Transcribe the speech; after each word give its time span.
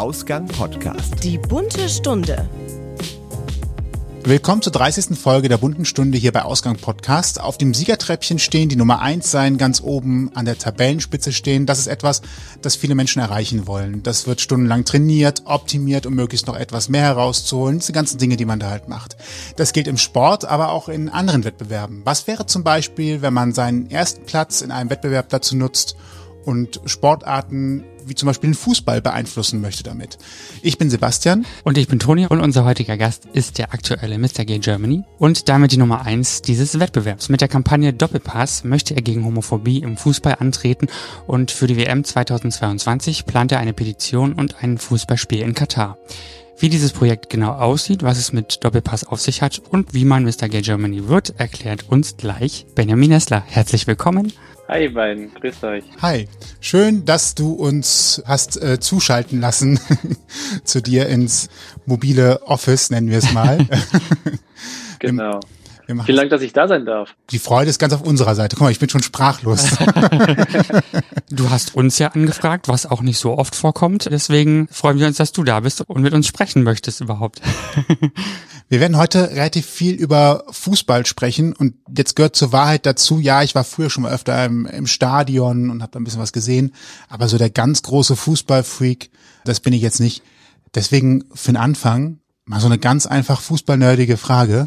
Ausgang 0.00 0.46
Podcast. 0.46 1.22
Die 1.22 1.36
bunte 1.36 1.86
Stunde. 1.90 2.48
Willkommen 4.24 4.62
zur 4.62 4.72
30. 4.72 5.18
Folge 5.18 5.50
der 5.50 5.58
bunten 5.58 5.84
Stunde 5.84 6.16
hier 6.16 6.32
bei 6.32 6.40
Ausgang 6.40 6.76
Podcast. 6.76 7.38
Auf 7.38 7.58
dem 7.58 7.74
Siegertreppchen 7.74 8.38
stehen, 8.38 8.70
die 8.70 8.76
Nummer 8.76 9.02
eins 9.02 9.30
sein, 9.30 9.58
ganz 9.58 9.82
oben 9.82 10.30
an 10.34 10.46
der 10.46 10.56
Tabellenspitze 10.56 11.32
stehen. 11.32 11.66
Das 11.66 11.78
ist 11.78 11.86
etwas, 11.86 12.22
das 12.62 12.76
viele 12.76 12.94
Menschen 12.94 13.20
erreichen 13.20 13.66
wollen. 13.66 14.02
Das 14.02 14.26
wird 14.26 14.40
stundenlang 14.40 14.86
trainiert, 14.86 15.42
optimiert, 15.44 16.06
um 16.06 16.14
möglichst 16.14 16.46
noch 16.46 16.56
etwas 16.56 16.88
mehr 16.88 17.02
herauszuholen. 17.02 17.80
Diese 17.80 17.92
ganzen 17.92 18.16
Dinge, 18.16 18.38
die 18.38 18.46
man 18.46 18.58
da 18.58 18.70
halt 18.70 18.88
macht. 18.88 19.18
Das 19.56 19.74
gilt 19.74 19.86
im 19.86 19.98
Sport, 19.98 20.46
aber 20.46 20.70
auch 20.70 20.88
in 20.88 21.10
anderen 21.10 21.44
Wettbewerben. 21.44 22.00
Was 22.06 22.26
wäre 22.26 22.46
zum 22.46 22.64
Beispiel, 22.64 23.20
wenn 23.20 23.34
man 23.34 23.52
seinen 23.52 23.90
ersten 23.90 24.24
Platz 24.24 24.62
in 24.62 24.70
einem 24.70 24.88
Wettbewerb 24.88 25.28
dazu 25.28 25.56
nutzt, 25.56 25.94
und 26.44 26.80
Sportarten 26.84 27.84
wie 28.06 28.14
zum 28.14 28.26
Beispiel 28.26 28.50
den 28.50 28.54
Fußball 28.54 29.00
beeinflussen 29.00 29.60
möchte 29.60 29.82
damit. 29.82 30.18
Ich 30.62 30.78
bin 30.78 30.90
Sebastian. 30.90 31.46
Und 31.64 31.78
ich 31.78 31.88
bin 31.88 31.98
Toni 31.98 32.26
und 32.26 32.40
unser 32.40 32.64
heutiger 32.64 32.96
Gast 32.96 33.26
ist 33.32 33.58
der 33.58 33.72
aktuelle 33.72 34.18
Mr. 34.18 34.44
Gay 34.44 34.58
Germany 34.58 35.04
und 35.18 35.48
damit 35.48 35.72
die 35.72 35.76
Nummer 35.76 36.04
eins 36.04 36.42
dieses 36.42 36.78
Wettbewerbs. 36.78 37.28
Mit 37.28 37.40
der 37.40 37.48
Kampagne 37.48 37.92
Doppelpass 37.92 38.64
möchte 38.64 38.94
er 38.94 39.02
gegen 39.02 39.24
Homophobie 39.24 39.78
im 39.78 39.96
Fußball 39.96 40.36
antreten 40.38 40.88
und 41.26 41.50
für 41.50 41.66
die 41.66 41.76
WM 41.76 42.04
2022 42.04 43.26
plant 43.26 43.52
er 43.52 43.60
eine 43.60 43.72
Petition 43.72 44.32
und 44.32 44.62
ein 44.62 44.78
Fußballspiel 44.78 45.40
in 45.40 45.54
Katar. 45.54 45.98
Wie 46.58 46.68
dieses 46.68 46.92
Projekt 46.92 47.30
genau 47.30 47.52
aussieht, 47.52 48.02
was 48.02 48.18
es 48.18 48.34
mit 48.34 48.62
Doppelpass 48.64 49.04
auf 49.04 49.20
sich 49.20 49.40
hat 49.40 49.58
und 49.70 49.94
wie 49.94 50.04
man 50.04 50.24
Mr. 50.24 50.48
Gay 50.48 50.60
Germany 50.60 51.08
wird, 51.08 51.34
erklärt 51.38 51.88
uns 51.88 52.18
gleich 52.18 52.66
Benjamin 52.74 53.10
Nessler. 53.10 53.42
Herzlich 53.46 53.86
willkommen. 53.86 54.32
Hi 54.70 54.88
beiden, 54.88 55.34
grüßt 55.34 55.64
euch. 55.64 55.82
Hi, 56.00 56.28
schön, 56.60 57.04
dass 57.04 57.34
du 57.34 57.54
uns 57.54 58.22
hast 58.24 58.56
äh, 58.62 58.78
zuschalten 58.78 59.40
lassen 59.40 59.80
zu 60.64 60.80
dir 60.80 61.08
ins 61.08 61.48
mobile 61.86 62.42
Office, 62.46 62.90
nennen 62.90 63.10
wir 63.10 63.18
es 63.18 63.32
mal. 63.32 63.66
genau. 65.00 65.40
Vielen 66.04 66.16
Dank, 66.18 66.30
dass 66.30 66.42
ich 66.42 66.52
da 66.52 66.68
sein 66.68 66.86
darf. 66.86 67.16
Die 67.30 67.40
Freude 67.40 67.68
ist 67.68 67.80
ganz 67.80 67.92
auf 67.92 68.02
unserer 68.02 68.36
Seite. 68.36 68.54
Guck 68.54 68.62
mal, 68.62 68.70
ich 68.70 68.78
bin 68.78 68.88
schon 68.88 69.02
sprachlos. 69.02 69.70
du 71.30 71.50
hast 71.50 71.74
uns 71.74 71.98
ja 71.98 72.12
angefragt, 72.12 72.68
was 72.68 72.86
auch 72.86 73.02
nicht 73.02 73.18
so 73.18 73.36
oft 73.36 73.56
vorkommt. 73.56 74.08
Deswegen 74.08 74.68
freuen 74.68 75.00
wir 75.00 75.08
uns, 75.08 75.16
dass 75.16 75.32
du 75.32 75.42
da 75.42 75.58
bist 75.58 75.80
und 75.80 76.00
mit 76.00 76.12
uns 76.12 76.28
sprechen 76.28 76.62
möchtest 76.62 77.00
überhaupt. 77.00 77.40
Wir 78.70 78.78
werden 78.78 78.96
heute 78.96 79.32
relativ 79.32 79.66
viel 79.66 79.96
über 79.96 80.44
Fußball 80.48 81.04
sprechen 81.04 81.54
und 81.54 81.74
jetzt 81.94 82.14
gehört 82.14 82.36
zur 82.36 82.52
Wahrheit 82.52 82.86
dazu, 82.86 83.18
ja, 83.18 83.42
ich 83.42 83.56
war 83.56 83.64
früher 83.64 83.90
schon 83.90 84.04
mal 84.04 84.12
öfter 84.12 84.44
im, 84.44 84.64
im 84.64 84.86
Stadion 84.86 85.70
und 85.70 85.82
habe 85.82 85.90
da 85.90 85.98
ein 85.98 86.04
bisschen 86.04 86.20
was 86.20 86.32
gesehen, 86.32 86.72
aber 87.08 87.26
so 87.26 87.36
der 87.36 87.50
ganz 87.50 87.82
große 87.82 88.14
Fußballfreak, 88.14 89.10
das 89.44 89.58
bin 89.58 89.72
ich 89.72 89.82
jetzt 89.82 89.98
nicht. 89.98 90.22
Deswegen 90.72 91.24
für 91.34 91.50
den 91.50 91.56
Anfang 91.56 92.20
mal 92.44 92.60
so 92.60 92.66
eine 92.66 92.78
ganz 92.78 93.06
einfach 93.06 93.40
fußballnerdige 93.40 94.16
Frage. 94.16 94.66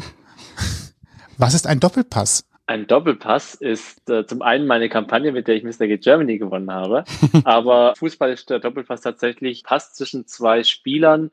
Was 1.38 1.54
ist 1.54 1.66
ein 1.66 1.80
Doppelpass? 1.80 2.44
Ein 2.66 2.86
Doppelpass 2.86 3.54
ist 3.54 4.08
äh, 4.10 4.26
zum 4.26 4.42
einen 4.42 4.66
meine 4.66 4.90
Kampagne, 4.90 5.32
mit 5.32 5.48
der 5.48 5.54
ich 5.54 5.64
Mr. 5.64 5.86
Get 5.86 6.02
Germany 6.02 6.36
gewonnen 6.36 6.70
habe. 6.70 7.04
Aber 7.44 7.94
Fußball 7.96 8.32
ist 8.32 8.50
der 8.50 8.58
Doppelpass 8.58 9.00
tatsächlich 9.00 9.64
Pass 9.64 9.94
zwischen 9.94 10.26
zwei 10.26 10.62
Spielern. 10.62 11.30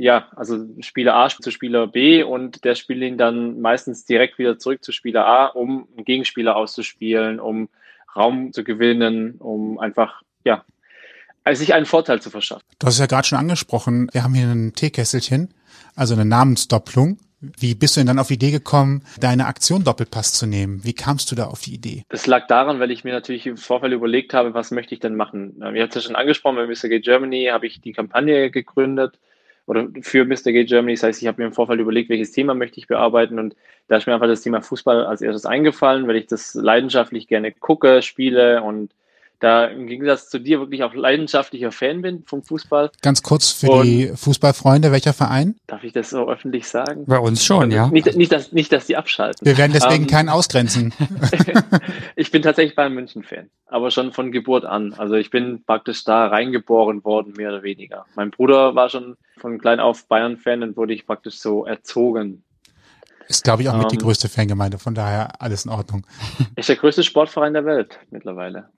Ja, 0.00 0.28
also 0.34 0.64
Spieler 0.80 1.14
A 1.14 1.28
zu 1.28 1.50
Spieler 1.50 1.86
B 1.86 2.22
und 2.22 2.64
der 2.64 2.74
spielt 2.74 3.02
ihn 3.02 3.18
dann 3.18 3.60
meistens 3.60 4.06
direkt 4.06 4.38
wieder 4.38 4.58
zurück 4.58 4.82
zu 4.82 4.92
Spieler 4.92 5.26
A, 5.26 5.46
um 5.48 5.88
einen 5.94 6.06
Gegenspieler 6.06 6.56
auszuspielen, 6.56 7.38
um 7.38 7.68
Raum 8.16 8.54
zu 8.54 8.64
gewinnen, 8.64 9.34
um 9.34 9.78
einfach, 9.78 10.22
ja, 10.42 10.64
also 11.44 11.60
sich 11.60 11.74
einen 11.74 11.84
Vorteil 11.84 12.22
zu 12.22 12.30
verschaffen. 12.30 12.64
Du 12.78 12.86
hast 12.86 12.94
es 12.94 13.00
ja 13.00 13.04
gerade 13.04 13.28
schon 13.28 13.36
angesprochen, 13.36 14.08
wir 14.12 14.24
haben 14.24 14.32
hier 14.32 14.46
ein 14.46 14.72
Teekesselchen, 14.72 15.52
also 15.96 16.14
eine 16.14 16.24
Namensdopplung. 16.24 17.18
Wie 17.42 17.74
bist 17.74 17.96
du 17.96 18.00
denn 18.00 18.06
dann 18.06 18.18
auf 18.18 18.28
die 18.28 18.34
Idee 18.34 18.52
gekommen, 18.52 19.02
deine 19.20 19.48
Aktion 19.48 19.84
Doppelpass 19.84 20.32
zu 20.32 20.46
nehmen? 20.46 20.82
Wie 20.82 20.94
kamst 20.94 21.30
du 21.30 21.34
da 21.34 21.44
auf 21.44 21.60
die 21.60 21.74
Idee? 21.74 22.04
Das 22.08 22.26
lag 22.26 22.46
daran, 22.46 22.80
weil 22.80 22.90
ich 22.90 23.04
mir 23.04 23.12
natürlich 23.12 23.46
im 23.46 23.58
Vorfeld 23.58 23.92
überlegt 23.92 24.32
habe, 24.32 24.54
was 24.54 24.70
möchte 24.70 24.94
ich 24.94 25.00
denn 25.00 25.14
machen. 25.14 25.56
Wir 25.58 25.82
haben 25.82 25.88
es 25.90 25.94
ja 25.94 26.00
schon 26.00 26.16
angesprochen, 26.16 26.56
bei 26.56 26.66
Mr. 26.66 26.88
Gay 26.88 27.00
Germany 27.00 27.50
habe 27.52 27.66
ich 27.66 27.82
die 27.82 27.92
Kampagne 27.92 28.50
gegründet 28.50 29.18
oder 29.66 29.88
für 30.02 30.24
Mr. 30.24 30.52
Gay 30.52 30.64
Germany. 30.64 30.94
Das 30.94 31.02
heißt, 31.02 31.22
ich 31.22 31.28
habe 31.28 31.40
mir 31.40 31.48
im 31.48 31.52
Vorfeld 31.52 31.80
überlegt, 31.80 32.10
welches 32.10 32.32
Thema 32.32 32.54
möchte 32.54 32.78
ich 32.78 32.86
bearbeiten 32.86 33.38
und 33.38 33.56
da 33.88 33.96
ist 33.96 34.06
mir 34.06 34.14
einfach 34.14 34.26
das 34.26 34.42
Thema 34.42 34.62
Fußball 34.62 35.04
als 35.04 35.22
erstes 35.22 35.46
eingefallen, 35.46 36.06
weil 36.06 36.16
ich 36.16 36.26
das 36.26 36.54
leidenschaftlich 36.54 37.28
gerne 37.28 37.52
gucke, 37.52 38.02
spiele 38.02 38.62
und 38.62 38.92
da 39.40 39.64
im 39.64 39.86
Gegensatz 39.86 40.28
zu 40.28 40.38
dir 40.38 40.60
wirklich 40.60 40.82
auch 40.84 40.94
leidenschaftlicher 40.94 41.72
Fan 41.72 42.02
bin 42.02 42.22
vom 42.24 42.42
Fußball. 42.42 42.90
Ganz 43.02 43.22
kurz 43.22 43.50
für 43.50 43.70
und 43.70 43.86
die 43.86 44.12
Fußballfreunde, 44.14 44.92
welcher 44.92 45.14
Verein? 45.14 45.56
Darf 45.66 45.82
ich 45.82 45.92
das 45.92 46.10
so 46.10 46.28
öffentlich 46.28 46.68
sagen? 46.68 47.06
Bei 47.06 47.18
uns 47.18 47.44
schon, 47.44 47.70
ja. 47.70 47.88
Nicht, 47.88 48.14
nicht, 48.16 48.30
dass, 48.30 48.52
nicht 48.52 48.70
dass 48.72 48.86
die 48.86 48.96
abschalten. 48.96 49.44
Wir 49.44 49.56
werden 49.56 49.72
deswegen 49.72 50.04
um, 50.04 50.10
keinen 50.10 50.28
ausgrenzen. 50.28 50.92
ich 52.16 52.30
bin 52.30 52.42
tatsächlich 52.42 52.76
Bayern 52.76 52.94
München-Fan, 52.94 53.48
aber 53.66 53.90
schon 53.90 54.12
von 54.12 54.30
Geburt 54.30 54.66
an. 54.66 54.92
Also 54.94 55.14
ich 55.14 55.30
bin 55.30 55.64
praktisch 55.64 56.04
da 56.04 56.26
reingeboren 56.26 57.02
worden, 57.02 57.32
mehr 57.36 57.48
oder 57.48 57.62
weniger. 57.62 58.04
Mein 58.14 58.30
Bruder 58.30 58.74
war 58.74 58.90
schon 58.90 59.16
von 59.38 59.58
klein 59.58 59.80
auf 59.80 60.06
Bayern-Fan 60.06 60.62
und 60.62 60.76
wurde 60.76 60.92
ich 60.92 61.06
praktisch 61.06 61.38
so 61.38 61.64
erzogen. 61.64 62.44
Ist, 63.26 63.44
glaube 63.44 63.62
ich, 63.62 63.68
auch 63.68 63.74
mit 63.74 63.84
um, 63.84 63.88
die 63.88 63.96
ähm, 63.96 64.02
größte 64.02 64.28
Fangemeinde, 64.28 64.78
von 64.78 64.94
daher 64.94 65.40
alles 65.40 65.64
in 65.64 65.70
Ordnung. 65.70 66.04
Ist 66.56 66.68
der 66.68 66.76
größte 66.76 67.04
Sportverein 67.04 67.54
der 67.54 67.64
Welt 67.64 68.00
mittlerweile. 68.10 68.68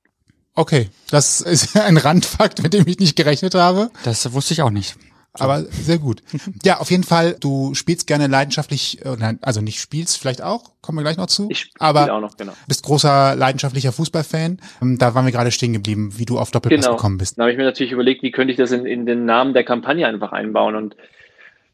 Okay, 0.55 0.89
das 1.11 1.41
ist 1.41 1.77
ein 1.81 1.97
Randfakt, 1.97 2.63
mit 2.63 2.75
dem 2.75 2.87
ich 2.87 2.99
nicht 2.99 3.17
gerechnet 3.17 3.55
habe. 3.55 3.91
Das 4.05 4.33
wusste 4.33 4.55
ich 4.55 4.63
auch 4.63 4.71
nicht. 4.71 4.97
Aber 5.39 5.63
sehr 5.63 5.99
gut. 5.99 6.23
Ja, 6.65 6.79
auf 6.79 6.91
jeden 6.91 7.05
Fall, 7.05 7.37
du 7.41 7.75
spielst 7.75 8.07
gerne 8.07 8.27
leidenschaftlich, 8.27 9.05
äh, 9.05 9.35
also 9.41 9.61
nicht 9.61 9.81
spielst, 9.81 10.19
vielleicht 10.19 10.43
auch, 10.43 10.73
kommen 10.83 10.99
wir 10.99 11.03
gleich 11.03 11.17
noch 11.17 11.27
zu. 11.27 11.49
Ich 11.51 11.61
spiele 11.61 11.81
aber 11.81 12.13
auch 12.13 12.21
noch, 12.21 12.37
genau. 12.37 12.53
bist 12.69 12.83
großer 12.85 13.35
leidenschaftlicher 13.35 13.93
Fußballfan. 13.93 14.61
Ähm, 14.83 14.99
da 14.99 15.15
waren 15.15 15.25
wir 15.25 15.33
gerade 15.33 15.51
stehen 15.51 15.73
geblieben, 15.73 16.13
wie 16.19 16.27
du 16.27 16.39
auf 16.39 16.51
Doppelpass 16.51 16.85
genau. 16.85 16.97
gekommen 16.97 17.19
bist. 17.19 17.39
Da 17.39 17.43
habe 17.43 17.53
ich 17.53 17.57
mir 17.57 17.65
natürlich 17.65 17.93
überlegt, 17.93 18.23
wie 18.23 18.31
könnte 18.31 18.53
ich 18.53 18.59
das 18.59 18.73
in, 18.73 18.85
in 18.85 19.07
den 19.07 19.25
Namen 19.25 19.55
der 19.55 19.65
Kampagne 19.65 20.07
einfach 20.07 20.33
einbauen 20.33 20.77
und 20.77 20.97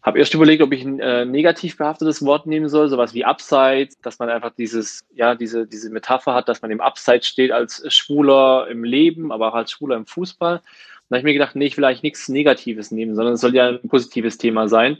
habe 0.02 0.18
erst 0.18 0.34
überlegt, 0.34 0.62
ob 0.62 0.72
ich 0.72 0.84
ein 0.84 1.00
äh, 1.00 1.24
negativ 1.24 1.76
behaftetes 1.76 2.24
Wort 2.24 2.46
nehmen 2.46 2.68
soll, 2.68 2.88
sowas 2.88 3.14
wie 3.14 3.24
Upside, 3.24 3.88
dass 4.02 4.18
man 4.18 4.28
einfach 4.28 4.52
dieses, 4.56 5.04
ja, 5.14 5.34
diese, 5.34 5.66
diese 5.66 5.90
Metapher 5.90 6.34
hat, 6.34 6.48
dass 6.48 6.62
man 6.62 6.70
im 6.70 6.80
Upside 6.80 7.22
steht 7.24 7.50
als 7.50 7.82
Schwuler 7.92 8.68
im 8.70 8.84
Leben, 8.84 9.32
aber 9.32 9.48
auch 9.48 9.54
als 9.54 9.72
Schwuler 9.72 9.96
im 9.96 10.06
Fußball. 10.06 10.56
Und 10.56 10.62
da 11.08 11.16
habe 11.16 11.18
ich 11.18 11.24
mir 11.24 11.32
gedacht, 11.32 11.56
nee, 11.56 11.66
ich 11.66 11.76
will 11.76 11.84
eigentlich 11.84 12.02
nichts 12.02 12.28
Negatives 12.28 12.90
nehmen, 12.90 13.14
sondern 13.14 13.34
es 13.34 13.40
soll 13.40 13.54
ja 13.54 13.68
ein 13.68 13.88
positives 13.88 14.38
Thema 14.38 14.68
sein. 14.68 14.98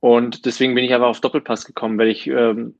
Und 0.00 0.44
deswegen 0.44 0.74
bin 0.74 0.84
ich 0.84 0.92
einfach 0.92 1.08
auf 1.08 1.20
Doppelpass 1.20 1.64
gekommen, 1.64 1.98
weil 1.98 2.08
ich 2.08 2.26
ähm, 2.26 2.74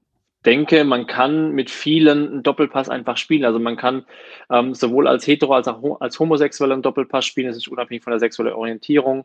denke, 0.45 0.85
man 0.85 1.07
kann 1.07 1.53
mit 1.53 1.71
vielen 1.71 2.29
einen 2.29 2.43
Doppelpass 2.43 2.89
einfach 2.89 3.17
spielen. 3.17 3.45
Also 3.45 3.59
man 3.59 3.77
kann 3.77 4.05
ähm, 4.51 4.75
sowohl 4.75 5.07
als 5.09 5.27
hetero 5.27 5.55
als 5.55 5.69
auch 5.69 6.01
als 6.01 6.19
homosexueller 6.19 6.75
einen 6.75 6.83
Doppelpass 6.83 7.25
spielen. 7.27 7.49
Das 7.49 7.57
ist 7.57 7.69
unabhängig 7.69 8.05
von 8.05 8.13
der 8.13 8.21
sexuellen 8.21 8.55
Orientierung. 8.55 9.25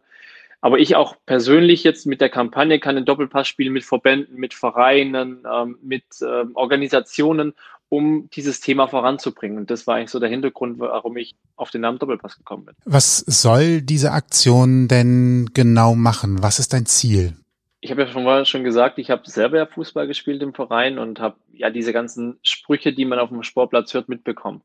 Aber 0.62 0.78
ich 0.78 0.96
auch 0.96 1.16
persönlich 1.26 1.84
jetzt 1.84 2.06
mit 2.06 2.22
der 2.22 2.30
Kampagne 2.30 2.80
kann 2.80 2.96
den 2.96 3.06
Doppelpass 3.06 3.48
spielen 3.48 3.74
mit 3.74 3.84
Verbänden, 3.84 4.38
mit 4.38 4.54
Vereinen, 4.54 5.44
ähm, 5.52 5.80
mit 5.82 6.04
ähm, 6.22 6.52
Organisationen, 6.54 7.54
um 7.90 8.30
dieses 8.30 8.62
Thema 8.62 8.88
voranzubringen. 8.88 9.58
Und 9.58 9.72
das 9.72 9.86
war 9.86 9.96
eigentlich 9.96 10.12
so 10.12 10.20
der 10.20 10.30
Hintergrund, 10.30 10.80
warum 10.80 11.18
ich 11.18 11.34
auf 11.56 11.72
den 11.72 11.82
Namen 11.82 12.00
Doppelpass 12.00 12.38
gekommen 12.38 12.66
bin. 12.66 12.76
Was 12.86 13.18
soll 13.18 13.82
diese 13.82 14.12
Aktion 14.12 14.88
denn 14.88 15.50
genau 15.54 15.96
machen? 15.96 16.42
Was 16.42 16.60
ist 16.60 16.74
dein 16.74 16.86
Ziel? 16.86 17.34
Ich 17.82 17.90
habe 17.90 18.04
ja 18.04 18.08
schon 18.08 18.46
schon 18.46 18.64
gesagt, 18.64 19.00
ich 19.00 19.10
habe 19.10 19.24
selber 19.26 19.58
ja 19.58 19.66
Fußball 19.66 20.06
gespielt 20.06 20.44
im 20.44 20.54
Verein 20.54 21.00
und 21.00 21.20
habe 21.20 21.38
ja 21.52 21.72
diese 21.72 21.92
ganzen 21.92 22.38
Sprüche, 22.44 22.94
die 22.94 23.06
man 23.06 23.18
auf 23.18 23.30
dem 23.30 23.42
Sportplatz 23.42 23.94
hört, 23.96 24.08
mitbekommen. 24.08 24.62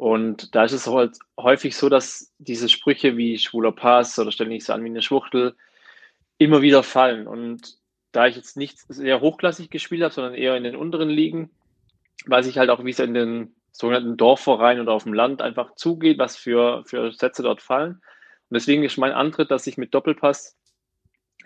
Und 0.00 0.54
da 0.54 0.64
ist 0.64 0.72
es 0.72 0.86
halt 0.86 1.18
häufig 1.38 1.76
so, 1.76 1.90
dass 1.90 2.32
diese 2.38 2.70
Sprüche 2.70 3.18
wie 3.18 3.36
schwuler 3.36 3.70
Pass 3.70 4.18
oder 4.18 4.32
stell 4.32 4.48
dich 4.48 4.64
so 4.64 4.72
an 4.72 4.82
wie 4.82 4.88
eine 4.88 5.02
Schwuchtel 5.02 5.56
immer 6.38 6.62
wieder 6.62 6.82
fallen. 6.82 7.26
Und 7.26 7.76
da 8.10 8.26
ich 8.26 8.34
jetzt 8.34 8.56
nicht 8.56 8.78
sehr 8.88 9.20
hochklassig 9.20 9.68
gespielt 9.68 10.02
habe, 10.02 10.14
sondern 10.14 10.32
eher 10.32 10.56
in 10.56 10.64
den 10.64 10.74
unteren 10.74 11.10
Ligen, 11.10 11.50
weiß 12.24 12.46
ich 12.46 12.56
halt 12.56 12.70
auch, 12.70 12.82
wie 12.82 12.92
es 12.92 12.98
in 12.98 13.12
den 13.12 13.54
sogenannten 13.72 14.16
Dorfvereinen 14.16 14.80
oder 14.80 14.94
auf 14.94 15.02
dem 15.02 15.12
Land 15.12 15.42
einfach 15.42 15.74
zugeht, 15.74 16.18
was 16.18 16.34
für, 16.34 16.82
für 16.86 17.12
Sätze 17.12 17.42
dort 17.42 17.60
fallen. 17.60 17.96
Und 17.96 18.54
deswegen 18.54 18.84
ist 18.84 18.96
mein 18.96 19.12
Antritt, 19.12 19.50
dass 19.50 19.66
ich 19.66 19.76
mit 19.76 19.92
Doppelpass 19.92 20.56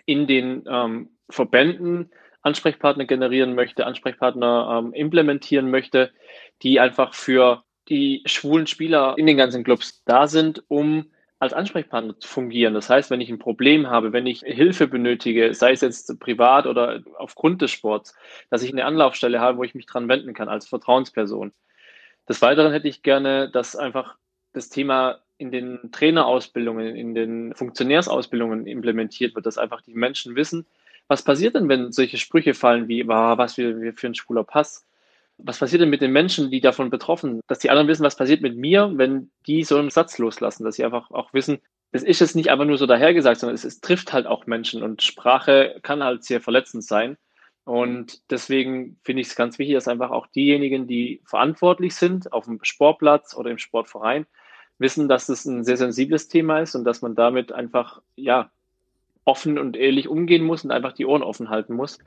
in 0.05 0.27
den 0.27 0.63
ähm, 0.69 1.09
Verbänden 1.29 2.09
Ansprechpartner 2.41 3.03
generieren 3.03 3.53
möchte, 3.53 3.85
Ansprechpartner 3.85 4.79
ähm, 4.79 4.93
implementieren 4.93 5.69
möchte, 5.69 6.13
die 6.61 6.79
einfach 6.79 7.13
für 7.13 7.64
die 7.89 8.23
schwulen 8.25 8.67
Spieler 8.67 9.15
in 9.17 9.27
den 9.27 9.37
ganzen 9.37 9.63
Clubs 9.63 10.03
da 10.05 10.27
sind, 10.27 10.63
um 10.67 11.05
als 11.39 11.53
Ansprechpartner 11.53 12.17
zu 12.19 12.27
fungieren. 12.27 12.73
Das 12.73 12.89
heißt, 12.89 13.11
wenn 13.11 13.21
ich 13.21 13.29
ein 13.29 13.39
Problem 13.39 13.87
habe, 13.87 14.13
wenn 14.13 14.25
ich 14.25 14.39
Hilfe 14.41 14.87
benötige, 14.87 15.53
sei 15.53 15.73
es 15.73 15.81
jetzt 15.81 16.19
privat 16.19 16.65
oder 16.65 17.01
aufgrund 17.17 17.61
des 17.61 17.71
Sports, 17.71 18.15
dass 18.49 18.63
ich 18.63 18.71
eine 18.71 18.85
Anlaufstelle 18.85 19.39
habe, 19.39 19.57
wo 19.57 19.63
ich 19.63 19.75
mich 19.75 19.85
dran 19.85 20.07
wenden 20.07 20.33
kann 20.33 20.47
als 20.47 20.67
Vertrauensperson. 20.67 21.51
Des 22.27 22.41
Weiteren 22.41 22.71
hätte 22.71 22.87
ich 22.87 23.03
gerne, 23.03 23.49
dass 23.51 23.75
einfach 23.75 24.15
das 24.53 24.69
Thema 24.69 25.19
in 25.37 25.51
den 25.51 25.91
Trainerausbildungen, 25.91 26.95
in 26.95 27.13
den 27.13 27.53
Funktionärsausbildungen 27.53 28.65
implementiert 28.65 29.35
wird, 29.35 29.45
dass 29.45 29.57
einfach 29.57 29.81
die 29.81 29.93
Menschen 29.93 30.35
wissen, 30.35 30.65
was 31.07 31.23
passiert 31.23 31.55
denn, 31.55 31.69
wenn 31.69 31.91
solche 31.91 32.17
Sprüche 32.17 32.53
fallen 32.53 32.87
wie, 32.87 33.07
was 33.07 33.57
wir 33.57 33.93
für 33.93 34.07
ein 34.07 34.15
schwuler 34.15 34.43
Pass? 34.43 34.87
Was 35.37 35.59
passiert 35.59 35.81
denn 35.81 35.89
mit 35.89 36.01
den 36.01 36.11
Menschen, 36.11 36.49
die 36.49 36.61
davon 36.61 36.89
betroffen 36.89 37.33
sind? 37.33 37.41
Dass 37.47 37.59
die 37.59 37.69
anderen 37.69 37.87
wissen, 37.87 38.03
was 38.03 38.15
passiert 38.15 38.41
mit 38.41 38.55
mir, 38.57 38.91
wenn 38.95 39.31
die 39.47 39.63
so 39.63 39.77
einen 39.77 39.89
Satz 39.89 40.17
loslassen, 40.17 40.63
dass 40.63 40.75
sie 40.75 40.85
einfach 40.85 41.11
auch 41.11 41.33
wissen, 41.33 41.59
es 41.91 42.03
ist 42.03 42.19
jetzt 42.19 42.35
nicht 42.35 42.51
einfach 42.51 42.65
nur 42.65 42.77
so 42.77 42.85
dahergesagt, 42.85 43.39
sondern 43.39 43.55
es, 43.55 43.63
es 43.63 43.79
trifft 43.79 44.11
halt 44.13 44.27
auch 44.27 44.47
Menschen 44.47 44.83
und 44.83 45.01
Sprache 45.01 45.79
kann 45.81 46.03
halt 46.03 46.23
sehr 46.23 46.41
verletzend 46.41 46.83
sein. 46.83 47.17
Und 47.63 48.21
deswegen 48.29 48.99
finde 49.03 49.21
ich 49.21 49.27
es 49.27 49.35
ganz 49.35 49.57
wichtig, 49.57 49.75
dass 49.75 49.87
einfach 49.87 50.11
auch 50.11 50.27
diejenigen, 50.27 50.87
die 50.87 51.21
verantwortlich 51.25 51.95
sind 51.95 52.31
auf 52.31 52.45
dem 52.45 52.59
Sportplatz 52.63 53.35
oder 53.35 53.49
im 53.49 53.57
Sportverein, 53.57 54.27
wissen, 54.77 55.07
dass 55.07 55.29
es 55.29 55.45
ein 55.45 55.63
sehr 55.63 55.77
sensibles 55.77 56.27
Thema 56.27 56.59
ist 56.59 56.75
und 56.75 56.83
dass 56.83 57.01
man 57.01 57.15
damit 57.15 57.51
einfach, 57.51 58.01
ja, 58.15 58.51
offen 59.25 59.57
und 59.57 59.75
ehrlich 59.75 60.07
umgehen 60.07 60.43
muss 60.43 60.63
und 60.63 60.71
einfach 60.71 60.93
die 60.93 61.05
Ohren 61.05 61.23
offen 61.23 61.49
halten 61.49 61.73
muss, 61.75 61.97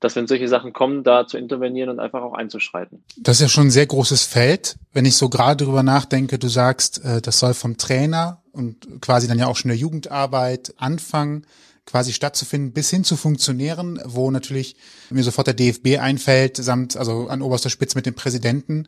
dass 0.00 0.16
wenn 0.16 0.26
solche 0.26 0.48
Sachen 0.48 0.72
kommen, 0.72 1.04
da 1.04 1.26
zu 1.26 1.36
intervenieren 1.36 1.90
und 1.90 2.00
einfach 2.00 2.22
auch 2.22 2.32
einzuschreiten. 2.32 3.04
Das 3.18 3.36
ist 3.36 3.42
ja 3.42 3.48
schon 3.48 3.66
ein 3.66 3.70
sehr 3.70 3.86
großes 3.86 4.24
Feld. 4.24 4.76
Wenn 4.92 5.04
ich 5.04 5.16
so 5.16 5.28
gerade 5.28 5.64
drüber 5.64 5.82
nachdenke, 5.82 6.38
du 6.38 6.48
sagst, 6.48 7.04
äh, 7.04 7.20
das 7.20 7.38
soll 7.38 7.54
vom 7.54 7.76
Trainer 7.76 8.40
und 8.52 9.00
quasi 9.00 9.28
dann 9.28 9.38
ja 9.38 9.46
auch 9.46 9.56
schon 9.56 9.68
der 9.68 9.76
Jugendarbeit 9.76 10.74
anfangen, 10.78 11.44
quasi 11.86 12.12
stattzufinden, 12.12 12.72
bis 12.72 12.88
hin 12.88 13.04
zu 13.04 13.16
funktionieren, 13.16 14.00
wo 14.04 14.30
natürlich 14.30 14.76
mir 15.10 15.24
sofort 15.24 15.48
der 15.48 15.54
DFB 15.54 15.98
einfällt, 15.98 16.56
samt, 16.56 16.96
also 16.96 17.26
an 17.28 17.42
oberster 17.42 17.70
Spitze 17.70 17.98
mit 17.98 18.06
dem 18.06 18.14
Präsidenten 18.14 18.86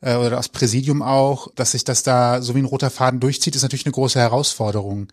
äh, 0.00 0.14
oder 0.14 0.30
das 0.30 0.48
Präsidium 0.48 1.02
auch, 1.02 1.48
dass 1.56 1.72
sich 1.72 1.84
das 1.84 2.04
da 2.04 2.40
so 2.42 2.54
wie 2.54 2.60
ein 2.60 2.64
roter 2.64 2.90
Faden 2.90 3.20
durchzieht, 3.20 3.56
ist 3.56 3.62
natürlich 3.62 3.86
eine 3.86 3.92
große 3.92 4.20
Herausforderung. 4.20 5.08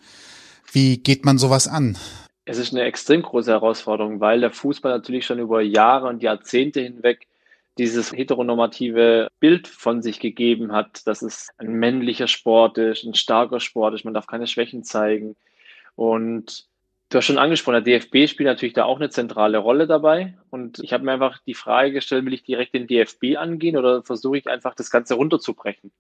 Wie 0.72 0.98
geht 0.98 1.26
man 1.26 1.38
sowas 1.38 1.68
an? 1.68 1.98
Es 2.46 2.58
ist 2.58 2.74
eine 2.74 2.84
extrem 2.84 3.22
große 3.22 3.52
Herausforderung, 3.52 4.20
weil 4.20 4.40
der 4.40 4.52
Fußball 4.52 4.92
natürlich 4.92 5.26
schon 5.26 5.40
über 5.40 5.62
Jahre 5.62 6.08
und 6.08 6.24
Jahrzehnte 6.24 6.82
hinweg 6.82 7.28
dieses 7.78 8.12
heteronormative 8.12 9.30
Bild 9.40 9.68
von 9.68 10.02
sich 10.02 10.20
gegeben 10.20 10.72
hat, 10.72 11.06
dass 11.08 11.22
es 11.22 11.50
ein 11.58 11.74
männlicher 11.74 12.28
Sport 12.28 12.78
ist, 12.78 13.04
ein 13.04 13.16
starker 13.16 13.60
Sport 13.60 13.96
ist, 13.96 14.06
man 14.06 14.14
darf 14.14 14.28
keine 14.28 14.48
Schwächen 14.48 14.84
zeigen. 14.84 15.36
Und 15.96 16.66
du 17.10 17.18
hast 17.18 17.26
schon 17.26 17.38
angesprochen, 17.38 17.84
der 17.84 18.00
DFB 18.00 18.30
spielt 18.30 18.48
natürlich 18.48 18.74
da 18.74 18.86
auch 18.86 18.98
eine 18.98 19.10
zentrale 19.10 19.58
Rolle 19.58 19.88
dabei. 19.88 20.38
Und 20.50 20.80
ich 20.80 20.94
habe 20.94 21.04
mir 21.04 21.14
einfach 21.14 21.40
die 21.46 21.54
Frage 21.54 21.92
gestellt, 21.92 22.26
will 22.26 22.34
ich 22.34 22.44
direkt 22.44 22.74
den 22.74 22.88
DFB 22.88 23.38
angehen 23.38 23.78
oder 23.78 24.04
versuche 24.04 24.38
ich 24.38 24.48
einfach 24.48 24.76
das 24.76 24.90
Ganze 24.90 25.16
runterzubrechen? 25.16 25.92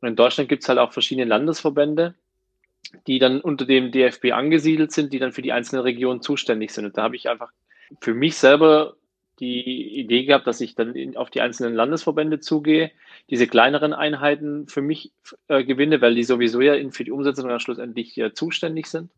Und 0.00 0.08
in 0.08 0.16
Deutschland 0.16 0.48
gibt 0.48 0.62
es 0.62 0.68
halt 0.68 0.78
auch 0.78 0.92
verschiedene 0.92 1.26
Landesverbände, 1.26 2.14
die 3.06 3.18
dann 3.18 3.40
unter 3.40 3.64
dem 3.64 3.90
DFB 3.90 4.32
angesiedelt 4.32 4.92
sind, 4.92 5.12
die 5.12 5.18
dann 5.18 5.32
für 5.32 5.42
die 5.42 5.52
einzelnen 5.52 5.82
Regionen 5.82 6.22
zuständig 6.22 6.72
sind. 6.72 6.84
Und 6.84 6.98
da 6.98 7.02
habe 7.02 7.16
ich 7.16 7.28
einfach 7.28 7.52
für 8.00 8.14
mich 8.14 8.36
selber 8.36 8.96
die 9.38 9.98
Idee 9.98 10.24
gehabt, 10.24 10.46
dass 10.46 10.60
ich 10.60 10.74
dann 10.74 10.94
in, 10.94 11.16
auf 11.16 11.30
die 11.30 11.40
einzelnen 11.40 11.74
Landesverbände 11.74 12.40
zugehe, 12.40 12.90
diese 13.28 13.46
kleineren 13.46 13.92
Einheiten 13.92 14.66
für 14.66 14.80
mich 14.80 15.12
äh, 15.48 15.64
gewinne, 15.64 16.00
weil 16.00 16.14
die 16.14 16.24
sowieso 16.24 16.60
ja 16.60 16.74
in, 16.74 16.92
für 16.92 17.04
die 17.04 17.10
Umsetzung 17.10 17.48
dann 17.48 17.60
schlussendlich 17.60 18.16
äh, 18.16 18.32
zuständig 18.32 18.86
sind. 18.86 19.10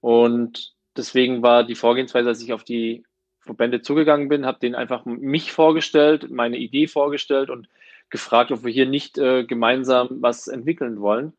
Und 0.00 0.74
deswegen 0.96 1.42
war 1.42 1.64
die 1.64 1.74
Vorgehensweise, 1.74 2.28
dass 2.28 2.42
ich 2.42 2.52
auf 2.52 2.64
die 2.64 3.04
Verbände 3.40 3.82
zugegangen 3.82 4.28
bin, 4.28 4.46
habe 4.46 4.60
denen 4.60 4.74
einfach 4.74 5.04
mich 5.04 5.52
vorgestellt, 5.52 6.30
meine 6.30 6.58
Idee 6.58 6.86
vorgestellt 6.86 7.50
und 7.50 7.68
gefragt, 8.08 8.52
ob 8.52 8.64
wir 8.64 8.72
hier 8.72 8.86
nicht 8.86 9.18
äh, 9.18 9.44
gemeinsam 9.44 10.08
was 10.20 10.46
entwickeln 10.46 11.00
wollen. 11.00 11.32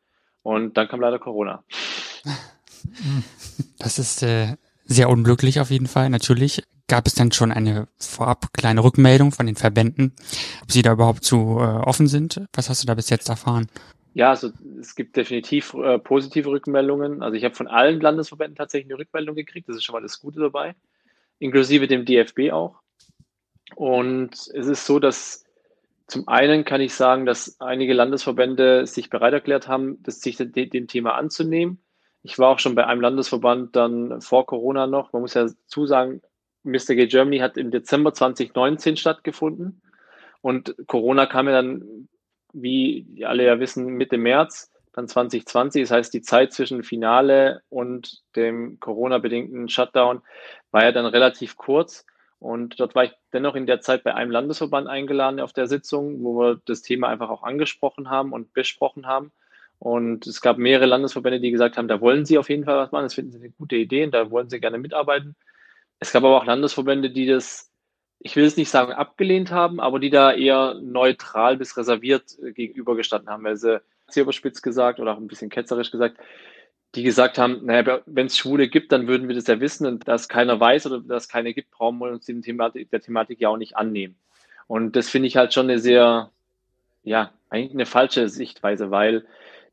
Und 0.44 0.78
dann 0.78 0.88
kam 0.88 1.02
leider 1.02 1.20
Corona. 1.20 1.64
Das 3.78 4.00
ist 4.00 4.24
äh, 4.24 4.56
sehr 4.86 5.10
unglücklich 5.10 5.60
auf 5.60 5.70
jeden 5.70 5.88
Fall. 5.88 6.10
Natürlich 6.10 6.64
gab 6.88 7.08
es 7.08 7.16
dann 7.16 7.32
schon 7.32 7.52
eine 7.52 7.88
vorab 7.98 8.54
kleine 8.54 8.84
Rückmeldung 8.84 9.32
von 9.32 9.46
den 9.46 9.56
Verbänden, 9.56 10.14
ob 10.62 10.72
sie 10.72 10.82
da 10.82 10.92
überhaupt 10.92 11.24
zu 11.24 11.58
äh, 11.60 11.62
offen 11.64 12.08
sind. 12.08 12.42
Was 12.54 12.70
hast 12.70 12.84
du 12.84 12.88
da 12.88 12.96
bis 12.96 13.10
jetzt 13.10 13.30
erfahren? 13.30 13.68
Ja, 14.14 14.32
also 14.32 14.52
es 14.80 14.96
gibt 14.96 15.16
definitiv 15.16 15.74
äh, 15.74 15.98
positive 16.00 16.50
Rückmeldungen. 16.50 17.24
Also 17.24 17.38
ich 17.38 17.46
habe 17.46 17.56
von 17.56 17.68
allen 17.68 18.02
Landesverbänden 18.02 18.58
tatsächlich 18.58 18.92
eine 18.92 19.00
Rückmeldung 19.00 19.36
gekriegt. 19.36 19.70
Das 19.70 19.78
ist 19.78 19.86
schon 19.86 19.94
mal 19.94 20.02
das 20.02 20.20
Gute 20.20 20.42
dabei, 20.42 20.76
inklusive 21.40 21.88
dem 21.88 22.04
DFB 22.04 22.52
auch. 22.52 22.82
Und 23.76 24.34
es 24.34 24.68
ist 24.68 24.86
so, 24.86 25.00
dass 25.00 25.46
zum 26.12 26.28
einen 26.28 26.66
kann 26.66 26.82
ich 26.82 26.94
sagen, 26.94 27.26
dass 27.26 27.62
einige 27.62 27.94
Landesverbände 27.94 28.86
sich 28.86 29.10
bereit 29.10 29.32
erklärt 29.32 29.70
haben, 29.70 30.04
das, 30.04 30.20
sich 30.20 30.36
dem 30.36 30.88
Thema 30.88 31.16
anzunehmen. 31.16 31.82
Ich 32.22 32.38
war 32.38 32.50
auch 32.50 32.60
schon 32.60 32.76
bei 32.76 32.86
einem 32.86 33.00
Landesverband 33.00 33.78
dann 33.78 34.20
vor 34.20 34.46
Corona 34.46 34.88
noch. 34.88 35.14
Man 35.14 35.22
muss 35.22 35.36
ja 35.36 35.48
zusagen, 35.68 36.22
Mr. 36.64 36.96
Gay 36.96 37.08
Germany 37.08 37.38
hat 37.38 37.56
im 37.56 37.72
Dezember 37.72 38.14
2019 38.14 38.98
stattgefunden 38.98 39.82
und 40.42 40.76
Corona 40.86 41.28
kam 41.28 41.48
ja 41.48 41.54
dann, 41.54 42.10
wie 42.52 43.24
alle 43.26 43.46
ja 43.46 43.62
wissen, 43.62 43.86
Mitte 43.86 44.18
März, 44.18 44.70
dann 44.92 45.08
2020. 45.08 45.84
Das 45.84 45.92
heißt, 45.92 46.14
die 46.14 46.22
Zeit 46.22 46.52
zwischen 46.52 46.84
Finale 46.84 47.62
und 47.70 48.22
dem 48.36 48.82
Corona-bedingten 48.82 49.70
Shutdown 49.70 50.22
war 50.72 50.84
ja 50.84 50.92
dann 50.92 51.06
relativ 51.06 51.56
kurz. 51.56 52.06
Und 52.42 52.80
dort 52.80 52.96
war 52.96 53.04
ich 53.04 53.12
dennoch 53.34 53.54
in 53.54 53.68
der 53.68 53.82
Zeit 53.82 54.04
bei 54.04 54.16
einem 54.16 54.32
Landesverband 54.32 54.88
eingeladen 54.88 55.40
auf 55.40 55.54
der 55.54 55.68
Sitzung, 55.68 56.24
wo 56.24 56.40
wir 56.40 56.60
das 56.66 56.82
Thema 56.82 57.08
einfach 57.08 57.30
auch 57.30 57.44
angesprochen 57.44 58.10
haben 58.10 58.34
und 58.34 58.52
besprochen 58.54 59.06
haben. 59.06 59.32
Und 59.78 60.26
es 60.26 60.42
gab 60.42 60.58
mehrere 60.58 60.88
Landesverbände, 60.88 61.40
die 61.40 61.52
gesagt 61.52 61.78
haben, 61.78 61.88
da 61.88 62.02
wollen 62.02 62.26
sie 62.26 62.40
auf 62.40 62.50
jeden 62.50 62.66
Fall 62.66 62.78
was 62.78 62.92
machen, 62.92 63.04
das 63.04 63.14
finden 63.14 63.32
sie 63.32 63.38
eine 63.38 63.52
gute 63.52 63.76
Idee 63.76 64.06
und 64.06 64.12
da 64.16 64.32
wollen 64.32 64.50
sie 64.50 64.60
gerne 64.60 64.80
mitarbeiten. 64.80 65.36
Es 66.00 66.12
gab 66.12 66.24
aber 66.24 66.36
auch 66.36 66.46
Landesverbände, 66.46 67.12
die 67.12 67.28
das, 67.28 67.72
ich 68.18 68.36
will 68.36 68.46
es 68.46 68.58
nicht 68.58 68.72
sagen 68.72 68.92
abgelehnt 68.92 69.52
haben, 69.52 69.80
aber 69.80 70.00
die 70.00 70.10
da 70.10 70.34
eher 70.34 70.80
neutral 70.82 71.58
bis 71.58 71.78
reserviert 71.78 72.40
äh, 72.44 72.54
gegenübergestanden 72.54 73.30
haben, 73.30 73.44
weil 73.44 73.58
sie 73.58 73.84
sehr 74.08 74.24
überspitzt 74.24 74.64
gesagt 74.64 75.00
oder 75.00 75.14
auch 75.14 75.18
ein 75.18 75.28
bisschen 75.28 75.52
ketzerisch 75.52 75.92
gesagt, 75.92 76.18
die 76.96 77.04
gesagt 77.04 77.38
haben, 77.38 77.66
naja, 77.66 78.02
wenn 78.06 78.28
es 78.28 78.38
Schwule 78.38 78.68
gibt, 78.68 78.92
dann 78.92 79.08
würden 79.08 79.28
wir 79.28 79.36
das 79.36 79.48
ja 79.48 79.60
wissen 79.60 79.86
und 79.86 80.08
dass 80.08 80.28
keiner 80.28 80.60
weiß 80.60 80.88
oder 80.88 81.00
dass 81.00 81.30
keine 81.30 81.54
gibt, 81.54 81.72
brauchen 81.72 82.00
wir 82.00 82.12
uns 82.12 82.26
dem 82.26 82.42
Thematik, 82.42 82.90
der 82.92 83.02
Thematik 83.02 83.40
ja 83.40 83.50
auch 83.50 83.58
nicht 83.58 83.78
annehmen. 83.78 84.16
Und 84.68 84.96
das 84.96 85.10
finde 85.10 85.28
ich 85.28 85.38
halt 85.38 85.54
schon 85.54 85.70
eine 85.70 85.80
sehr, 85.80 86.32
ja, 87.04 87.32
eigentlich 87.50 87.74
eine 87.74 87.86
falsche 87.86 88.30
Sichtweise, 88.30 88.92
weil 88.92 89.26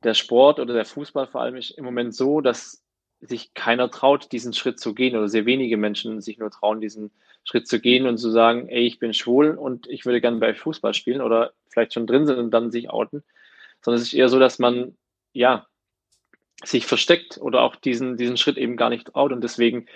der 0.02 0.14
Sport 0.14 0.60
oder 0.60 0.74
der 0.74 0.84
Fußball 0.84 1.26
vor 1.26 1.40
allem 1.40 1.56
ist 1.56 1.70
im 1.70 1.84
Moment 1.84 2.14
so, 2.14 2.40
dass 2.40 2.84
sich 3.20 3.54
keiner 3.54 3.90
traut, 3.90 4.30
diesen 4.32 4.52
Schritt 4.52 4.78
zu 4.78 4.94
gehen 4.94 5.16
oder 5.16 5.28
sehr 5.28 5.46
wenige 5.46 5.76
Menschen 5.76 6.20
sich 6.20 6.38
nur 6.38 6.50
trauen, 6.50 6.80
diesen 6.80 7.10
Schritt 7.44 7.66
zu 7.66 7.80
gehen 7.80 8.06
und 8.06 8.18
zu 8.18 8.30
sagen, 8.30 8.68
ey, 8.68 8.86
ich 8.86 8.98
bin 8.98 9.14
schwul 9.14 9.52
und 9.52 9.88
ich 9.88 10.04
würde 10.04 10.20
gerne 10.20 10.38
bei 10.38 10.52
Fußball 10.52 10.94
spielen 10.94 11.20
oder 11.20 11.52
vielleicht 11.70 11.94
schon 11.94 12.06
drin 12.06 12.26
sind 12.26 12.38
und 12.38 12.50
dann 12.50 12.70
sich 12.70 12.90
outen, 12.90 13.22
sondern 13.80 14.02
es 14.02 14.08
ist 14.08 14.14
eher 14.14 14.28
so, 14.28 14.40
dass 14.40 14.58
man, 14.58 14.96
ja, 15.32 15.67
sich 16.64 16.86
versteckt 16.86 17.38
oder 17.40 17.62
auch 17.62 17.76
diesen, 17.76 18.16
diesen 18.16 18.36
Schritt 18.36 18.56
eben 18.56 18.76
gar 18.76 18.90
nicht 18.90 19.08
traut. 19.08 19.32
Und 19.32 19.42
deswegen 19.42 19.86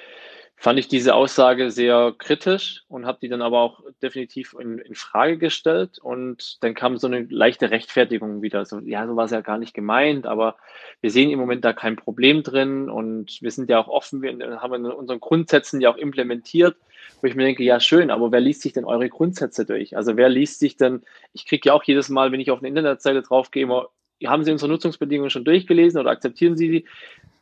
fand 0.63 0.79
ich 0.79 0.87
diese 0.87 1.17
Aussage 1.17 1.73
sehr 1.73 2.15
kritisch 2.17 2.85
und 2.87 3.05
habe 3.05 3.19
die 3.21 3.29
dann 3.29 3.43
aber 3.43 3.61
auch 3.61 3.81
definitiv 4.01 4.55
in, 4.57 4.79
in, 4.79 4.95
Frage 4.95 5.37
gestellt. 5.37 5.99
Und 5.99 6.63
dann 6.63 6.75
kam 6.75 6.99
so 6.99 7.09
eine 7.09 7.23
leichte 7.23 7.73
Rechtfertigung 7.73 8.43
wieder. 8.43 8.65
So, 8.65 8.79
ja, 8.79 9.05
so 9.09 9.17
war 9.17 9.25
es 9.25 9.33
ja 9.33 9.41
gar 9.41 9.59
nicht 9.59 9.75
gemeint, 9.75 10.25
aber 10.25 10.55
wir 11.01 11.11
sehen 11.11 11.31
im 11.31 11.41
Moment 11.41 11.65
da 11.65 11.73
kein 11.73 11.97
Problem 11.97 12.45
drin 12.45 12.89
und 12.89 13.43
wir 13.43 13.51
sind 13.51 13.71
ja 13.71 13.81
auch 13.81 13.89
offen, 13.89 14.23
wir 14.23 14.61
haben 14.61 14.75
in 14.75 14.87
unseren 14.87 15.19
Grundsätzen 15.19 15.81
ja 15.81 15.91
auch 15.91 15.97
implementiert, 15.97 16.77
wo 17.21 17.27
ich 17.27 17.35
mir 17.35 17.43
denke, 17.43 17.65
ja 17.65 17.81
schön, 17.81 18.13
aber 18.13 18.31
wer 18.31 18.41
liest 18.41 18.63
sich 18.63 18.73
denn 18.73 18.85
eure 18.85 19.09
Grundsätze 19.09 19.67
durch? 19.67 19.97
Also 19.97 20.17
wer 20.17 20.29
liest 20.29 20.61
sich 20.61 20.77
denn, 20.77 21.03
ich 21.33 21.45
kriege 21.45 21.71
ja 21.71 21.73
auch 21.73 21.83
jedes 21.83 22.09
Mal, 22.09 22.31
wenn 22.31 22.41
ich 22.41 22.53
auf 22.53 22.61
eine 22.61 22.69
Internetseite 22.69 23.23
draufgehe, 23.23 23.65
immer 23.65 23.89
haben 24.29 24.45
Sie 24.45 24.53
unsere 24.53 24.71
Nutzungsbedingungen 24.71 25.31
schon 25.31 25.45
durchgelesen 25.45 26.01
oder 26.01 26.11
akzeptieren 26.11 26.57
Sie 26.57 26.69
sie? 26.69 26.85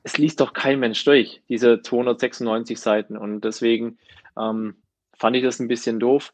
Es 0.03 0.19
liest 0.19 0.41
doch 0.41 0.53
kein 0.53 0.81
Mensch 0.81 1.05
durch, 1.05 1.43
diese 1.49 1.83
296 1.83 2.79
Seiten. 2.79 3.17
Und 3.17 3.43
deswegen 3.43 3.99
ähm, 4.39 4.77
fand 5.15 5.37
ich 5.37 5.43
das 5.43 5.61
ein 5.61 5.69
bisschen 5.69 6.01
doof. 6.01 6.33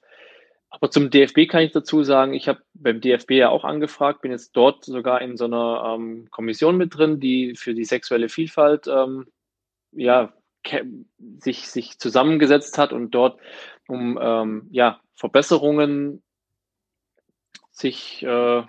Aber 0.70 0.90
zum 0.90 1.10
DFB 1.10 1.48
kann 1.48 1.62
ich 1.62 1.72
dazu 1.72 2.02
sagen, 2.02 2.34
ich 2.34 2.48
habe 2.48 2.60
beim 2.74 3.00
DFB 3.00 3.32
ja 3.32 3.48
auch 3.48 3.64
angefragt, 3.64 4.20
bin 4.20 4.30
jetzt 4.30 4.52
dort 4.52 4.84
sogar 4.84 5.22
in 5.22 5.36
so 5.36 5.46
einer 5.46 5.94
ähm, 5.94 6.28
Kommission 6.30 6.76
mit 6.76 6.96
drin, 6.96 7.18
die 7.18 7.54
für 7.56 7.74
die 7.74 7.84
sexuelle 7.84 8.28
Vielfalt 8.28 8.86
ähm, 8.86 9.26
ja, 9.92 10.32
sich, 11.38 11.68
sich 11.68 11.98
zusammengesetzt 11.98 12.78
hat 12.78 12.92
und 12.92 13.12
dort 13.12 13.40
um 13.88 14.18
ähm, 14.20 14.68
ja, 14.70 15.00
Verbesserungen 15.14 16.22
sich 17.70 18.22
äh, 18.22 18.62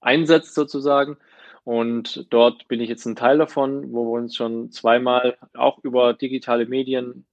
einsetzt 0.00 0.54
sozusagen. 0.54 1.16
Und 1.64 2.26
dort 2.30 2.66
bin 2.68 2.80
ich 2.80 2.88
jetzt 2.88 3.04
ein 3.04 3.16
Teil 3.16 3.38
davon, 3.38 3.92
wo 3.92 4.04
wir 4.06 4.18
uns 4.18 4.34
schon 4.34 4.70
zweimal 4.70 5.36
auch 5.54 5.78
über 5.82 6.14
digitale 6.14 6.66
Medien 6.66 7.26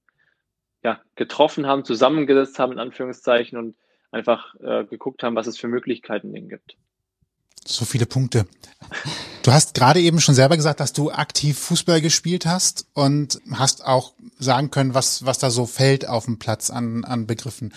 ja, 0.82 1.00
getroffen 1.14 1.66
haben, 1.66 1.84
zusammengesetzt 1.84 2.58
haben, 2.58 2.72
in 2.72 2.78
Anführungszeichen, 2.78 3.58
und 3.58 3.76
einfach 4.10 4.54
äh, 4.60 4.84
geguckt 4.84 5.22
haben, 5.22 5.36
was 5.36 5.46
es 5.46 5.58
für 5.58 5.68
Möglichkeiten 5.68 6.32
denen 6.32 6.48
gibt. 6.48 6.76
So 7.66 7.84
viele 7.84 8.06
Punkte. 8.06 8.46
Du 9.42 9.52
hast 9.52 9.74
gerade 9.74 10.00
eben 10.00 10.20
schon 10.20 10.34
selber 10.34 10.56
gesagt, 10.56 10.80
dass 10.80 10.92
du 10.92 11.10
aktiv 11.10 11.58
Fußball 11.58 12.00
gespielt 12.00 12.46
hast 12.46 12.86
und 12.94 13.40
hast 13.52 13.84
auch 13.84 14.12
sagen 14.38 14.70
können, 14.70 14.94
was, 14.94 15.24
was 15.24 15.38
da 15.38 15.50
so 15.50 15.66
fällt 15.66 16.08
auf 16.08 16.26
dem 16.26 16.38
Platz 16.38 16.70
an, 16.70 17.04
an 17.04 17.26
Begriffen. 17.26 17.74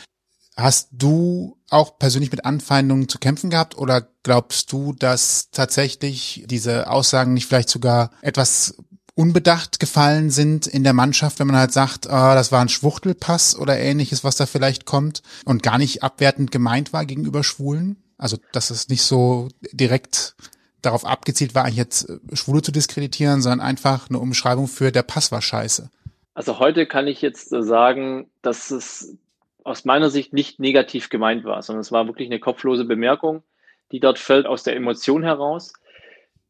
Hast 0.60 0.90
du 0.92 1.58
auch 1.70 1.98
persönlich 2.00 2.32
mit 2.32 2.44
Anfeindungen 2.44 3.08
zu 3.08 3.18
kämpfen 3.18 3.50
gehabt 3.50 3.78
oder 3.78 4.08
glaubst 4.24 4.72
du, 4.72 4.94
dass 4.94 5.52
tatsächlich 5.52 6.44
diese 6.48 6.90
Aussagen 6.90 7.34
nicht 7.34 7.46
vielleicht 7.46 7.70
sogar 7.70 8.12
etwas 8.22 8.76
unbedacht 9.16 9.80
gefallen 9.80 10.30
sind 10.32 10.68
in 10.68 10.84
der 10.84 10.94
Mannschaft, 10.94 11.40
wenn 11.40 11.48
man 11.48 11.56
halt 11.56 11.72
sagt, 11.72 12.10
ah, 12.10 12.36
das 12.36 12.52
war 12.52 12.62
ein 12.62 12.70
Schwuchtelpass 12.70 13.58
oder 13.58 13.78
ähnliches, 13.78 14.24
was 14.24 14.36
da 14.36 14.46
vielleicht 14.46 14.86
kommt 14.86 15.24
und 15.46 15.64
gar 15.64 15.78
nicht 15.78 16.04
abwertend 16.04 16.52
gemeint 16.52 16.94
war 16.94 17.06
gegenüber 17.06 17.44
Schwulen? 17.44 17.98
Also, 18.18 18.38
dass 18.52 18.70
es 18.70 18.90
nicht 18.90 19.04
so 19.04 19.48
direkt 19.72 20.36
darauf 20.82 21.06
abgezielt 21.06 21.56
war, 21.56 21.64
eigentlich 21.64 21.78
jetzt 21.78 22.12
Schwule 22.34 22.62
zu 22.62 22.72
diskreditieren, 22.72 23.42
sondern 23.42 23.62
einfach 23.62 24.10
eine 24.10 24.20
Umschreibung 24.20 24.68
für 24.68 24.92
der 24.92 25.04
Pass 25.04 25.32
war 25.32 25.42
scheiße. 25.42 25.90
Also 26.34 26.60
heute 26.60 26.86
kann 26.86 27.08
ich 27.08 27.22
jetzt 27.22 27.50
sagen, 27.50 28.30
dass 28.42 28.72
es 28.72 29.18
aus 29.64 29.86
meiner 29.86 30.10
Sicht 30.10 30.34
nicht 30.34 30.60
negativ 30.60 31.10
gemeint 31.10 31.44
war, 31.44 31.62
sondern 31.62 31.82
es 31.82 31.92
war 31.92 32.08
wirklich 32.08 32.28
eine 32.28 32.40
kopflose 32.40 32.86
Bemerkung, 32.86 33.44
die 33.92 34.00
dort 34.00 34.20
fällt 34.20 34.46
aus 34.46 34.64
der 34.64 34.76
Emotion 34.76 35.24
heraus. 35.24 35.74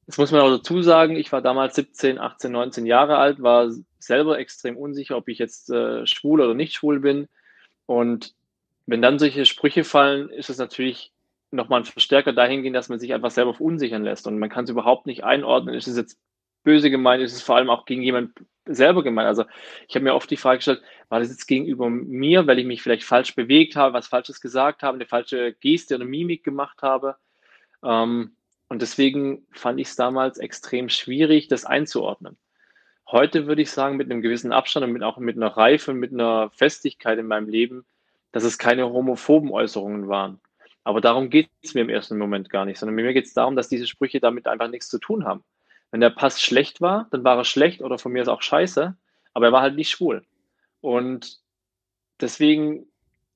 Jetzt 0.07 0.17
muss 0.17 0.31
man 0.31 0.41
auch 0.41 0.49
dazu 0.49 0.81
sagen, 0.81 1.15
ich 1.15 1.31
war 1.31 1.41
damals 1.41 1.75
17, 1.75 2.19
18, 2.19 2.51
19 2.51 2.85
Jahre 2.85 3.17
alt, 3.17 3.41
war 3.41 3.71
selber 3.99 4.39
extrem 4.39 4.77
unsicher, 4.77 5.17
ob 5.17 5.27
ich 5.27 5.37
jetzt 5.37 5.69
äh, 5.69 6.05
schwul 6.07 6.41
oder 6.41 6.53
nicht 6.53 6.73
schwul 6.73 6.99
bin. 6.99 7.27
Und 7.85 8.33
wenn 8.85 9.01
dann 9.01 9.19
solche 9.19 9.45
Sprüche 9.45 9.83
fallen, 9.83 10.29
ist 10.29 10.49
es 10.49 10.57
natürlich 10.57 11.11
nochmal 11.51 11.81
ein 11.81 11.85
Verstärker 11.85 12.33
dahingehend, 12.33 12.75
dass 12.75 12.89
man 12.89 12.99
sich 12.99 13.13
einfach 13.13 13.31
selber 13.31 13.53
verunsichern 13.53 14.03
lässt. 14.03 14.27
Und 14.27 14.39
man 14.39 14.49
kann 14.49 14.63
es 14.63 14.69
überhaupt 14.69 15.05
nicht 15.05 15.23
einordnen. 15.23 15.75
Ist 15.75 15.87
es 15.87 15.97
jetzt 15.97 16.19
böse 16.63 16.89
gemeint? 16.89 17.21
Ist 17.21 17.33
es 17.33 17.41
vor 17.41 17.55
allem 17.55 17.69
auch 17.69 17.85
gegen 17.85 18.01
jemand 18.01 18.33
selber 18.73 19.03
gemeint? 19.03 19.27
Also 19.27 19.45
ich 19.87 19.95
habe 19.95 20.03
mir 20.03 20.15
oft 20.15 20.29
die 20.29 20.37
Frage 20.37 20.57
gestellt, 20.57 20.81
war 21.09 21.19
das 21.19 21.29
jetzt 21.29 21.47
gegenüber 21.47 21.89
mir, 21.89 22.47
weil 22.47 22.59
ich 22.59 22.65
mich 22.65 22.81
vielleicht 22.81 23.03
falsch 23.03 23.35
bewegt 23.35 23.75
habe, 23.75 23.93
was 23.93 24.07
Falsches 24.07 24.41
gesagt 24.41 24.83
habe, 24.83 24.95
eine 24.95 25.05
falsche 25.05 25.53
Geste 25.53 25.95
oder 25.95 26.05
Mimik 26.05 26.43
gemacht 26.43 26.81
habe? 26.81 27.15
Ähm, 27.83 28.35
und 28.69 28.81
deswegen 28.81 29.45
fand 29.51 29.79
ich 29.79 29.87
es 29.87 29.95
damals 29.95 30.37
extrem 30.37 30.89
schwierig, 30.89 31.47
das 31.47 31.65
einzuordnen. 31.65 32.37
Heute 33.07 33.47
würde 33.47 33.63
ich 33.63 33.71
sagen, 33.71 33.97
mit 33.97 34.11
einem 34.11 34.21
gewissen 34.21 34.51
Abstand 34.51 34.85
und 34.85 34.93
mit, 34.93 35.01
auch 35.01 35.17
mit 35.17 35.35
einer 35.35 35.57
Reife, 35.57 35.93
mit 35.93 36.13
einer 36.13 36.51
Festigkeit 36.51 37.17
in 37.17 37.25
meinem 37.25 37.49
Leben, 37.49 37.85
dass 38.31 38.43
es 38.43 38.59
keine 38.59 38.87
homophoben 38.87 39.51
Äußerungen 39.51 40.07
waren. 40.07 40.39
Aber 40.83 41.01
darum 41.01 41.31
geht 41.31 41.49
es 41.63 41.73
mir 41.73 41.81
im 41.81 41.89
ersten 41.89 42.17
Moment 42.19 42.49
gar 42.51 42.65
nicht, 42.65 42.77
sondern 42.79 42.95
mir 42.95 43.13
geht 43.13 43.25
es 43.25 43.33
darum, 43.33 43.55
dass 43.55 43.69
diese 43.69 43.87
Sprüche 43.87 44.19
damit 44.19 44.47
einfach 44.47 44.69
nichts 44.69 44.89
zu 44.89 44.99
tun 44.99 45.25
haben. 45.25 45.43
Wenn 45.91 46.01
der 46.01 46.09
Pass 46.09 46.41
schlecht 46.41 46.81
war, 46.81 47.07
dann 47.11 47.23
war 47.23 47.37
er 47.37 47.45
schlecht 47.45 47.81
oder 47.81 47.97
von 47.97 48.11
mir 48.11 48.21
ist 48.21 48.27
auch 48.27 48.41
scheiße, 48.41 48.95
aber 49.33 49.45
er 49.45 49.51
war 49.51 49.61
halt 49.61 49.75
nicht 49.75 49.89
schwul. 49.89 50.23
Und 50.81 51.39
deswegen 52.21 52.85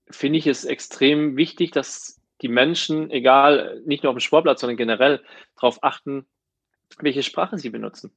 finde 0.10 0.40
ich 0.40 0.48
es 0.48 0.66
extrem 0.66 1.36
wichtig, 1.38 1.72
dass 1.72 2.20
die 2.42 2.48
Menschen, 2.48 3.10
egal, 3.10 3.82
nicht 3.86 4.04
nur 4.04 4.12
auf 4.12 4.18
dem 4.18 4.22
Sportplatz, 4.22 4.62
sondern 4.62 4.78
generell 4.78 5.22
darauf 5.56 5.84
achten, 5.84 6.26
welche 7.00 7.24
Sprache 7.24 7.58
sie 7.58 7.70
benutzen. 7.70 8.12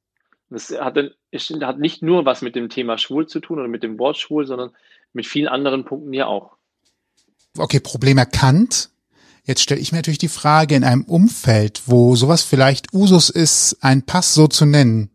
Das 0.49 0.69
hat, 0.69 0.97
hat 0.97 1.79
nicht 1.79 2.01
nur 2.01 2.25
was 2.25 2.41
mit 2.41 2.55
dem 2.55 2.69
Thema 2.69 2.97
schwul 2.97 3.27
zu 3.27 3.39
tun 3.39 3.59
oder 3.59 3.67
mit 3.67 3.83
dem 3.83 3.99
Wort 3.99 4.17
schwul, 4.17 4.45
sondern 4.45 4.71
mit 5.13 5.25
vielen 5.25 5.47
anderen 5.47 5.83
Punkten 5.83 6.13
ja 6.13 6.27
auch. 6.27 6.55
Okay, 7.57 7.79
Problem 7.79 8.17
erkannt. 8.17 8.91
Jetzt 9.47 9.61
stelle 9.61 9.79
ich 9.79 9.93
mir 9.93 9.99
natürlich 9.99 10.17
die 10.17 10.27
Frage, 10.27 10.75
in 10.75 10.83
einem 10.83 11.05
Umfeld, 11.05 11.83
wo 11.85 12.17
sowas 12.17 12.43
vielleicht 12.43 12.93
Usus 12.93 13.29
ist, 13.29 13.77
einen 13.79 14.03
Pass 14.03 14.33
so 14.33 14.47
zu 14.47 14.65
nennen, 14.65 15.09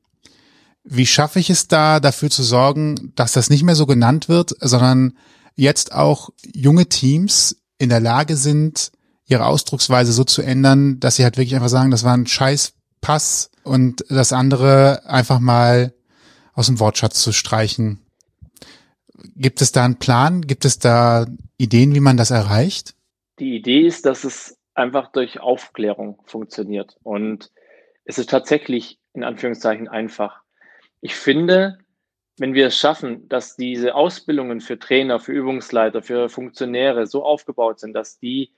wie 0.85 1.05
schaffe 1.05 1.39
ich 1.39 1.51
es 1.51 1.69
da, 1.69 2.01
dafür 2.01 2.31
zu 2.31 2.43
sorgen, 2.43 3.13
dass 3.15 3.33
das 3.33 3.51
nicht 3.51 3.63
mehr 3.63 3.77
so 3.77 3.85
genannt 3.85 4.31
wird, 4.31 4.55
sondern 4.59 5.19
jetzt 5.55 5.93
auch 5.93 6.31
junge 6.43 6.89
Teams 6.89 7.57
in 7.77 7.91
der 7.91 8.01
Lage 8.01 8.39
sind, 8.39 8.91
ihre 9.27 9.45
Ausdrucksweise 9.45 10.15
so 10.15 10.25
zu 10.25 10.41
ändern, 10.41 10.99
dass 10.99 11.17
sie 11.17 11.25
halt 11.25 11.37
wirklich 11.37 11.55
einfach 11.55 11.69
sagen, 11.69 11.91
das 11.91 12.03
war 12.03 12.15
ein 12.15 12.27
scheiß 12.27 12.73
Pass 13.03 13.51
und 13.65 14.03
das 14.09 14.33
andere 14.33 15.03
einfach 15.05 15.41
mal 15.41 15.93
aus 16.55 16.67
dem 16.67 16.81
Wortschatz 16.81 17.21
zu 17.21 17.33
streichen. 17.33 18.01
Gibt 19.37 19.61
es 19.61 19.73
da 19.73 19.85
einen 19.85 19.99
Plan? 19.99 20.41
Gibt 20.41 20.65
es 20.65 20.79
da 20.79 21.27
Ideen, 21.59 21.95
wie 21.95 22.01
man 22.01 22.17
das 22.17 22.31
erreicht? 22.31 22.95
Die 23.39 23.57
Idee 23.57 23.87
ist, 23.87 24.07
dass 24.07 24.25
es 24.25 24.59
einfach 24.75 25.13
durch 25.13 25.41
Aufklärung 25.41 26.21
funktioniert. 26.25 26.97
Und 27.03 27.51
es 28.05 28.19
ist 28.19 28.31
tatsächlich 28.31 28.99
in 29.15 29.25
Anführungszeichen 29.25 29.89
einfach. 29.89 30.41
Ich 31.01 31.15
finde, 31.15 31.79
wenn 32.39 32.55
wir 32.55 32.69
es 32.69 32.77
schaffen, 32.77 33.29
dass 33.29 33.57
diese 33.57 33.95
Ausbildungen 33.95 34.61
für 34.61 34.79
Trainer, 34.79 35.21
für 35.21 35.33
Übungsleiter, 35.33 36.03
für 36.03 36.29
Funktionäre 36.29 37.07
so 37.07 37.25
aufgebaut 37.25 37.81
sind, 37.81 37.93
dass 37.93 38.19
die, 38.19 38.53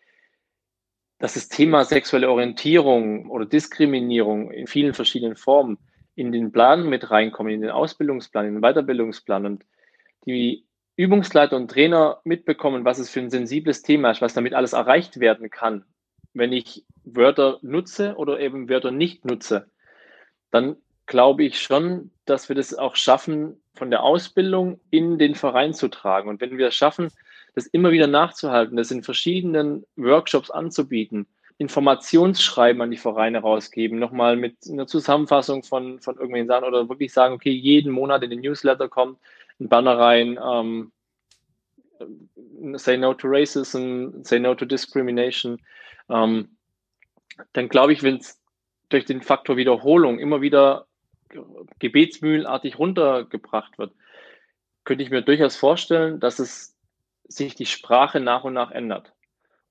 dass 1.19 1.35
das 1.35 1.49
Thema 1.49 1.85
sexuelle 1.85 2.31
Orientierung 2.31 3.31
oder 3.31 3.47
Diskriminierung 3.47 4.51
in 4.51 4.67
vielen 4.67 4.95
verschiedenen 4.95 5.37
Formen 5.37 5.79
in 6.15 6.31
den 6.31 6.53
Plan 6.53 6.89
mit 6.89 7.11
reinkommen, 7.11 7.53
in 7.53 7.63
den 7.63 7.71
Ausbildungsplan, 7.71 8.47
in 8.47 8.55
den 8.55 8.63
Weiterbildungsplan 8.63 9.47
und 9.47 9.67
die 10.27 10.65
Übungsleiter 10.97 11.57
und 11.57 11.71
Trainer 11.71 12.21
mitbekommen, 12.25 12.85
was 12.85 12.99
es 12.99 13.11
für 13.11 13.21
ein 13.21 13.31
sensibles 13.31 13.83
Thema 13.83 14.11
ist, 14.11 14.21
was 14.21 14.35
damit 14.35 14.55
alles 14.55 14.73
erreicht 14.73 15.21
werden 15.21 15.51
kann, 15.51 15.85
wenn 16.35 16.53
ich 16.53 16.85
Wörter 17.05 17.59
nutze 17.63 18.15
oder 18.17 18.41
eben 18.41 18.69
Wörter 18.69 18.91
nicht 18.91 19.25
nutze, 19.25 19.71
dann 20.51 20.77
glaube 21.07 21.45
ich 21.45 21.61
schon, 21.61 22.11
dass 22.25 22.49
wir 22.49 22.57
das 22.57 22.75
auch 22.75 22.97
schaffen, 22.97 23.61
von 23.75 23.91
der 23.91 24.05
Ausbildung 24.05 24.81
in 24.91 25.19
den 25.19 25.35
Verein 25.35 25.75
zu 25.75 25.89
tragen. 25.89 26.29
Und 26.29 26.41
wenn 26.41 26.57
wir 26.59 26.69
es 26.69 26.77
schaffen, 26.77 27.09
das 27.55 27.67
immer 27.67 27.91
wieder 27.91 28.07
nachzuhalten, 28.07 28.77
das 28.77 28.91
in 28.91 29.03
verschiedenen 29.03 29.85
Workshops 29.97 30.51
anzubieten, 30.51 31.27
Informationsschreiben 31.59 32.83
an 32.83 32.91
die 32.91 32.97
Vereine 32.97 33.41
rausgeben, 33.41 33.99
nochmal 33.99 34.37
mit 34.37 34.57
einer 34.69 34.87
Zusammenfassung 34.87 35.63
von, 35.63 36.01
von 36.01 36.15
irgendwelchen 36.15 36.49
Sachen 36.49 36.65
oder 36.65 36.89
wirklich 36.89 37.13
sagen, 37.13 37.35
okay, 37.35 37.51
jeden 37.51 37.93
Monat 37.93 38.23
in 38.23 38.31
den 38.31 38.41
Newsletter 38.41 38.89
kommt 38.89 39.19
ein 39.61 39.69
Banner 39.69 39.99
rein, 39.99 40.39
ähm, 40.43 40.93
say 42.77 42.97
no 42.97 43.15
to 43.15 43.29
racism, 43.29 44.25
say 44.25 44.39
no 44.39 44.55
to 44.55 44.65
discrimination, 44.65 45.61
ähm, 46.09 46.57
dann 47.53 47.69
glaube 47.69 47.93
ich, 47.93 48.03
wenn 48.03 48.17
es 48.17 48.41
durch 48.89 49.05
den 49.05 49.23
Faktor 49.23 49.57
Wiederholung 49.57 50.19
immer 50.19 50.41
wieder 50.41 50.87
gebetsmühlenartig 51.79 52.79
runtergebracht 52.79 53.79
wird, 53.79 53.93
könnte 54.85 55.03
ich 55.03 55.11
mir 55.11 55.23
durchaus 55.23 55.57
vorstellen, 55.57 56.21
dass 56.21 56.39
es 56.39 56.77
sich 57.27 57.55
die 57.55 57.67
Sprache 57.67 58.21
nach 58.21 58.45
und 58.45 58.55
nach 58.55 58.71
ändert. 58.71 59.13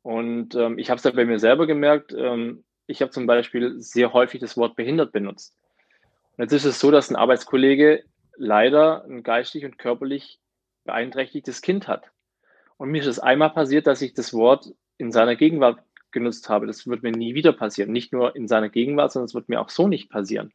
Und 0.02 0.56
ähm, 0.56 0.78
ich 0.78 0.90
habe 0.90 0.98
es 0.98 1.04
ja 1.04 1.12
bei 1.12 1.26
mir 1.26 1.40
selber 1.40 1.68
gemerkt, 1.68 2.14
ähm, 2.18 2.64
ich 2.88 3.02
habe 3.02 3.12
zum 3.12 3.26
Beispiel 3.26 3.80
sehr 3.80 4.12
häufig 4.12 4.42
das 4.42 4.58
Wort 4.58 4.76
behindert 4.76 5.14
benutzt. 5.14 5.56
Und 6.36 6.44
jetzt 6.44 6.52
ist 6.52 6.66
es 6.66 6.80
so, 6.80 6.92
dass 6.92 7.10
ein 7.10 7.16
Arbeitskollege 7.16 8.04
leider 8.38 9.04
ein 9.06 9.24
geistig 9.24 9.66
und 9.66 9.78
körperlich 9.78 10.40
beeinträchtigtes 10.86 11.62
Kind 11.62 11.88
hat. 11.88 12.12
Und 12.78 12.90
mir 12.90 13.02
ist 13.02 13.08
es 13.08 13.20
einmal 13.20 13.52
passiert, 13.52 13.88
dass 13.88 14.02
ich 14.02 14.14
das 14.14 14.34
Wort 14.34 14.74
in 14.98 15.12
seiner 15.12 15.36
Gegenwart 15.36 15.80
genutzt 16.12 16.50
habe. 16.50 16.68
Das 16.68 16.88
wird 16.88 17.04
mir 17.04 17.12
nie 17.12 17.36
wieder 17.36 17.54
passieren. 17.54 17.92
Nicht 17.92 18.14
nur 18.14 18.36
in 18.36 18.48
seiner 18.48 18.70
Gegenwart, 18.70 19.12
sondern 19.12 19.26
es 19.26 19.34
wird 19.34 19.50
mir 19.50 19.62
auch 19.62 19.70
so 19.70 19.88
nicht 19.88 20.10
passieren. 20.10 20.52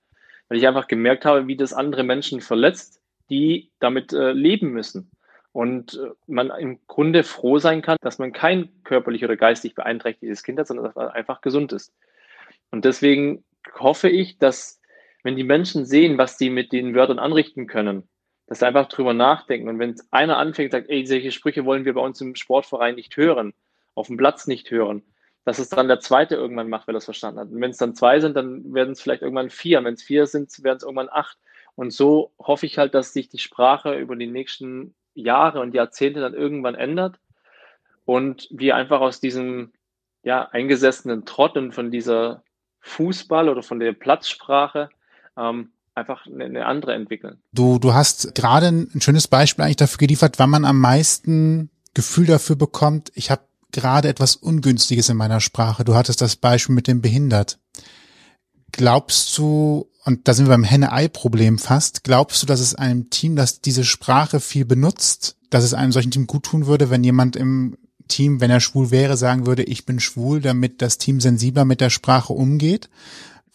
Weil 0.49 0.58
ich 0.58 0.66
einfach 0.66 0.88
gemerkt 0.88 1.25
habe, 1.25 1.47
wie 1.47 1.56
das 1.56 1.73
andere 1.73 2.04
Menschen 2.04 2.40
verletzt, 2.40 3.00
die 3.28 3.70
damit 3.78 4.12
äh, 4.12 4.32
leben 4.32 4.70
müssen. 4.70 5.11
Und 5.52 5.94
äh, 5.94 6.11
man 6.26 6.50
im 6.50 6.78
Grunde 6.87 7.25
froh 7.25 7.58
sein 7.58 7.82
kann, 7.82 7.97
dass 8.00 8.18
man 8.18 8.32
kein 8.32 8.70
körperlich 8.85 9.25
oder 9.25 9.37
geistig 9.37 9.75
beeinträchtigtes 9.75 10.42
Kind 10.42 10.58
hat, 10.58 10.66
sondern 10.66 10.87
dass 10.87 10.94
man 10.94 11.08
einfach 11.08 11.40
gesund 11.40 11.73
ist. 11.73 11.92
Und 12.70 12.85
deswegen 12.85 13.44
hoffe 13.75 14.08
ich, 14.08 14.38
dass 14.38 14.77
wenn 15.22 15.37
die 15.37 15.44
Menschen 15.44 15.84
sehen, 15.84 16.18
was 16.18 16.37
die 16.37 16.50
mit 16.50 16.72
den 16.72 16.94
Wörtern 16.94 17.18
anrichten 17.18 17.66
können, 17.66 18.08
dass 18.46 18.60
sie 18.60 18.66
einfach 18.66 18.88
drüber 18.88 19.14
nachdenken. 19.14 19.68
Und 19.68 19.78
wenn 19.78 19.94
einer 20.10 20.38
anfängt, 20.38 20.72
sagt, 20.72 20.88
ey, 20.88 21.06
solche 21.06 21.32
Sprüche 21.32 21.64
wollen 21.64 21.84
wir 21.84 21.94
bei 21.94 22.00
uns 22.00 22.20
im 22.20 22.34
Sportverein 22.34 22.94
nicht 22.94 23.16
hören, 23.16 23.52
auf 23.94 24.06
dem 24.06 24.16
Platz 24.16 24.46
nicht 24.46 24.70
hören, 24.70 25.02
dass 25.44 25.58
es 25.58 25.68
dann 25.68 25.88
der 25.88 26.00
zweite 26.00 26.34
irgendwann 26.34 26.68
macht, 26.68 26.87
weil 26.87 26.94
er 26.94 26.98
es 26.98 27.04
verstanden 27.04 27.40
hat. 27.40 27.50
Und 27.50 27.60
wenn 27.60 27.70
es 27.70 27.78
dann 27.78 27.94
zwei 27.94 28.20
sind, 28.20 28.37
dann 28.37 28.72
werden 28.72 28.92
es 28.92 29.00
vielleicht 29.00 29.22
irgendwann 29.22 29.50
vier. 29.50 29.82
Wenn 29.84 29.94
es 29.94 30.02
vier 30.02 30.26
sind, 30.26 30.62
werden 30.62 30.78
es 30.78 30.82
irgendwann 30.82 31.08
acht. 31.10 31.38
Und 31.75 31.92
so 31.92 32.32
hoffe 32.38 32.66
ich 32.66 32.78
halt, 32.78 32.94
dass 32.94 33.12
sich 33.12 33.28
die 33.28 33.38
Sprache 33.38 33.94
über 33.98 34.16
die 34.16 34.26
nächsten 34.26 34.94
Jahre 35.14 35.60
und 35.60 35.75
Jahrzehnte 35.75 36.20
dann 36.20 36.34
irgendwann 36.34 36.75
ändert 36.75 37.18
und 38.04 38.48
wir 38.50 38.76
einfach 38.76 39.00
aus 39.00 39.20
diesem 39.20 39.72
ja, 40.22 40.48
eingesessenen 40.48 41.25
Trott 41.25 41.56
und 41.56 41.72
von 41.72 41.90
dieser 41.90 42.42
Fußball 42.80 43.48
oder 43.48 43.62
von 43.62 43.80
der 43.80 43.92
Platzsprache 43.92 44.88
ähm, 45.38 45.71
einfach 45.95 46.26
eine, 46.26 46.66
andere 46.66 46.95
entwickeln. 46.95 47.38
Du, 47.52 47.78
du 47.78 47.95
hast 47.95 48.35
gerade 48.35 48.68
ein 48.68 49.00
schönes 49.00 49.28
Beispiel 49.28 49.64
eigentlich 49.64 49.76
dafür 49.76 49.99
geliefert, 49.99 50.38
wann 50.38 50.50
man 50.50 50.64
am 50.64 50.78
meisten 50.80 51.71
Gefühl 51.95 52.26
dafür 52.26 52.57
bekommt, 52.57 53.11
ich 53.14 53.30
habe 53.30 53.42
gerade 53.73 54.09
etwas 54.09 54.37
Ungünstiges 54.37 55.09
in 55.09 55.16
meiner 55.16 55.40
Sprache. 55.40 55.85
Du 55.85 55.95
hattest 55.95 56.21
das 56.21 56.37
Beispiel 56.37 56.75
mit 56.75 56.87
dem 56.87 57.02
behindert. 57.02 57.59
Glaubst 58.73 59.37
du, 59.37 59.90
und 60.04 60.28
da 60.28 60.35
sind 60.35 60.47
wir 60.47 60.50
beim 60.50 60.64
Henne-Ei-Problem 60.64 61.59
fast, 61.59 62.04
glaubst 62.04 62.42
du, 62.42 62.47
dass 62.47 62.61
es 62.61 62.75
einem 62.75 63.11
Team, 63.11 63.37
das 63.37 63.61
diese 63.61 63.85
Sprache 63.85 64.40
viel 64.40 64.64
benutzt, 64.64 65.37
dass 65.50 65.64
es 65.64 65.75
einem 65.75 65.92
solchen 65.92 66.11
Team 66.11 66.26
gut 66.26 66.45
tun 66.45 66.66
würde, 66.66 66.90
wenn 66.90 67.02
jemand 67.02 67.35
im 67.35 67.76
Team, 68.09 68.40
wenn 68.40 68.50
er 68.50 68.61
schwul 68.61 68.90
wäre, 68.90 69.16
sagen 69.16 69.47
würde, 69.47 69.62
ich 69.62 69.85
bin 69.85 70.00
schwul, 70.00 70.40
damit 70.40 70.80
das 70.83 70.99
Team 70.99 71.21
sensibler 71.21 71.64
mit 71.64 71.80
der 71.80 71.90
Sprache 71.90 72.33
umgeht? 72.33 72.88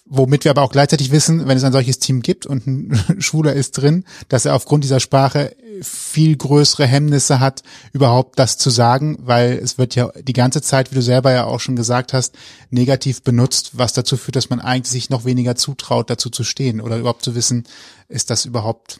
Womit 0.05 0.43
wir 0.43 0.51
aber 0.51 0.63
auch 0.63 0.71
gleichzeitig 0.71 1.11
wissen, 1.11 1.47
wenn 1.47 1.55
es 1.55 1.63
ein 1.63 1.71
solches 1.71 1.97
Team 1.97 2.21
gibt 2.21 2.45
und 2.45 2.67
ein 2.67 3.03
Schwuler 3.19 3.53
ist 3.53 3.71
drin, 3.71 4.03
dass 4.27 4.45
er 4.45 4.53
aufgrund 4.53 4.83
dieser 4.83 4.99
Sprache 4.99 5.55
viel 5.81 6.35
größere 6.35 6.85
Hemmnisse 6.85 7.39
hat, 7.39 7.63
überhaupt 7.93 8.37
das 8.37 8.57
zu 8.57 8.69
sagen, 8.69 9.17
weil 9.21 9.53
es 9.53 9.77
wird 9.77 9.95
ja 9.95 10.11
die 10.21 10.33
ganze 10.33 10.61
Zeit, 10.61 10.91
wie 10.91 10.95
du 10.95 11.01
selber 11.01 11.31
ja 11.31 11.45
auch 11.45 11.61
schon 11.61 11.77
gesagt 11.77 12.11
hast, 12.11 12.37
negativ 12.69 13.23
benutzt, 13.23 13.77
was 13.77 13.93
dazu 13.93 14.17
führt, 14.17 14.35
dass 14.35 14.49
man 14.49 14.59
eigentlich 14.59 14.91
sich 14.91 15.09
noch 15.09 15.23
weniger 15.23 15.55
zutraut, 15.55 16.09
dazu 16.09 16.29
zu 16.29 16.43
stehen 16.43 16.81
oder 16.81 16.97
überhaupt 16.97 17.23
zu 17.23 17.33
wissen, 17.33 17.63
ist 18.09 18.29
das 18.29 18.45
überhaupt 18.45 18.99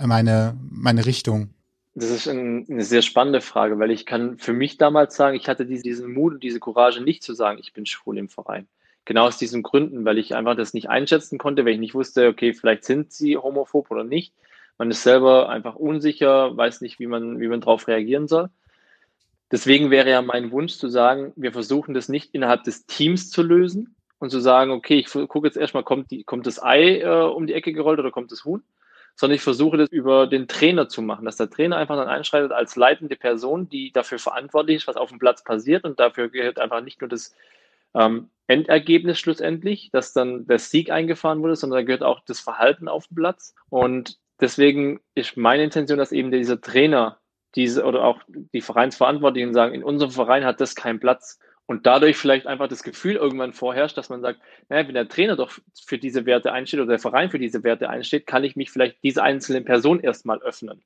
meine, 0.00 0.56
meine 0.70 1.04
Richtung. 1.04 1.50
Das 1.94 2.10
ist 2.10 2.28
ein, 2.28 2.64
eine 2.70 2.84
sehr 2.84 3.02
spannende 3.02 3.40
Frage, 3.40 3.78
weil 3.78 3.90
ich 3.90 4.06
kann 4.06 4.38
für 4.38 4.52
mich 4.52 4.78
damals 4.78 5.16
sagen, 5.16 5.36
ich 5.36 5.48
hatte 5.48 5.66
diesen 5.66 6.12
Mut 6.12 6.34
und 6.34 6.42
diese 6.42 6.60
Courage 6.60 7.02
nicht 7.02 7.22
zu 7.22 7.34
sagen, 7.34 7.58
ich 7.60 7.72
bin 7.72 7.86
schwul 7.86 8.16
im 8.18 8.28
Verein. 8.28 8.68
Genau 9.08 9.24
aus 9.26 9.38
diesen 9.38 9.62
Gründen, 9.62 10.04
weil 10.04 10.18
ich 10.18 10.34
einfach 10.34 10.54
das 10.54 10.74
nicht 10.74 10.90
einschätzen 10.90 11.38
konnte, 11.38 11.64
weil 11.64 11.72
ich 11.72 11.78
nicht 11.78 11.94
wusste, 11.94 12.28
okay, 12.28 12.52
vielleicht 12.52 12.84
sind 12.84 13.10
sie 13.10 13.38
homophob 13.38 13.90
oder 13.90 14.04
nicht. 14.04 14.34
Man 14.76 14.90
ist 14.90 15.02
selber 15.02 15.48
einfach 15.48 15.76
unsicher, 15.76 16.54
weiß 16.54 16.82
nicht, 16.82 16.98
wie 16.98 17.06
man, 17.06 17.40
wie 17.40 17.48
man 17.48 17.62
darauf 17.62 17.88
reagieren 17.88 18.28
soll. 18.28 18.50
Deswegen 19.50 19.90
wäre 19.90 20.10
ja 20.10 20.20
mein 20.20 20.50
Wunsch 20.50 20.74
zu 20.74 20.90
sagen, 20.90 21.32
wir 21.36 21.52
versuchen 21.52 21.94
das 21.94 22.10
nicht 22.10 22.34
innerhalb 22.34 22.64
des 22.64 22.84
Teams 22.84 23.30
zu 23.30 23.42
lösen 23.42 23.96
und 24.18 24.28
zu 24.28 24.40
sagen, 24.40 24.72
okay, 24.72 24.98
ich 24.98 25.10
gucke 25.10 25.46
jetzt 25.46 25.56
erstmal, 25.56 25.84
kommt, 25.84 26.10
die, 26.10 26.24
kommt 26.24 26.46
das 26.46 26.62
Ei 26.62 26.98
äh, 26.98 27.08
um 27.08 27.46
die 27.46 27.54
Ecke 27.54 27.72
gerollt 27.72 27.98
oder 27.98 28.10
kommt 28.10 28.30
das 28.30 28.44
Huhn? 28.44 28.62
sondern 29.14 29.36
ich 29.36 29.42
versuche 29.42 29.78
das 29.78 29.88
über 29.88 30.26
den 30.28 30.46
Trainer 30.46 30.88
zu 30.88 31.00
machen, 31.00 31.24
dass 31.24 31.36
der 31.36 31.50
Trainer 31.50 31.76
einfach 31.76 31.96
dann 31.96 32.06
einschreitet 32.06 32.52
als 32.52 32.76
leitende 32.76 33.16
Person, 33.16 33.68
die 33.68 33.90
dafür 33.90 34.20
verantwortlich 34.20 34.76
ist, 34.76 34.86
was 34.86 34.96
auf 34.96 35.08
dem 35.08 35.18
Platz 35.18 35.42
passiert 35.42 35.84
und 35.84 35.98
dafür 35.98 36.28
gehört 36.28 36.60
einfach 36.60 36.82
nicht 36.82 37.00
nur 37.00 37.08
das 37.08 37.34
ähm, 37.94 38.30
Endergebnis 38.46 39.18
schlussendlich, 39.18 39.90
dass 39.92 40.12
dann 40.12 40.46
der 40.46 40.58
Sieg 40.58 40.90
eingefahren 40.90 41.42
wurde, 41.42 41.56
sondern 41.56 41.80
da 41.80 41.84
gehört 41.84 42.02
auch 42.02 42.20
das 42.26 42.40
Verhalten 42.40 42.88
auf 42.88 43.06
dem 43.08 43.16
Platz 43.16 43.54
und 43.68 44.18
deswegen 44.40 45.00
ist 45.14 45.36
meine 45.36 45.64
Intention, 45.64 45.98
dass 45.98 46.12
eben 46.12 46.30
dieser 46.30 46.60
Trainer 46.60 47.18
diese 47.54 47.84
oder 47.84 48.04
auch 48.04 48.20
die 48.26 48.60
Vereinsverantwortlichen 48.60 49.54
sagen, 49.54 49.74
in 49.74 49.84
unserem 49.84 50.12
Verein 50.12 50.44
hat 50.44 50.60
das 50.60 50.74
keinen 50.74 51.00
Platz 51.00 51.38
und 51.66 51.86
dadurch 51.86 52.16
vielleicht 52.16 52.46
einfach 52.46 52.68
das 52.68 52.82
Gefühl 52.82 53.16
irgendwann 53.16 53.52
vorherrscht, 53.52 53.98
dass 53.98 54.08
man 54.08 54.22
sagt, 54.22 54.40
naja, 54.70 54.86
wenn 54.86 54.94
der 54.94 55.08
Trainer 55.08 55.36
doch 55.36 55.52
für 55.84 55.98
diese 55.98 56.24
Werte 56.24 56.50
einsteht 56.50 56.80
oder 56.80 56.90
der 56.90 56.98
Verein 56.98 57.30
für 57.30 57.38
diese 57.38 57.62
Werte 57.62 57.90
einsteht, 57.90 58.26
kann 58.26 58.44
ich 58.44 58.56
mich 58.56 58.70
vielleicht 58.70 59.02
diese 59.02 59.22
einzelnen 59.22 59.66
Personen 59.66 60.00
erstmal 60.00 60.40
öffnen. 60.40 60.82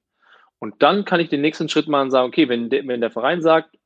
Und 0.59 0.83
dann 0.83 1.05
kann 1.05 1.21
ich 1.21 1.29
den 1.29 1.41
nächsten 1.41 1.69
Schritt 1.69 1.87
machen 1.87 2.07
und 2.07 2.11
sagen, 2.11 2.29
okay, 2.29 2.49
wenn, 2.49 2.69
de, 2.69 2.87
wenn 2.87 3.01
der 3.01 3.11
Verein 3.13 3.43
sagt, 3.43 3.77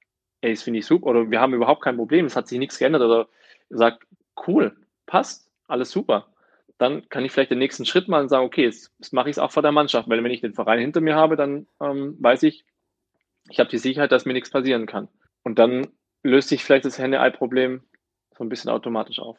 ey, 0.47 0.55
das 0.55 0.63
finde 0.63 0.79
ich 0.79 0.87
super 0.87 1.07
oder 1.07 1.31
wir 1.31 1.41
haben 1.41 1.55
überhaupt 1.55 1.83
kein 1.83 1.97
Problem, 1.97 2.27
es 2.27 2.37
hat 2.37 2.49
sich 2.49 2.59
nichts 2.59 2.79
geändert 2.79 3.03
oder 3.03 3.29
sagt, 3.69 4.07
cool, 4.47 4.77
passt, 5.07 5.51
alles 5.67 5.91
super, 5.91 6.29
dann 6.79 7.09
kann 7.09 7.25
ich 7.25 7.33
vielleicht 7.33 7.51
den 7.51 7.59
nächsten 7.59 7.87
Schritt 7.87 8.09
und 8.09 8.29
sagen, 8.29 8.47
okay, 8.47 8.65
jetzt, 8.65 8.93
jetzt 8.99 9.13
mache 9.13 9.29
ich 9.29 9.37
es 9.37 9.39
auch 9.39 9.51
vor 9.51 9.63
der 9.63 9.73
Mannschaft, 9.73 10.09
weil 10.09 10.23
wenn 10.23 10.31
ich 10.31 10.41
den 10.41 10.55
Verein 10.55 10.79
hinter 10.79 11.01
mir 11.01 11.17
habe, 11.17 11.37
dann 11.37 11.67
ähm, 11.81 12.17
weiß 12.21 12.43
ich, 12.45 12.65
ich 13.49 13.61
habe 13.61 13.71
die 13.71 13.79
Sicherheit, 13.79 14.13
dass 14.13 14.25
mir 14.25 14.33
nichts 14.33 14.51
passieren 14.51 14.87
kann. 14.87 15.09
Und 15.43 15.59
dann 15.59 15.89
löst 16.23 16.49
sich 16.49 16.65
vielleicht 16.65 16.85
das 16.85 16.99
Henne-Ei-Problem 16.99 17.83
so 18.37 18.45
ein 18.45 18.49
bisschen 18.49 18.71
automatisch 18.71 19.21
auf. 19.21 19.39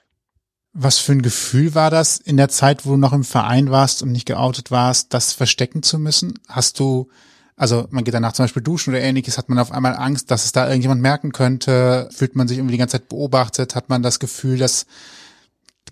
Was 0.74 1.00
für 1.00 1.12
ein 1.12 1.22
Gefühl 1.22 1.76
war 1.76 1.90
das 1.90 2.18
in 2.18 2.38
der 2.38 2.50
Zeit, 2.50 2.86
wo 2.86 2.92
du 2.92 2.98
noch 2.98 3.14
im 3.14 3.24
Verein 3.24 3.72
warst 3.72 4.04
und 4.04 4.12
nicht 4.12 4.28
geoutet 4.28 4.72
warst, 4.72 5.14
das 5.14 5.34
verstecken 5.34 5.84
zu 5.84 6.00
müssen? 6.00 6.40
Hast 6.48 6.80
du, 6.80 7.10
also 7.58 7.88
man 7.90 8.04
geht 8.04 8.14
danach 8.14 8.34
zum 8.34 8.44
Beispiel 8.44 8.64
duschen 8.64 8.94
oder 8.94 9.02
ähnliches, 9.02 9.38
hat 9.38 9.50
man 9.50 9.58
auf 9.58 9.72
einmal 9.72 9.96
Angst, 9.96 10.30
dass 10.30 10.46
es 10.46 10.52
da 10.52 10.68
irgendjemand 10.68 11.02
merken 11.02 11.32
könnte? 11.32 12.08
Fühlt 12.12 12.36
man 12.36 12.48
sich 12.48 12.60
irgendwie 12.60 12.74
die 12.74 12.78
ganze 12.78 13.00
Zeit 13.00 13.10
beobachtet? 13.10 13.76
Hat 13.76 13.90
man 13.90 14.04
das 14.04 14.20
Gefühl, 14.20 14.60
dass 14.60 14.86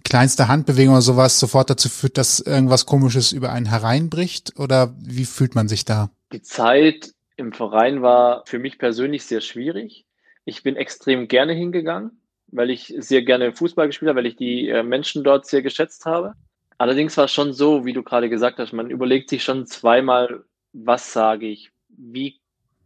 kleinste 0.04 0.48
Handbewegung 0.48 0.94
oder 0.94 1.02
sowas 1.02 1.40
sofort 1.40 1.72
dazu 1.72 1.90
führt, 1.90 2.20
dass 2.20 2.40
irgendwas 2.40 2.86
Komisches 2.86 3.32
über 3.32 3.52
einen 3.52 3.66
hereinbricht? 3.66 4.54
Oder 4.60 4.94
wie 5.00 5.26
fühlt 5.26 5.56
man 5.56 5.68
sich 5.68 5.86
da? 5.86 6.12
Die 6.32 6.44
Zeit 6.44 7.12
im 7.36 7.52
Verein 7.52 8.04
war 8.04 8.44
für 8.46 8.60
mich 8.60 8.78
persönlich 8.78 9.26
sehr 9.26 9.42
schwierig. 9.42 10.06
Ich 10.46 10.62
bin 10.62 10.76
extrem 10.76 11.28
gerne 11.28 11.54
hingegangen, 11.54 12.22
weil 12.48 12.70
ich 12.70 12.94
sehr 13.00 13.24
gerne 13.24 13.54
Fußball 13.54 13.88
gespielt 13.88 14.10
habe, 14.10 14.20
weil 14.20 14.28
ich 14.28 14.36
die 14.36 14.70
äh, 14.70 14.84
Menschen 14.84 15.24
dort 15.24 15.48
sehr 15.48 15.64
geschätzt 15.64 16.06
habe. 16.06 16.34
Allerdings 16.78 17.18
war 17.18 17.26
es 17.26 17.32
schon 17.32 17.54
so, 17.54 17.86
wie 17.86 17.94
du 17.94 18.04
gerade 18.04 18.30
gesagt 18.30 18.60
hast, 18.60 18.72
man 18.74 18.92
überlegt 18.92 19.30
sich 19.30 19.44
schon 19.44 19.66
zweimal, 19.66 20.44
was 20.84 21.14
sage 21.14 21.48
ich, 21.48 21.72
wie 21.90 22.40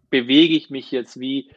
bewege 0.10 0.56
ich 0.56 0.70
mich 0.70 0.92
jetzt, 0.92 1.20
wie, 1.20 1.50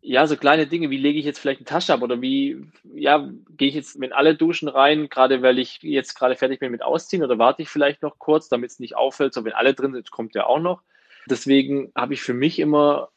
ja, 0.00 0.26
so 0.26 0.36
kleine 0.36 0.66
Dinge, 0.66 0.90
wie 0.90 0.96
lege 0.96 1.18
ich 1.18 1.24
jetzt 1.24 1.38
vielleicht 1.38 1.60
eine 1.60 1.66
Tasche 1.66 1.92
ab 1.92 2.02
oder 2.02 2.20
wie, 2.20 2.64
ja, 2.94 3.30
gehe 3.56 3.68
ich 3.68 3.74
jetzt 3.74 3.98
mit 3.98 4.12
alle 4.12 4.34
Duschen 4.34 4.68
rein, 4.68 5.08
gerade 5.08 5.42
weil 5.42 5.58
ich 5.58 5.82
jetzt 5.82 6.14
gerade 6.14 6.36
fertig 6.36 6.60
bin 6.60 6.72
mit 6.72 6.82
Ausziehen 6.82 7.22
oder 7.22 7.38
warte 7.38 7.62
ich 7.62 7.68
vielleicht 7.68 8.02
noch 8.02 8.18
kurz, 8.18 8.48
damit 8.48 8.70
es 8.70 8.80
nicht 8.80 8.96
auffällt, 8.96 9.34
so 9.34 9.44
wenn 9.44 9.52
alle 9.52 9.74
drin 9.74 9.92
sind, 9.92 10.10
kommt 10.10 10.34
ja 10.34 10.46
auch 10.46 10.60
noch. 10.60 10.82
Deswegen 11.26 11.92
habe 11.94 12.14
ich 12.14 12.22
für 12.22 12.34
mich 12.34 12.58
immer 12.58 13.10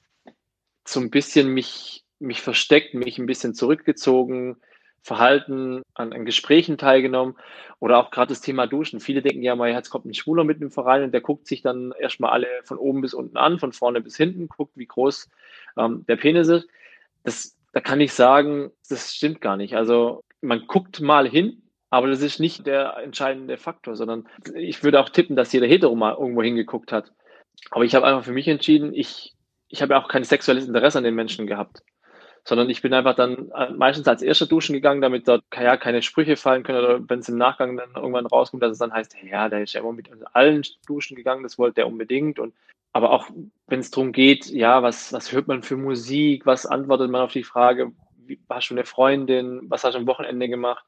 so 0.85 0.99
ein 0.99 1.09
bisschen 1.09 1.53
mich 1.53 2.03
mich 2.19 2.41
versteckt, 2.41 2.93
mich 2.93 3.17
ein 3.17 3.25
bisschen 3.25 3.53
zurückgezogen, 3.53 4.57
Verhalten, 5.03 5.83
an, 5.93 6.13
an 6.13 6.25
Gesprächen 6.25 6.77
teilgenommen 6.77 7.35
oder 7.79 7.97
auch 7.97 8.09
gerade 8.09 8.29
das 8.29 8.39
Thema 8.39 8.67
Duschen. 8.67 9.01
Viele 9.01 9.21
denken 9.21 9.43
ja 9.43 9.53
mal, 9.55 9.69
jetzt 9.69 9.89
kommt 9.89 10.05
ein 10.05 10.13
Schwuler 10.13 10.45
mit 10.45 10.61
dem 10.61 10.71
Verein 10.71 11.03
und 11.03 11.11
der 11.11 11.19
guckt 11.19 11.45
sich 11.45 11.61
dann 11.61 11.93
erstmal 11.99 12.31
alle 12.31 12.47
von 12.63 12.77
oben 12.77 13.01
bis 13.01 13.13
unten 13.13 13.35
an, 13.35 13.59
von 13.59 13.73
vorne 13.73 13.99
bis 13.99 14.15
hinten, 14.15 14.47
guckt, 14.47 14.71
wie 14.75 14.85
groß 14.85 15.29
ähm, 15.77 16.05
der 16.07 16.15
Penis 16.15 16.47
ist. 16.47 16.67
Das, 17.23 17.57
da 17.73 17.81
kann 17.81 17.99
ich 17.99 18.13
sagen, 18.13 18.71
das 18.89 19.13
stimmt 19.13 19.41
gar 19.41 19.57
nicht. 19.57 19.75
Also 19.75 20.23
man 20.39 20.67
guckt 20.67 21.01
mal 21.01 21.27
hin, 21.27 21.61
aber 21.89 22.07
das 22.07 22.21
ist 22.21 22.39
nicht 22.39 22.65
der 22.65 22.95
entscheidende 23.03 23.57
Faktor, 23.57 23.97
sondern 23.97 24.25
ich 24.55 24.83
würde 24.83 25.01
auch 25.01 25.09
tippen, 25.09 25.35
dass 25.35 25.51
jeder 25.51 25.67
Hetero 25.67 25.95
mal 25.95 26.13
irgendwo 26.13 26.43
hingeguckt 26.43 26.93
hat. 26.93 27.11
Aber 27.71 27.83
ich 27.83 27.93
habe 27.93 28.07
einfach 28.07 28.23
für 28.23 28.31
mich 28.31 28.47
entschieden, 28.47 28.93
ich, 28.93 29.35
ich 29.67 29.81
habe 29.81 29.97
auch 29.97 30.07
kein 30.07 30.23
sexuelles 30.23 30.65
Interesse 30.65 30.97
an 30.97 31.03
den 31.03 31.15
Menschen 31.15 31.45
gehabt 31.45 31.81
sondern 32.45 32.69
ich 32.69 32.81
bin 32.81 32.93
einfach 32.93 33.15
dann 33.15 33.51
äh, 33.51 33.71
meistens 33.71 34.07
als 34.07 34.21
erster 34.21 34.45
duschen 34.45 34.73
gegangen, 34.73 35.01
damit 35.01 35.27
dort 35.27 35.43
ja 35.55 35.77
keine 35.77 36.01
Sprüche 36.01 36.35
fallen 36.35 36.63
können 36.63 36.79
oder 36.79 37.09
wenn 37.09 37.19
es 37.19 37.29
im 37.29 37.37
Nachgang 37.37 37.77
dann 37.77 37.91
irgendwann 37.95 38.25
rauskommt, 38.25 38.61
dass 38.61 38.71
es 38.71 38.79
dann 38.79 38.93
heißt, 38.93 39.15
ja, 39.23 39.49
der 39.49 39.63
ist 39.63 39.73
ja 39.73 39.81
immer 39.81 39.93
mit 39.93 40.09
allen 40.33 40.63
duschen 40.85 41.15
gegangen, 41.15 41.43
das 41.43 41.57
wollte 41.57 41.81
er 41.81 41.87
unbedingt 41.87 42.39
und 42.39 42.53
aber 42.93 43.11
auch 43.11 43.27
wenn 43.67 43.79
es 43.79 43.89
darum 43.89 44.11
geht, 44.11 44.45
ja, 44.45 44.83
was, 44.83 45.11
was 45.13 45.31
hört 45.31 45.47
man 45.47 45.63
für 45.63 45.77
Musik, 45.77 46.45
was 46.45 46.67
antwortet 46.67 47.09
man 47.09 47.21
auf 47.21 47.31
die 47.31 47.43
Frage, 47.43 47.91
wie, 48.17 48.39
hast 48.49 48.69
du 48.69 48.75
eine 48.75 48.85
Freundin, 48.85 49.61
was 49.69 49.83
hast 49.83 49.95
du 49.95 49.99
am 49.99 50.07
Wochenende 50.07 50.47
gemacht? 50.47 50.85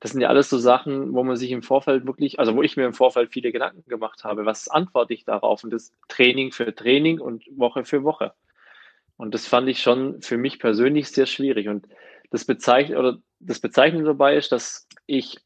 Das 0.00 0.12
sind 0.12 0.20
ja 0.20 0.28
alles 0.28 0.50
so 0.50 0.58
Sachen, 0.58 1.14
wo 1.14 1.24
man 1.24 1.36
sich 1.36 1.50
im 1.50 1.62
Vorfeld 1.62 2.06
wirklich, 2.06 2.38
also 2.38 2.54
wo 2.54 2.62
ich 2.62 2.76
mir 2.76 2.84
im 2.84 2.92
Vorfeld 2.92 3.32
viele 3.32 3.50
Gedanken 3.50 3.88
gemacht 3.88 4.24
habe, 4.24 4.46
was 4.46 4.68
antworte 4.68 5.14
ich 5.14 5.24
darauf? 5.24 5.64
Und 5.64 5.70
das 5.70 5.92
Training 6.06 6.52
für 6.52 6.72
Training 6.72 7.18
und 7.18 7.44
Woche 7.56 7.84
für 7.84 8.04
Woche. 8.04 8.32
Und 9.18 9.34
das 9.34 9.46
fand 9.46 9.68
ich 9.68 9.82
schon 9.82 10.22
für 10.22 10.38
mich 10.38 10.58
persönlich 10.58 11.08
sehr 11.10 11.26
schwierig. 11.26 11.68
Und 11.68 11.86
das 12.30 12.44
bezeichnet 12.44 12.96
oder 12.96 13.18
das 13.40 13.60
Bezeichnende 13.60 14.06
dabei 14.06 14.36
ist, 14.36 14.52
dass 14.52 14.88
ich, 15.06 15.38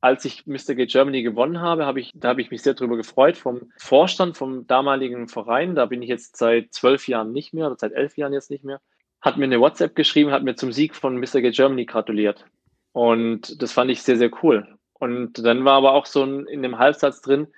als 0.00 0.24
ich 0.24 0.46
Mr. 0.46 0.74
Gay 0.74 0.86
Germany 0.86 1.22
gewonnen 1.22 1.60
habe, 1.60 1.86
habe 1.86 2.00
ich, 2.00 2.10
da 2.14 2.28
habe 2.28 2.40
ich 2.40 2.50
mich 2.50 2.62
sehr 2.62 2.74
darüber 2.74 2.96
gefreut 2.96 3.36
vom 3.36 3.70
Vorstand, 3.76 4.36
vom 4.36 4.66
damaligen 4.66 5.28
Verein. 5.28 5.74
Da 5.74 5.86
bin 5.86 6.02
ich 6.02 6.08
jetzt 6.08 6.38
seit 6.38 6.72
zwölf 6.72 7.06
Jahren 7.06 7.32
nicht 7.32 7.52
mehr 7.52 7.66
oder 7.66 7.76
seit 7.78 7.92
elf 7.92 8.16
Jahren 8.16 8.32
jetzt 8.32 8.50
nicht 8.50 8.64
mehr. 8.64 8.80
Hat 9.20 9.36
mir 9.36 9.44
eine 9.44 9.60
WhatsApp 9.60 9.94
geschrieben, 9.94 10.30
hat 10.30 10.42
mir 10.42 10.56
zum 10.56 10.72
Sieg 10.72 10.96
von 10.96 11.18
Mr. 11.18 11.42
Gay 11.42 11.50
Germany 11.50 11.84
gratuliert. 11.84 12.46
Und 12.92 13.60
das 13.60 13.72
fand 13.72 13.90
ich 13.90 14.02
sehr, 14.02 14.16
sehr 14.16 14.30
cool. 14.42 14.66
Und 14.94 15.44
dann 15.44 15.64
war 15.64 15.74
aber 15.74 15.92
auch 15.92 16.06
so 16.06 16.24
ein, 16.24 16.46
in 16.46 16.62
dem 16.62 16.78
Halbsatz 16.78 17.20
drin, 17.20 17.48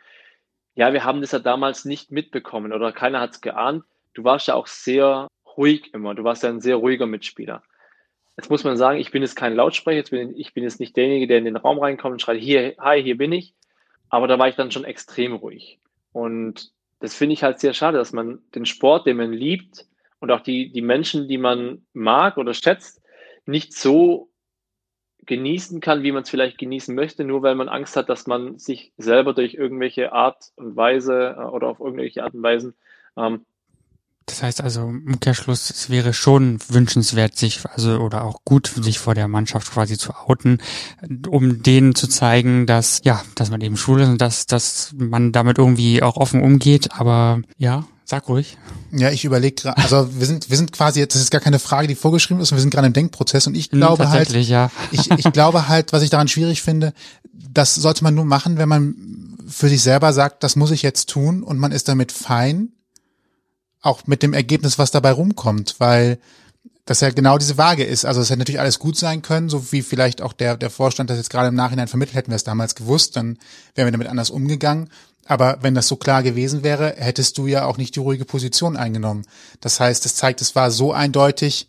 ja, 0.75 0.93
wir 0.93 1.05
haben 1.05 1.21
das 1.21 1.33
ja 1.33 1.39
damals 1.39 1.85
nicht 1.85 2.11
mitbekommen 2.11 2.73
oder 2.73 2.93
keiner 2.93 3.21
hat 3.21 3.33
es 3.33 3.41
geahnt. 3.41 3.85
Du 4.15 4.25
warst 4.25 4.49
ja 4.49 4.55
auch 4.55 4.67
sehr 4.67 5.29
ruhig 5.57 5.93
immer. 5.95 6.15
Du 6.15 6.25
warst 6.25 6.43
ja 6.43 6.49
ein 6.49 6.61
sehr 6.61 6.77
ruhiger 6.77 7.07
Mitspieler. 7.07 7.63
Jetzt 8.37 8.51
muss 8.51 8.65
man 8.65 8.77
sagen, 8.77 8.99
ich 8.99 9.11
bin 9.11 9.23
jetzt 9.23 9.37
kein 9.37 9.55
Lautsprecher, 9.55 10.09
bin, 10.11 10.35
ich 10.37 10.55
bin 10.55 10.65
jetzt 10.65 10.81
nicht 10.81 10.97
derjenige, 10.97 11.27
der 11.27 11.39
in 11.39 11.45
den 11.45 11.57
Raum 11.57 11.79
reinkommt 11.79 12.13
und 12.13 12.23
schreit, 12.23 12.41
hier, 12.41 12.75
hi, 12.79 13.03
hier 13.03 13.19
bin 13.19 13.33
ich. 13.33 13.55
Aber 14.09 14.29
da 14.29 14.39
war 14.39 14.49
ich 14.49 14.57
dann 14.57 14.71
schon 14.71 14.85
extrem 14.85 15.35
ruhig. 15.35 15.79
Und 16.13 16.73
das 17.01 17.15
finde 17.15 17.35
ich 17.35 17.43
halt 17.43 17.61
sehr 17.61 17.75
schade, 17.75 17.99
dass 17.99 18.13
man 18.13 18.41
den 18.55 18.67
Sport, 18.67 19.07
den 19.07 19.17
man 19.17 19.33
liebt 19.33 19.87
und 20.21 20.31
auch 20.31 20.41
die, 20.41 20.71
die 20.73 20.83
Menschen, 20.83 21.29
die 21.29 21.39
man 21.39 21.85
mag 21.93 22.37
oder 22.37 22.55
schätzt, 22.55 23.03
nicht 23.47 23.75
so 23.75 24.31
genießen 25.27 25.81
kann, 25.81 26.03
wie 26.03 26.13
man 26.13 26.23
es 26.23 26.31
vielleicht 26.31 26.59
genießen 26.59 26.95
möchte, 26.95 27.25
nur 27.25 27.43
weil 27.43 27.55
man 27.55 27.69
Angst 27.69 27.97
hat, 27.97 28.09
dass 28.09 28.27
man 28.27 28.59
sich 28.59 28.93
selber 28.97 29.33
durch 29.33 29.55
irgendwelche 29.55 30.13
Art 30.13 30.53
und 30.57 30.77
Weise 30.77 31.37
äh, 31.39 31.43
oder 31.43 31.69
auf 31.69 31.81
irgendwelche 31.81 32.25
Art 32.25 32.35
und 32.35 32.43
Weisen 32.43 32.75
ähm, 33.17 33.45
Das 34.27 34.43
heißt 34.43 34.61
also 34.61 34.83
im 34.83 35.07
Umkehrschluss, 35.07 35.71
es 35.71 35.91
wäre 35.91 36.13
schon 36.13 36.59
wünschenswert, 36.69 37.37
sich 37.37 37.61
also 37.75 37.99
oder 37.99 38.25
auch 38.25 38.45
gut, 38.45 38.73
sich 38.81 38.99
vor 38.99 39.15
der 39.15 39.29
Mannschaft 39.29 39.73
quasi 39.73 39.99
zu 39.99 40.13
outen, 40.15 40.59
um 41.29 41.63
denen 41.63 41.95
zu 41.95 42.07
zeigen, 42.07 42.67
dass 42.67 43.01
ja, 43.03 43.23
dass 43.35 43.51
man 43.51 43.61
eben 43.61 43.77
schwul 43.77 44.03
ist 44.03 44.09
und 44.09 44.21
dass 44.21 44.47
dass 44.47 44.95
man 44.97 45.33
damit 45.33 45.59
irgendwie 45.59 46.03
auch 46.03 46.17
offen 46.17 46.43
umgeht. 46.43 46.93
Aber 46.93 47.41
ja, 47.59 47.87
Sag 48.11 48.29
ruhig. 48.29 48.59
Ja, 48.91 49.11
ich 49.11 49.25
überlege 49.25 49.55
gerade, 49.55 49.77
also 49.77 50.09
wir 50.19 50.27
sind, 50.27 50.51
wir 50.51 50.57
sind 50.57 50.73
quasi 50.73 50.99
jetzt, 50.99 51.15
das 51.15 51.23
ist 51.23 51.31
gar 51.31 51.41
keine 51.41 51.61
Frage, 51.61 51.87
die 51.87 51.95
vorgeschrieben 51.95 52.43
ist, 52.43 52.51
wir 52.51 52.59
sind 52.59 52.71
gerade 52.71 52.89
im 52.89 52.93
Denkprozess 52.93 53.47
und 53.47 53.55
ich 53.55 53.71
hm, 53.71 53.79
glaube 53.79 54.03
hm, 54.03 54.11
halt, 54.11 54.31
ja. 54.33 54.69
ich, 54.91 55.13
ich 55.13 55.33
glaube 55.33 55.69
halt, 55.69 55.93
was 55.93 56.03
ich 56.03 56.11
daran 56.11 56.27
schwierig 56.27 56.61
finde, 56.61 56.93
das 57.33 57.77
sollte 57.77 58.03
man 58.03 58.17
nur 58.17 58.25
machen, 58.25 58.59
wenn 58.59 58.69
man 58.69 58.97
für 59.47 59.69
sich 59.69 59.81
selber 59.81 60.13
sagt, 60.13 60.43
das 60.43 60.57
muss 60.57 60.73
ich 60.73 60.83
jetzt 60.83 61.09
tun 61.09 61.45
und 61.45 61.61
man 61.61 61.71
ist 61.71 61.87
damit 61.87 62.11
fein, 62.11 62.73
auch 63.83 64.07
mit 64.07 64.23
dem 64.23 64.35
Ergebnis, 64.35 64.79
was 64.79 64.91
dabei 64.91 65.13
rumkommt, 65.13 65.77
weil 65.79 66.19
das 66.85 67.01
ja 67.01 67.11
genau 67.11 67.39
diese 67.39 67.57
Waage 67.57 67.85
ist. 67.85 68.05
Also 68.05 68.21
es 68.21 68.31
hätte 68.31 68.41
natürlich 68.41 68.61
alles 68.61 68.79
gut 68.79 68.97
sein 68.97 69.23
können, 69.23 69.49
so 69.49 69.73
wie 69.73 69.83
vielleicht 69.83 70.23
auch 70.23 70.33
der, 70.33 70.57
der 70.57 70.71
Vorstand 70.71 71.09
das 71.09 71.19
jetzt 71.19 71.31
gerade 71.31 71.49
im 71.49 71.55
Nachhinein 71.55 71.89
vermittelt, 71.89 72.17
hätten 72.17 72.31
wir 72.31 72.37
es 72.37 72.45
damals 72.45 72.75
gewusst, 72.75 73.17
dann 73.17 73.39
wären 73.75 73.87
wir 73.87 73.93
damit 73.93 74.09
anders 74.09 74.31
umgegangen. 74.31 74.91
Aber 75.27 75.59
wenn 75.61 75.77
das 75.77 75.87
so 75.87 75.95
klar 75.95 76.25
gewesen 76.25 76.65
wäre, 76.65 76.95
hättest 76.97 77.39
du 77.39 77.47
ja 77.47 77.65
auch 77.65 77.77
nicht 77.77 77.95
die 77.95 78.01
ruhige 78.01 78.25
Position 78.25 78.77
eingenommen. 78.77 79.25
Das 79.61 79.79
heißt, 79.79 80.05
es 80.05 80.17
zeigt, 80.17 80.41
es 80.41 80.57
war 80.57 80.73
so 80.73 80.93
eindeutig 80.93 81.69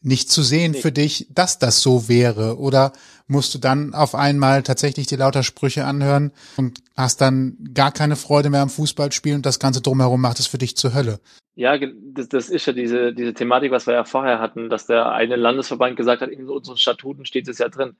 nicht 0.00 0.30
zu 0.30 0.42
sehen 0.42 0.72
nee. 0.72 0.80
für 0.80 0.92
dich, 0.92 1.26
dass 1.30 1.58
das 1.58 1.80
so 1.80 2.08
wäre. 2.08 2.58
Oder 2.58 2.92
musst 3.26 3.54
du 3.54 3.58
dann 3.58 3.94
auf 3.94 4.14
einmal 4.14 4.62
tatsächlich 4.62 5.06
die 5.06 5.16
lauter 5.16 5.42
Sprüche 5.42 5.84
anhören 5.84 6.32
und 6.56 6.80
hast 6.96 7.20
dann 7.20 7.56
gar 7.74 7.92
keine 7.92 8.16
Freude 8.16 8.50
mehr 8.50 8.62
am 8.62 8.70
Fußballspielen 8.70 9.36
und 9.36 9.46
das 9.46 9.58
Ganze 9.58 9.82
drumherum 9.82 10.20
macht 10.20 10.38
es 10.38 10.46
für 10.46 10.58
dich 10.58 10.76
zur 10.76 10.94
Hölle. 10.94 11.20
Ja, 11.56 11.76
das, 11.76 12.28
das 12.28 12.48
ist 12.48 12.66
ja 12.66 12.72
diese, 12.72 13.12
diese 13.12 13.34
Thematik, 13.34 13.72
was 13.72 13.86
wir 13.86 13.94
ja 13.94 14.04
vorher 14.04 14.38
hatten, 14.38 14.70
dass 14.70 14.86
der 14.86 15.10
eine 15.10 15.34
Landesverband 15.34 15.96
gesagt 15.96 16.22
hat, 16.22 16.30
in 16.30 16.48
unseren 16.48 16.76
Statuten 16.76 17.24
steht 17.24 17.48
es 17.48 17.58
ja 17.58 17.68
drin. 17.68 17.96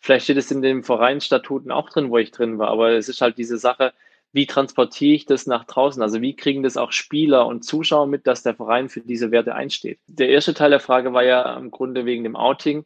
Vielleicht 0.00 0.24
steht 0.24 0.38
es 0.38 0.50
in 0.50 0.62
den 0.62 0.82
Vereinsstatuten 0.82 1.70
auch 1.70 1.90
drin, 1.90 2.10
wo 2.10 2.16
ich 2.16 2.30
drin 2.30 2.58
war, 2.58 2.68
aber 2.68 2.92
es 2.92 3.08
ist 3.08 3.20
halt 3.20 3.36
diese 3.36 3.58
Sache, 3.58 3.92
wie 4.32 4.46
transportiere 4.46 5.14
ich 5.14 5.26
das 5.26 5.46
nach 5.46 5.64
draußen? 5.64 6.02
Also 6.02 6.20
wie 6.22 6.34
kriegen 6.34 6.62
das 6.62 6.78
auch 6.78 6.92
Spieler 6.92 7.46
und 7.46 7.64
Zuschauer 7.64 8.06
mit, 8.06 8.26
dass 8.26 8.42
der 8.42 8.54
Verein 8.54 8.88
für 8.88 9.00
diese 9.00 9.30
Werte 9.30 9.54
einsteht? 9.54 9.98
Der 10.06 10.30
erste 10.30 10.54
Teil 10.54 10.70
der 10.70 10.80
Frage 10.80 11.12
war 11.12 11.22
ja 11.22 11.56
im 11.56 11.70
Grunde 11.70 12.06
wegen 12.06 12.24
dem 12.24 12.34
Outing. 12.34 12.84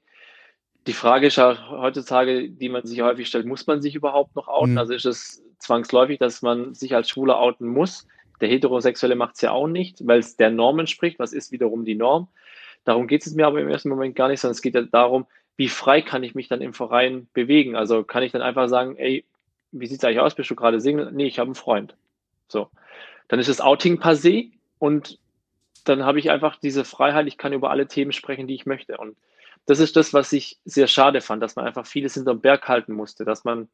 Die 0.88 0.92
Frage 0.92 1.28
ist 1.28 1.36
ja 1.36 1.70
heutzutage, 1.70 2.50
die 2.50 2.68
man 2.68 2.84
sich 2.84 3.00
häufig 3.00 3.28
stellt, 3.28 3.46
muss 3.46 3.66
man 3.66 3.80
sich 3.80 3.94
überhaupt 3.94 4.34
noch 4.34 4.48
outen? 4.48 4.72
Mhm. 4.72 4.78
Also 4.78 4.94
ist 4.94 5.06
es 5.06 5.44
zwangsläufig, 5.58 6.18
dass 6.18 6.42
man 6.42 6.74
sich 6.74 6.94
als 6.94 7.08
Schwuler 7.08 7.38
outen 7.38 7.68
muss? 7.68 8.08
Der 8.40 8.48
Heterosexuelle 8.48 9.14
macht 9.14 9.36
es 9.36 9.40
ja 9.40 9.52
auch 9.52 9.68
nicht, 9.68 10.06
weil 10.06 10.18
es 10.18 10.36
der 10.36 10.50
Norm 10.50 10.80
entspricht. 10.80 11.18
Was 11.18 11.32
ist 11.32 11.52
wiederum 11.52 11.84
die 11.84 11.94
Norm? 11.94 12.28
Darum 12.84 13.06
geht 13.06 13.24
es 13.24 13.34
mir 13.34 13.46
aber 13.46 13.60
im 13.60 13.68
ersten 13.68 13.88
Moment 13.88 14.14
gar 14.16 14.28
nicht, 14.28 14.40
sondern 14.40 14.52
es 14.52 14.62
geht 14.62 14.74
ja 14.74 14.82
darum, 14.82 15.26
wie 15.56 15.68
frei 15.68 16.02
kann 16.02 16.22
ich 16.22 16.34
mich 16.34 16.48
dann 16.48 16.60
im 16.60 16.74
Verein 16.74 17.28
bewegen? 17.32 17.76
Also 17.76 18.04
kann 18.04 18.22
ich 18.22 18.32
dann 18.32 18.42
einfach 18.42 18.68
sagen, 18.68 18.96
ey, 18.96 19.24
wie 19.72 19.86
sieht 19.86 19.98
es 19.98 20.04
eigentlich 20.04 20.20
aus? 20.20 20.34
Bist 20.34 20.50
du 20.50 20.56
gerade 20.56 20.80
Single? 20.80 21.10
Nee, 21.12 21.26
ich 21.26 21.38
habe 21.38 21.48
einen 21.48 21.54
Freund. 21.54 21.94
So. 22.48 22.70
Dann 23.28 23.40
ist 23.40 23.48
das 23.48 23.60
Outing 23.60 24.00
passé 24.00 24.52
und 24.78 25.18
dann 25.84 26.04
habe 26.04 26.18
ich 26.18 26.30
einfach 26.30 26.56
diese 26.56 26.84
Freiheit, 26.84 27.26
ich 27.26 27.38
kann 27.38 27.52
über 27.52 27.70
alle 27.70 27.86
Themen 27.86 28.12
sprechen, 28.12 28.46
die 28.46 28.54
ich 28.54 28.66
möchte. 28.66 28.96
Und 28.98 29.16
das 29.66 29.80
ist 29.80 29.96
das, 29.96 30.14
was 30.14 30.32
ich 30.32 30.58
sehr 30.64 30.86
schade 30.86 31.20
fand, 31.20 31.42
dass 31.42 31.56
man 31.56 31.66
einfach 31.66 31.86
vieles 31.86 32.14
hinterm 32.14 32.40
Berg 32.40 32.68
halten 32.68 32.92
musste, 32.92 33.24
dass 33.24 33.44
man 33.44 33.68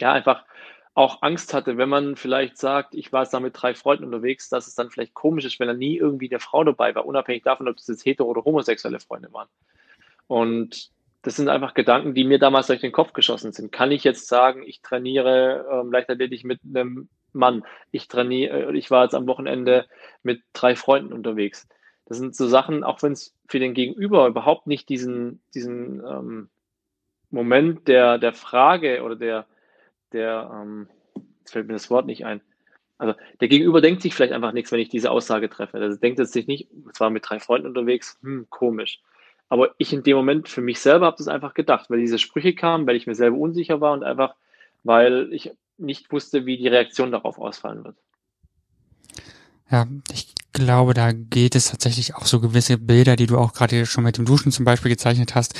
ja 0.00 0.12
einfach 0.12 0.44
auch 0.94 1.22
Angst 1.22 1.52
hatte, 1.54 1.76
wenn 1.76 1.88
man 1.88 2.16
vielleicht 2.16 2.56
sagt, 2.56 2.94
ich 2.94 3.12
war 3.12 3.22
jetzt 3.22 3.34
da 3.34 3.40
mit 3.40 3.60
drei 3.60 3.74
Freunden 3.74 4.04
unterwegs, 4.04 4.48
dass 4.48 4.68
es 4.68 4.76
dann 4.76 4.90
vielleicht 4.90 5.12
komisch 5.12 5.44
ist, 5.44 5.58
wenn 5.58 5.66
da 5.66 5.74
nie 5.74 5.96
irgendwie 5.96 6.30
eine 6.30 6.38
Frau 6.38 6.62
dabei 6.62 6.94
war, 6.94 7.04
unabhängig 7.04 7.42
davon, 7.42 7.68
ob 7.68 7.76
es 7.76 7.88
jetzt 7.88 8.06
hetero 8.06 8.28
oder 8.28 8.44
homosexuelle 8.44 9.00
Freunde 9.00 9.32
waren. 9.32 9.48
Und 10.28 10.90
das 11.24 11.36
sind 11.36 11.48
einfach 11.48 11.72
Gedanken, 11.72 12.14
die 12.14 12.24
mir 12.24 12.38
damals 12.38 12.66
durch 12.66 12.82
den 12.82 12.92
Kopf 12.92 13.14
geschossen 13.14 13.52
sind. 13.52 13.72
Kann 13.72 13.90
ich 13.90 14.04
jetzt 14.04 14.28
sagen, 14.28 14.62
ich 14.62 14.82
trainiere 14.82 15.66
ähm, 15.72 15.90
Leichtathletik 15.90 16.44
mit 16.44 16.60
einem 16.62 17.08
Mann? 17.32 17.64
Ich 17.90 18.08
trainiere, 18.08 18.66
äh, 18.68 18.76
ich 18.76 18.90
war 18.90 19.04
jetzt 19.04 19.14
am 19.14 19.26
Wochenende 19.26 19.86
mit 20.22 20.42
drei 20.52 20.76
Freunden 20.76 21.14
unterwegs. 21.14 21.66
Das 22.04 22.18
sind 22.18 22.36
so 22.36 22.46
Sachen, 22.46 22.84
auch 22.84 23.02
wenn 23.02 23.12
es 23.12 23.34
für 23.48 23.58
den 23.58 23.72
Gegenüber 23.72 24.26
überhaupt 24.26 24.66
nicht 24.66 24.90
diesen, 24.90 25.40
diesen 25.54 26.04
ähm, 26.06 26.50
Moment 27.30 27.88
der, 27.88 28.18
der 28.18 28.34
Frage 28.34 29.02
oder 29.02 29.16
der, 29.16 29.46
der, 30.12 30.50
ähm, 30.52 30.88
jetzt 31.40 31.52
fällt 31.52 31.66
mir 31.66 31.72
das 31.72 31.88
Wort 31.88 32.04
nicht 32.04 32.26
ein. 32.26 32.42
Also 32.98 33.14
der 33.40 33.48
Gegenüber 33.48 33.80
denkt 33.80 34.02
sich 34.02 34.14
vielleicht 34.14 34.34
einfach 34.34 34.52
nichts, 34.52 34.72
wenn 34.72 34.80
ich 34.80 34.90
diese 34.90 35.10
Aussage 35.10 35.48
treffe. 35.48 35.78
Also 35.78 35.98
denkt 35.98 36.20
es 36.20 36.32
sich 36.32 36.46
nicht, 36.46 36.68
es 36.92 37.00
war 37.00 37.08
mit 37.08 37.28
drei 37.28 37.40
Freunden 37.40 37.66
unterwegs, 37.66 38.18
hm, 38.22 38.46
komisch. 38.50 39.00
Aber 39.48 39.74
ich 39.78 39.92
in 39.92 40.02
dem 40.02 40.16
Moment 40.16 40.48
für 40.48 40.62
mich 40.62 40.80
selber 40.80 41.06
habe 41.06 41.16
das 41.18 41.28
einfach 41.28 41.54
gedacht, 41.54 41.90
weil 41.90 42.00
diese 42.00 42.18
Sprüche 42.18 42.54
kamen, 42.54 42.86
weil 42.86 42.96
ich 42.96 43.06
mir 43.06 43.14
selber 43.14 43.36
unsicher 43.36 43.80
war 43.80 43.92
und 43.92 44.02
einfach, 44.02 44.34
weil 44.82 45.28
ich 45.32 45.52
nicht 45.78 46.10
wusste, 46.12 46.46
wie 46.46 46.56
die 46.56 46.68
Reaktion 46.68 47.12
darauf 47.12 47.38
ausfallen 47.38 47.84
wird. 47.84 47.96
Ja, 49.70 49.86
ich 50.12 50.34
glaube, 50.52 50.94
da 50.94 51.12
geht 51.12 51.56
es 51.56 51.70
tatsächlich 51.70 52.14
auch 52.14 52.26
so 52.26 52.38
gewisse 52.38 52.78
Bilder, 52.78 53.16
die 53.16 53.26
du 53.26 53.38
auch 53.38 53.54
gerade 53.54 53.86
schon 53.86 54.04
mit 54.04 54.18
dem 54.18 54.24
Duschen 54.24 54.52
zum 54.52 54.64
Beispiel 54.64 54.90
gezeichnet 54.90 55.34
hast, 55.34 55.54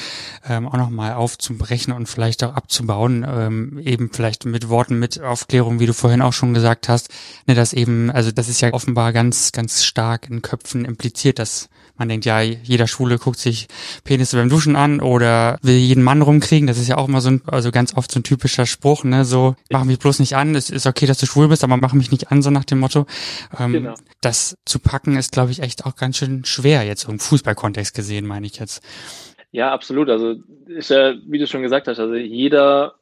ähm, 0.46 0.68
auch 0.68 0.76
nochmal 0.76 1.14
aufzubrechen 1.14 1.92
und 1.92 2.06
vielleicht 2.06 2.44
auch 2.44 2.54
abzubauen, 2.54 3.26
ähm, 3.28 3.78
eben 3.78 4.10
vielleicht 4.12 4.44
mit 4.44 4.68
Worten, 4.68 4.98
mit 4.98 5.20
Aufklärung, 5.20 5.80
wie 5.80 5.86
du 5.86 5.94
vorhin 5.94 6.22
auch 6.22 6.32
schon 6.32 6.54
gesagt 6.54 6.88
hast, 6.88 7.08
ne, 7.46 7.54
dass 7.54 7.72
eben, 7.72 8.10
also 8.10 8.30
das 8.30 8.48
ist 8.48 8.60
ja 8.60 8.72
offenbar 8.72 9.12
ganz, 9.12 9.50
ganz 9.52 9.84
stark 9.84 10.30
in 10.30 10.42
Köpfen 10.42 10.84
impliziert, 10.84 11.38
dass 11.40 11.68
man 11.96 12.08
denkt, 12.08 12.24
ja, 12.24 12.40
jeder 12.40 12.86
Schwule 12.86 13.18
guckt 13.18 13.38
sich 13.38 13.68
Penisse 14.02 14.36
beim 14.36 14.48
Duschen 14.48 14.76
an 14.76 15.00
oder 15.00 15.58
will 15.62 15.76
jeden 15.76 16.02
Mann 16.02 16.22
rumkriegen. 16.22 16.66
Das 16.66 16.78
ist 16.78 16.88
ja 16.88 16.96
auch 16.96 17.08
immer 17.08 17.20
so 17.20 17.30
ein, 17.30 17.42
also 17.46 17.70
ganz 17.70 17.96
oft 17.96 18.10
so 18.10 18.20
ein 18.20 18.24
typischer 18.24 18.66
Spruch, 18.66 19.04
ne, 19.04 19.24
so, 19.24 19.54
mach 19.70 19.84
mich 19.84 19.98
bloß 19.98 20.18
nicht 20.18 20.36
an, 20.36 20.54
es 20.54 20.70
ist 20.70 20.86
okay, 20.86 21.06
dass 21.06 21.18
du 21.18 21.26
schwul 21.26 21.48
bist, 21.48 21.62
aber 21.64 21.76
mach 21.76 21.92
mich 21.92 22.10
nicht 22.10 22.32
an, 22.32 22.42
so 22.42 22.50
nach 22.50 22.64
dem 22.64 22.80
Motto. 22.80 23.06
Ähm, 23.58 23.72
genau. 23.72 23.94
Das 24.20 24.56
zu 24.64 24.78
packen 24.78 25.16
ist, 25.16 25.32
glaube 25.32 25.52
ich, 25.52 25.60
echt 25.60 25.86
auch 25.86 25.96
ganz 25.96 26.16
schön 26.16 26.44
schwer 26.44 26.82
jetzt 26.82 27.08
im 27.08 27.18
Fußballkontext 27.18 27.94
gesehen, 27.94 28.26
meine 28.26 28.46
ich 28.46 28.58
jetzt. 28.58 28.82
Ja, 29.52 29.72
absolut. 29.72 30.10
Also 30.10 30.34
ist 30.66 30.90
ja, 30.90 31.14
wie 31.26 31.38
du 31.38 31.46
schon 31.46 31.62
gesagt 31.62 31.86
hast, 31.86 32.00
also 32.00 32.14
jeder 32.14 32.94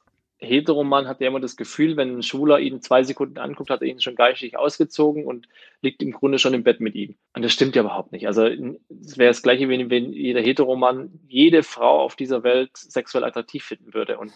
Heteroman 0.43 1.07
hat 1.07 1.21
ja 1.21 1.29
immer 1.29 1.41
das 1.41 1.57
Gefühl, 1.57 1.97
wenn 1.97 2.19
ein 2.19 2.23
Schwuler 2.23 2.59
ihn 2.59 2.83
zwei 2.83 3.03
Sekunden 3.05 3.39
anguckt, 3.39 3.71
hat 3.71 3.81
er 3.81 3.89
ihn 3.89 4.01
schon 4.01 4.17
geistig 4.17 4.59
ausgezogen 4.59 5.25
und 5.25 5.49
liegt 5.81 6.03
im 6.03 6.13
Grunde 6.13 6.39
schon 6.39 6.55
im 6.55 6.65
Bett 6.65 6.81
mit 6.81 6.95
ihm. 6.95 7.15
Und 7.35 7.43
das 7.45 7.53
stimmt 7.53 7.77
ja 7.77 7.83
überhaupt 7.83 8.13
nicht. 8.13 8.27
Also 8.27 8.47
es 8.47 9.19
wäre 9.19 9.31
das 9.31 9.43
Gleiche, 9.43 9.69
wenn, 9.69 9.89
wenn 9.89 10.13
jeder 10.13 10.41
Heteroman 10.41 11.21
jede 11.29 11.63
Frau 11.63 12.01
auf 12.01 12.17
dieser 12.17 12.43
Welt 12.43 12.77
sexuell 12.77 13.25
attraktiv 13.25 13.65
finden 13.65 13.95
würde. 13.95 14.19
Und 14.19 14.33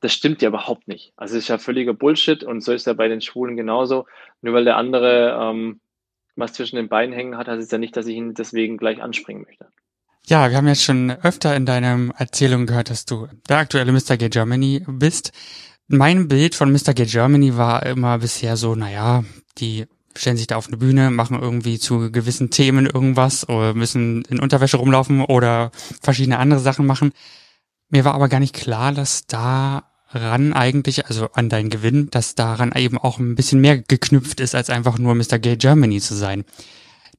das 0.00 0.12
stimmt 0.12 0.42
ja 0.42 0.48
überhaupt 0.48 0.86
nicht. 0.86 1.12
Also 1.16 1.36
es 1.36 1.44
ist 1.44 1.48
ja 1.48 1.58
völliger 1.58 1.94
Bullshit 1.94 2.44
und 2.44 2.60
so 2.60 2.72
ist 2.72 2.86
ja 2.86 2.92
bei 2.92 3.08
den 3.08 3.20
Schwulen 3.20 3.56
genauso. 3.56 4.06
Nur 4.42 4.54
weil 4.54 4.64
der 4.64 4.76
andere 4.76 5.38
ähm, 5.40 5.80
was 6.36 6.54
zwischen 6.54 6.76
den 6.76 6.88
Beinen 6.88 7.12
hängen 7.14 7.36
hat, 7.36 7.48
heißt 7.48 7.62
es 7.62 7.70
ja 7.70 7.78
nicht, 7.78 7.96
dass 7.96 8.06
ich 8.06 8.16
ihn 8.16 8.34
deswegen 8.34 8.76
gleich 8.76 9.02
anspringen 9.02 9.44
möchte. 9.44 9.68
Ja, 10.28 10.48
wir 10.50 10.56
haben 10.56 10.68
jetzt 10.68 10.84
schon 10.84 11.10
öfter 11.10 11.56
in 11.56 11.66
deinem 11.66 12.12
Erzählung 12.16 12.66
gehört, 12.66 12.90
dass 12.90 13.04
du 13.04 13.26
der 13.48 13.58
aktuelle 13.58 13.90
Mr. 13.90 14.16
Gay 14.16 14.28
Germany 14.28 14.84
bist. 14.86 15.32
Mein 15.88 16.28
Bild 16.28 16.54
von 16.54 16.70
Mr. 16.70 16.94
Gay 16.94 17.06
Germany 17.06 17.56
war 17.56 17.84
immer 17.84 18.18
bisher 18.18 18.56
so, 18.56 18.76
naja, 18.76 19.24
die 19.58 19.86
stellen 20.16 20.36
sich 20.36 20.46
da 20.46 20.56
auf 20.56 20.68
eine 20.68 20.76
Bühne, 20.76 21.10
machen 21.10 21.40
irgendwie 21.40 21.78
zu 21.78 22.12
gewissen 22.12 22.50
Themen 22.50 22.86
irgendwas 22.86 23.48
oder 23.48 23.74
müssen 23.74 24.22
in 24.26 24.38
Unterwäsche 24.38 24.76
rumlaufen 24.76 25.22
oder 25.24 25.72
verschiedene 26.00 26.38
andere 26.38 26.60
Sachen 26.60 26.86
machen. 26.86 27.12
Mir 27.88 28.04
war 28.04 28.14
aber 28.14 28.28
gar 28.28 28.40
nicht 28.40 28.54
klar, 28.54 28.92
dass 28.92 29.26
daran 29.26 30.52
eigentlich, 30.52 31.06
also 31.06 31.30
an 31.32 31.48
deinen 31.48 31.68
Gewinn, 31.68 32.10
dass 32.10 32.36
daran 32.36 32.72
eben 32.76 32.96
auch 32.96 33.18
ein 33.18 33.34
bisschen 33.34 33.60
mehr 33.60 33.78
geknüpft 33.78 34.38
ist, 34.38 34.54
als 34.54 34.70
einfach 34.70 34.98
nur 34.98 35.14
Mr. 35.14 35.38
Gay 35.38 35.56
Germany 35.56 36.00
zu 36.00 36.14
sein. 36.14 36.44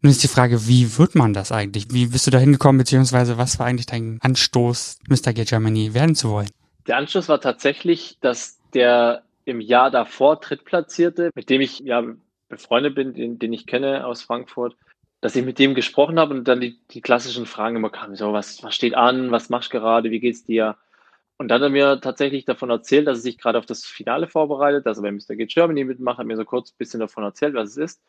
Nun 0.03 0.11
ist 0.11 0.21
die 0.21 0.27
Frage, 0.27 0.67
wie 0.67 0.97
wird 0.97 1.15
man 1.15 1.31
das 1.31 1.53
eigentlich? 1.53 1.87
Wie 1.91 2.07
bist 2.07 2.27
du 2.27 2.31
da 2.31 2.37
hingekommen, 2.37 2.77
beziehungsweise 2.77 3.37
was 3.37 3.57
war 3.57 3.67
eigentlich 3.67 3.85
dein 3.85 4.19
Anstoß, 4.21 4.99
Mr. 5.07 5.31
Get 5.31 5.47
Germany 5.47 5.93
werden 5.93 6.13
zu 6.13 6.29
wollen? 6.29 6.49
Der 6.87 6.97
Anstoß 6.97 7.29
war 7.29 7.39
tatsächlich, 7.39 8.17
dass 8.19 8.59
der 8.73 9.23
im 9.45 9.61
Jahr 9.61 9.91
davor 9.91 10.41
Drittplatzierte, 10.41 11.31
mit 11.35 11.49
dem 11.49 11.61
ich 11.61 11.79
ja 11.79 12.03
befreundet 12.49 12.95
bin, 12.95 13.13
den, 13.13 13.39
den 13.39 13.53
ich 13.53 13.65
kenne 13.65 14.05
aus 14.05 14.23
Frankfurt, 14.23 14.75
dass 15.21 15.37
ich 15.37 15.45
mit 15.45 15.57
dem 15.57 15.73
gesprochen 15.73 16.19
habe 16.19 16.33
und 16.33 16.49
dann 16.49 16.59
die, 16.59 16.77
die 16.91 16.99
klassischen 16.99 17.45
Fragen 17.45 17.77
immer 17.77 17.89
kamen, 17.89 18.17
so, 18.17 18.33
was, 18.33 18.61
was 18.61 18.75
steht 18.75 18.95
an, 18.95 19.31
was 19.31 19.49
machst 19.49 19.73
du 19.73 19.79
gerade, 19.79 20.11
wie 20.11 20.19
geht's 20.19 20.43
dir? 20.43 20.75
Und 21.37 21.47
dann 21.47 21.61
hat 21.61 21.67
er 21.67 21.69
mir 21.69 22.01
tatsächlich 22.01 22.43
davon 22.43 22.69
erzählt, 22.69 23.07
dass 23.07 23.19
er 23.19 23.21
sich 23.21 23.37
gerade 23.37 23.57
auf 23.57 23.65
das 23.65 23.85
Finale 23.85 24.27
vorbereitet, 24.27 24.85
dass 24.85 24.97
er 24.97 25.03
bei 25.03 25.11
Mr. 25.13 25.37
Get 25.37 25.49
Germany 25.49 25.85
mitmacht, 25.85 26.17
hat 26.17 26.27
mir 26.27 26.35
so 26.35 26.43
kurz 26.43 26.71
ein 26.71 26.77
bisschen 26.77 26.99
davon 26.99 27.23
erzählt, 27.23 27.53
was 27.53 27.69
es 27.69 27.77
ist. 27.77 28.01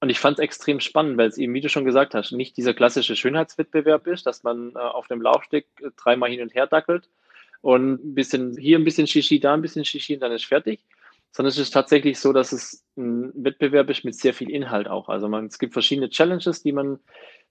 Und 0.00 0.10
ich 0.10 0.20
fand 0.20 0.38
es 0.38 0.42
extrem 0.42 0.80
spannend, 0.80 1.18
weil 1.18 1.28
es 1.28 1.38
eben, 1.38 1.54
wie 1.54 1.60
du 1.60 1.68
schon 1.68 1.84
gesagt 1.84 2.14
hast, 2.14 2.30
nicht 2.32 2.56
dieser 2.56 2.72
klassische 2.72 3.16
Schönheitswettbewerb 3.16 4.06
ist, 4.06 4.26
dass 4.26 4.44
man 4.44 4.72
äh, 4.74 4.78
auf 4.78 5.08
dem 5.08 5.20
Laufsteg 5.20 5.66
äh, 5.80 5.90
dreimal 5.96 6.30
hin 6.30 6.42
und 6.42 6.54
her 6.54 6.66
dackelt 6.66 7.08
und 7.60 7.94
ein 7.94 8.14
bisschen 8.14 8.56
hier 8.56 8.78
ein 8.78 8.84
bisschen 8.84 9.06
Shishi, 9.06 9.40
da 9.40 9.54
ein 9.54 9.62
bisschen 9.62 9.84
Shishi 9.84 10.14
und 10.14 10.20
dann 10.20 10.32
ist 10.32 10.44
fertig, 10.44 10.84
sondern 11.32 11.50
es 11.50 11.58
ist 11.58 11.70
tatsächlich 11.70 12.18
so, 12.20 12.32
dass 12.32 12.52
es 12.52 12.84
ein 12.96 13.32
Wettbewerb 13.34 13.90
ist 13.90 14.04
mit 14.04 14.14
sehr 14.14 14.34
viel 14.34 14.50
Inhalt 14.50 14.88
auch. 14.88 15.08
Also 15.08 15.28
man, 15.28 15.46
es 15.46 15.58
gibt 15.58 15.72
verschiedene 15.72 16.10
Challenges, 16.10 16.62
die 16.62 16.72
man 16.72 17.00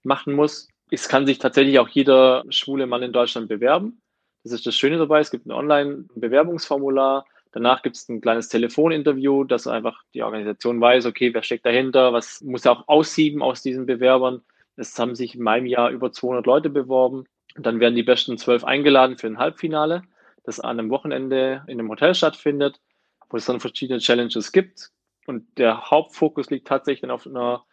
machen 0.02 0.32
muss. 0.32 0.68
Es 0.90 1.08
kann 1.08 1.26
sich 1.26 1.38
tatsächlich 1.38 1.78
auch 1.78 1.88
jeder 1.88 2.44
schwule 2.48 2.86
Mann 2.86 3.02
in 3.02 3.12
Deutschland 3.12 3.48
bewerben. 3.48 4.00
Das 4.42 4.52
ist 4.52 4.66
das 4.66 4.74
Schöne 4.74 4.96
dabei. 4.96 5.20
Es 5.20 5.30
gibt 5.30 5.46
ein 5.46 5.52
Online-Bewerbungsformular. 5.52 7.26
Danach 7.58 7.82
gibt 7.82 7.96
es 7.96 8.08
ein 8.08 8.20
kleines 8.20 8.48
Telefoninterview, 8.50 9.42
dass 9.42 9.66
einfach 9.66 10.04
die 10.14 10.22
Organisation 10.22 10.80
weiß, 10.80 11.06
okay, 11.06 11.34
wer 11.34 11.42
steckt 11.42 11.66
dahinter, 11.66 12.12
was 12.12 12.40
muss 12.40 12.64
er 12.64 12.70
auch 12.70 12.86
aussieben 12.86 13.42
aus 13.42 13.62
diesen 13.62 13.84
Bewerbern. 13.84 14.42
Es 14.76 14.96
haben 14.96 15.16
sich 15.16 15.34
in 15.34 15.42
meinem 15.42 15.66
Jahr 15.66 15.90
über 15.90 16.12
200 16.12 16.46
Leute 16.46 16.70
beworben. 16.70 17.24
Und 17.56 17.66
dann 17.66 17.80
werden 17.80 17.96
die 17.96 18.04
besten 18.04 18.38
zwölf 18.38 18.62
eingeladen 18.62 19.18
für 19.18 19.26
ein 19.26 19.38
Halbfinale, 19.38 20.02
das 20.44 20.60
an 20.60 20.78
einem 20.78 20.88
Wochenende 20.90 21.64
in 21.66 21.80
einem 21.80 21.90
Hotel 21.90 22.14
stattfindet, 22.14 22.80
wo 23.28 23.36
es 23.36 23.46
dann 23.46 23.58
verschiedene 23.58 23.98
Challenges 23.98 24.52
gibt. 24.52 24.92
Und 25.26 25.58
der 25.58 25.90
Hauptfokus 25.90 26.50
liegt 26.50 26.68
tatsächlich 26.68 27.10
auf 27.10 27.26
einer 27.26 27.64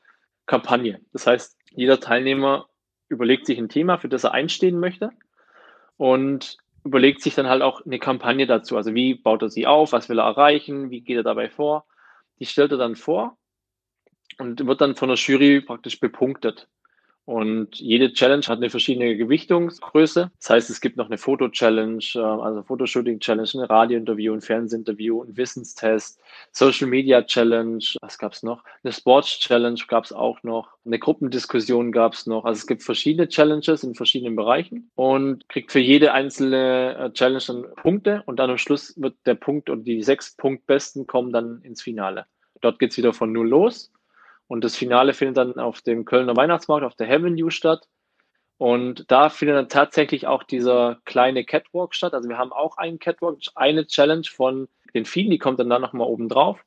Kampagne. 0.48 1.00
Das 1.14 1.28
heißt, 1.28 1.60
jeder 1.70 2.00
Teilnehmer 2.00 2.70
überlegt 3.08 3.46
sich 3.46 3.60
ein 3.60 3.70
Thema, 3.70 4.00
für 4.00 4.10
das 4.10 4.24
er 4.24 4.32
einstehen 4.32 4.80
möchte 4.80 5.12
und 5.98 6.58
überlegt 6.86 7.22
sich 7.22 7.34
dann 7.34 7.50
halt 7.50 7.64
auch 7.64 7.86
eine 7.86 8.00
Kampagne 8.00 8.46
dazu. 8.46 8.78
Also 8.78 8.94
wie 8.94 9.16
baut 9.16 9.42
er 9.42 9.50
sie 9.50 9.68
auf, 9.68 9.92
was 9.92 10.08
will 10.08 10.20
er 10.20 10.26
erreichen, 10.26 10.92
wie 10.92 11.02
geht 11.02 11.18
er 11.18 11.24
dabei 11.24 11.50
vor. 11.50 11.86
Die 12.40 12.46
stellt 12.46 12.72
er 12.72 12.78
dann 12.78 12.96
vor 12.96 13.38
und 14.38 14.66
wird 14.66 14.82
dann 14.82 14.96
von 14.96 15.10
der 15.10 15.18
Jury 15.18 15.62
praktisch 15.62 16.00
bepunktet. 16.00 16.70
Und 17.26 17.80
jede 17.80 18.14
Challenge 18.14 18.46
hat 18.46 18.60
eine 18.60 18.70
verschiedene 18.70 19.18
Gewichtungsgröße. 19.18 20.32
Das 20.38 20.50
heißt, 20.50 20.70
es 20.70 20.80
gibt 20.80 20.96
noch 20.96 21.08
eine 21.08 21.18
Foto-Challenge, 21.18 22.04
äh, 22.14 22.20
also 22.20 22.62
Fotoshooting-Challenge, 22.62 23.50
ein 23.56 23.62
Radiointerview, 23.62 24.34
ein 24.34 24.42
Fernsehinterview, 24.42 25.24
ein 25.24 25.36
Wissenstest, 25.36 26.20
Social-Media-Challenge, 26.52 27.84
was 28.02 28.20
gab 28.20 28.34
es 28.34 28.44
noch? 28.44 28.64
Eine 28.84 28.94
Sports-Challenge 28.94 29.82
gab 29.88 30.06
es 30.06 30.14
auch 30.14 30.44
noch, 30.44 30.70
eine 30.86 31.00
Gruppendiskussion 31.00 31.92
gab 31.92 32.14
es 32.14 32.28
noch. 32.28 32.46
Also 32.46 32.60
es 32.60 32.68
gibt 32.68 32.84
verschiedene 32.84 33.28
Challenges 33.28 33.84
in 33.84 33.96
verschiedenen 33.96 34.36
Bereichen 34.36 34.92
und 34.94 35.50
kriegt 35.50 35.72
für 35.72 35.80
jede 35.80 36.14
einzelne 36.14 36.96
äh, 36.96 37.12
Challenge 37.12 37.44
dann 37.48 37.66
Punkte 37.82 38.22
und 38.28 38.38
dann 38.38 38.52
am 38.52 38.60
Schluss 38.60 38.94
wird 39.02 39.16
der 39.26 39.36
Punkt 39.36 39.72
und 39.72 39.86
die 39.86 40.04
sechs 40.04 40.36
Punktbesten 40.38 41.08
kommen 41.08 41.34
dann 41.34 41.62
ins 41.64 41.82
Finale. 41.82 42.28
Dort 42.62 42.78
geht's 42.78 42.98
wieder 42.98 43.14
von 43.14 43.32
null 43.32 43.48
los 43.48 43.92
und 44.48 44.64
das 44.64 44.76
Finale 44.76 45.14
findet 45.14 45.38
dann 45.38 45.60
auf 45.60 45.82
dem 45.82 46.06
Kölner 46.06 46.36
Weihnachtsmarkt, 46.36 46.86
auf 46.86 46.96
der 46.96 47.10
Avenue 47.10 47.52
statt. 47.52 47.88
Und 48.58 49.10
da 49.12 49.30
findet 49.30 49.58
dann 49.58 49.70
tatsächlich 49.70 50.28
auch 50.28 50.44
dieser 50.44 51.00
kleine 51.06 51.44
Catwalk 51.44 51.94
statt. 51.94 52.14
Also 52.14 52.30
wir 52.30 52.38
haben 52.38 52.54
auch 52.54 52.78
einen 52.78 53.00
Catwalk, 53.00 53.40
eine 53.56 53.86
Challenge 53.86 54.28
von 54.32 54.68
den 54.94 55.06
vielen, 55.06 55.32
die 55.32 55.40
kommt 55.40 55.60
dann 55.60 55.70
da 55.70 55.80
nochmal 55.80 56.08
oben 56.08 56.30
drauf. 56.30 56.64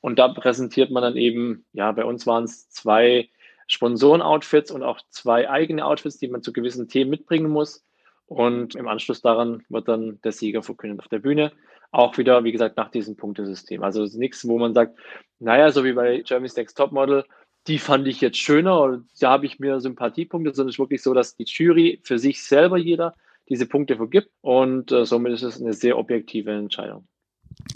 Und 0.00 0.18
da 0.18 0.28
präsentiert 0.28 0.90
man 0.90 1.02
dann 1.02 1.16
eben, 1.16 1.64
ja, 1.72 1.92
bei 1.92 2.04
uns 2.04 2.26
waren 2.26 2.44
es 2.44 2.68
zwei 2.70 3.28
Sponsoren-Outfits 3.68 4.70
und 4.70 4.82
auch 4.82 5.00
zwei 5.10 5.48
eigene 5.48 5.84
Outfits, 5.84 6.18
die 6.18 6.28
man 6.28 6.42
zu 6.42 6.52
gewissen 6.52 6.88
Themen 6.88 7.10
mitbringen 7.10 7.50
muss. 7.50 7.84
Und 8.26 8.74
im 8.74 8.88
Anschluss 8.88 9.22
daran 9.22 9.64
wird 9.68 9.88
dann 9.88 10.20
der 10.22 10.32
Sieger 10.32 10.62
verkündet 10.62 11.00
auf 11.00 11.08
der 11.08 11.18
Bühne. 11.20 11.52
Auch 11.92 12.18
wieder, 12.18 12.44
wie 12.44 12.52
gesagt, 12.52 12.76
nach 12.76 12.90
diesem 12.90 13.16
Punktesystem. 13.16 13.82
Also 13.82 14.02
es 14.04 14.12
ist 14.12 14.18
nichts, 14.18 14.46
wo 14.46 14.58
man 14.58 14.74
sagt, 14.74 14.98
naja, 15.38 15.70
so 15.72 15.84
wie 15.84 15.92
bei 15.92 16.22
Germany's 16.22 16.56
Next 16.56 16.76
Topmodel, 16.76 17.24
die 17.66 17.78
fand 17.78 18.06
ich 18.06 18.20
jetzt 18.20 18.38
schöner 18.38 18.80
oder 18.80 19.02
da 19.18 19.30
habe 19.30 19.46
ich 19.46 19.58
mir 19.58 19.80
Sympathiepunkte, 19.80 20.54
sondern 20.54 20.70
es 20.70 20.76
ist 20.76 20.78
wirklich 20.78 21.02
so, 21.02 21.14
dass 21.14 21.36
die 21.36 21.44
Jury 21.44 22.00
für 22.02 22.18
sich 22.18 22.42
selber 22.42 22.78
jeder 22.78 23.14
diese 23.48 23.66
Punkte 23.66 23.96
vergibt 23.96 24.30
und 24.40 24.92
äh, 24.92 25.04
somit 25.04 25.32
ist 25.32 25.42
es 25.42 25.60
eine 25.60 25.72
sehr 25.72 25.98
objektive 25.98 26.52
Entscheidung. 26.52 27.06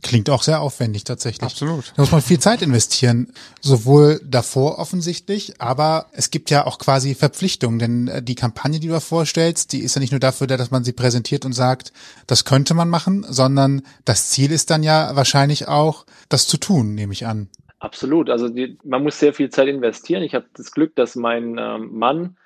Klingt 0.03 0.29
auch 0.31 0.43
sehr 0.43 0.61
aufwendig 0.61 1.05
tatsächlich. 1.05 1.43
Absolut. 1.43 1.93
Da 1.97 2.03
muss 2.03 2.13
man 2.13 2.21
viel 2.21 2.39
Zeit 2.39 2.63
investieren, 2.63 3.33
sowohl 3.61 4.21
davor 4.25 4.79
offensichtlich, 4.79 5.61
aber 5.61 6.07
es 6.13 6.31
gibt 6.31 6.51
ja 6.51 6.67
auch 6.67 6.79
quasi 6.79 7.15
Verpflichtungen, 7.15 7.79
denn 7.79 8.09
äh, 8.09 8.23
die 8.23 8.35
Kampagne, 8.35 8.81
die 8.81 8.89
du 8.89 9.01
vorstellst, 9.01 9.73
die 9.73 9.81
ist 9.81 9.97
ja 9.97 10.01
nicht 10.01 10.13
nur 10.13 10.21
dafür 10.21 10.47
da, 10.47 10.57
dass 10.57 10.71
man 10.71 10.85
sie 10.85 10.93
präsentiert 10.93 11.45
und 11.45 11.53
sagt, 11.53 11.93
das 12.27 12.45
könnte 12.45 12.75
man 12.75 12.89
machen, 12.89 13.25
sondern 13.29 13.83
das 14.05 14.31
Ziel 14.31 14.53
ist 14.53 14.71
dann 14.71 14.83
ja 14.83 15.17
wahrscheinlich 15.17 15.69
auch, 15.69 16.07
das 16.29 16.47
zu 16.47 16.59
tun, 16.59 16.95
nehme 16.95 17.13
ich 17.13 17.27
an. 17.27 17.49
Absolut. 17.79 18.31
Also 18.31 18.49
die, 18.49 18.79
man 18.85 19.03
muss 19.03 19.19
sehr 19.19 19.35
viel 19.35 19.51
Zeit 19.51 19.69
investieren. 19.69 20.23
Ich 20.23 20.35
habe 20.35 20.47
das 20.55 20.73
Glück, 20.73 20.97
dass 20.97 21.17
mein 21.17 21.59
ähm, 21.59 21.91
Mann 21.93 22.37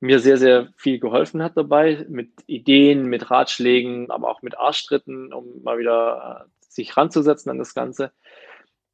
mir 0.00 0.20
sehr, 0.20 0.36
sehr 0.36 0.68
viel 0.76 0.98
geholfen 0.98 1.42
hat 1.42 1.56
dabei, 1.56 2.04
mit 2.08 2.30
Ideen, 2.46 3.06
mit 3.06 3.30
Ratschlägen, 3.30 4.10
aber 4.10 4.28
auch 4.28 4.42
mit 4.42 4.58
Arschtritten, 4.58 5.32
um 5.32 5.62
mal 5.62 5.78
wieder 5.78 6.46
äh, 6.46 6.63
sich 6.74 6.96
ranzusetzen 6.96 7.50
an 7.50 7.58
das 7.58 7.74
Ganze. 7.74 8.12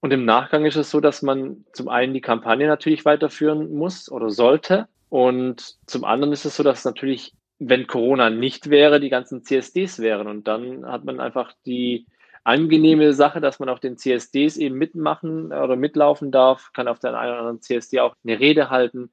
Und 0.00 0.12
im 0.12 0.24
Nachgang 0.24 0.64
ist 0.64 0.76
es 0.76 0.90
so, 0.90 1.00
dass 1.00 1.22
man 1.22 1.64
zum 1.72 1.88
einen 1.88 2.14
die 2.14 2.20
Kampagne 2.20 2.66
natürlich 2.66 3.04
weiterführen 3.04 3.72
muss 3.74 4.10
oder 4.10 4.30
sollte. 4.30 4.88
Und 5.08 5.76
zum 5.86 6.04
anderen 6.04 6.32
ist 6.32 6.46
es 6.46 6.56
so, 6.56 6.62
dass 6.62 6.84
natürlich, 6.84 7.34
wenn 7.58 7.86
Corona 7.86 8.30
nicht 8.30 8.70
wäre, 8.70 9.00
die 9.00 9.10
ganzen 9.10 9.44
CSDs 9.44 9.98
wären. 9.98 10.26
Und 10.26 10.48
dann 10.48 10.86
hat 10.86 11.04
man 11.04 11.20
einfach 11.20 11.52
die 11.66 12.06
angenehme 12.44 13.12
Sache, 13.12 13.40
dass 13.40 13.58
man 13.58 13.68
auf 13.68 13.80
den 13.80 13.98
CSDs 13.98 14.56
eben 14.56 14.76
mitmachen 14.76 15.52
oder 15.52 15.76
mitlaufen 15.76 16.30
darf, 16.30 16.72
kann 16.72 16.88
auf 16.88 16.98
der 16.98 17.18
einen 17.18 17.32
oder 17.32 17.40
anderen 17.40 17.60
CSD 17.60 18.00
auch 18.00 18.14
eine 18.24 18.40
Rede 18.40 18.70
halten 18.70 19.10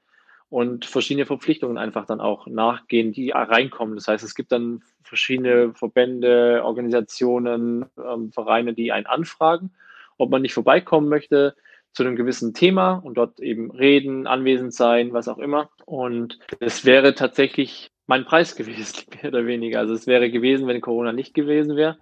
und 0.50 0.86
verschiedene 0.86 1.26
Verpflichtungen 1.26 1.78
einfach 1.78 2.06
dann 2.06 2.22
auch 2.22 2.48
nachgehen, 2.48 3.12
die 3.12 3.32
reinkommen. 3.32 3.96
Das 3.96 4.08
heißt, 4.08 4.24
es 4.24 4.36
gibt 4.36 4.52
dann 4.52 4.82
verschiedene 5.04 5.74
Verbände, 5.74 6.62
Organisationen, 6.64 7.86
ähm, 7.98 8.32
Vereine, 8.32 8.74
die 8.74 8.92
einen 8.92 9.08
anfragen, 9.08 9.72
ob 10.18 10.30
man 10.30 10.42
nicht 10.42 10.54
vorbeikommen 10.54 11.10
möchte 11.10 11.56
zu 11.94 12.04
einem 12.04 12.16
gewissen 12.16 12.54
Thema 12.54 12.94
und 12.94 13.16
dort 13.16 13.40
eben 13.40 13.72
reden, 13.72 14.28
anwesend 14.28 14.74
sein, 14.74 15.14
was 15.14 15.28
auch 15.28 15.40
immer. 15.40 15.70
Und 15.86 16.40
es 16.60 16.86
wäre 16.86 17.16
tatsächlich 17.16 17.92
mein 18.06 18.24
Preis 18.24 18.56
gewesen, 18.58 19.06
mehr 19.22 19.32
oder 19.32 19.46
weniger. 19.46 19.80
Also 19.80 19.94
es 19.94 20.08
wäre 20.08 20.32
gewesen, 20.32 20.68
wenn 20.68 20.80
Corona 20.80 21.12
nicht 21.12 21.34
gewesen 21.34 21.76
wäre. 21.76 21.98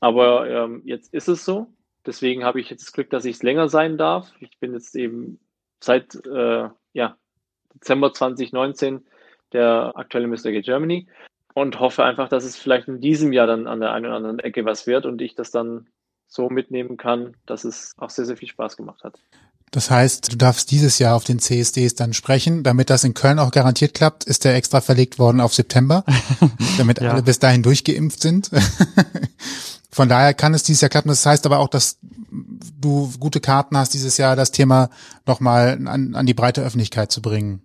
Aber 0.00 0.50
ähm, 0.50 0.82
jetzt 0.84 1.14
ist 1.14 1.28
es 1.28 1.44
so. 1.44 1.68
Deswegen 2.04 2.44
habe 2.44 2.60
ich 2.60 2.68
jetzt 2.68 2.86
das 2.86 2.92
Glück, 2.92 3.10
dass 3.10 3.24
ich 3.24 3.36
es 3.36 3.42
länger 3.44 3.68
sein 3.68 3.96
darf. 3.96 4.32
Ich 4.40 4.58
bin 4.58 4.74
jetzt 4.74 4.96
eben 4.96 5.38
seit 5.78 6.16
äh, 6.26 6.68
ja, 6.92 7.16
Dezember 7.74 8.12
2019 8.12 9.04
der 9.52 9.92
aktuelle 9.96 10.28
Mr. 10.28 10.50
Gay 10.50 10.62
Germany 10.62 11.06
und 11.54 11.80
hoffe 11.80 12.04
einfach, 12.04 12.28
dass 12.28 12.44
es 12.44 12.56
vielleicht 12.56 12.88
in 12.88 13.00
diesem 13.00 13.32
Jahr 13.32 13.46
dann 13.46 13.66
an 13.66 13.80
der 13.80 13.92
einen 13.92 14.06
oder 14.06 14.16
anderen 14.16 14.38
Ecke 14.38 14.64
was 14.64 14.86
wird 14.86 15.06
und 15.06 15.20
ich 15.20 15.34
das 15.34 15.50
dann 15.50 15.86
so 16.26 16.48
mitnehmen 16.48 16.96
kann, 16.96 17.36
dass 17.44 17.64
es 17.64 17.92
auch 17.98 18.10
sehr, 18.10 18.24
sehr 18.24 18.38
viel 18.38 18.48
Spaß 18.48 18.76
gemacht 18.76 19.04
hat. 19.04 19.18
Das 19.70 19.90
heißt, 19.90 20.32
du 20.32 20.36
darfst 20.36 20.70
dieses 20.70 20.98
Jahr 20.98 21.16
auf 21.16 21.24
den 21.24 21.38
CSDs 21.38 21.94
dann 21.94 22.12
sprechen. 22.12 22.62
Damit 22.62 22.90
das 22.90 23.04
in 23.04 23.14
Köln 23.14 23.38
auch 23.38 23.50
garantiert 23.50 23.94
klappt, 23.94 24.24
ist 24.24 24.44
der 24.44 24.54
extra 24.54 24.82
verlegt 24.82 25.18
worden 25.18 25.40
auf 25.40 25.54
September, 25.54 26.04
damit 26.78 27.00
ja. 27.00 27.10
alle 27.10 27.22
bis 27.22 27.38
dahin 27.38 27.62
durchgeimpft 27.62 28.20
sind. 28.20 28.50
Von 29.92 30.08
daher 30.08 30.32
kann 30.32 30.54
es 30.54 30.62
dieses 30.62 30.80
Jahr 30.80 30.88
klappen. 30.88 31.08
Das 31.08 31.26
heißt 31.26 31.44
aber 31.44 31.58
auch, 31.58 31.68
dass 31.68 31.98
du 32.00 33.12
gute 33.20 33.40
Karten 33.40 33.76
hast, 33.76 33.92
dieses 33.92 34.16
Jahr 34.16 34.36
das 34.36 34.50
Thema 34.50 34.88
nochmal 35.26 35.78
an, 35.86 36.14
an 36.14 36.26
die 36.26 36.34
breite 36.34 36.62
Öffentlichkeit 36.62 37.12
zu 37.12 37.20
bringen. 37.20 37.62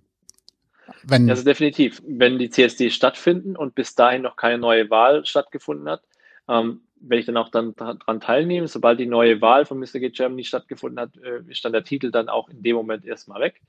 Wenn 1.03 1.29
also 1.29 1.43
definitiv, 1.43 2.01
wenn 2.05 2.37
die 2.37 2.49
CSD 2.49 2.89
stattfinden 2.89 3.55
und 3.55 3.75
bis 3.75 3.95
dahin 3.95 4.23
noch 4.23 4.35
keine 4.35 4.57
neue 4.57 4.89
Wahl 4.89 5.25
stattgefunden 5.25 5.87
hat, 5.87 6.01
ähm, 6.49 6.81
werde 6.99 7.19
ich 7.19 7.25
dann 7.25 7.37
auch 7.37 7.49
dann 7.49 7.75
daran 7.75 8.19
teilnehmen. 8.19 8.67
Sobald 8.67 8.99
die 8.99 9.05
neue 9.05 9.39
Wahl 9.39 9.65
von 9.65 9.79
Mr. 9.79 9.99
Get 9.99 10.15
Germany 10.15 10.43
stattgefunden 10.43 10.99
hat, 10.99 11.15
äh, 11.17 11.49
ist 11.49 11.63
dann 11.63 11.71
der 11.71 11.85
Titel 11.85 12.11
dann 12.11 12.27
auch 12.27 12.49
in 12.49 12.61
dem 12.61 12.75
Moment 12.75 13.05
erstmal 13.05 13.39
weg. 13.39 13.61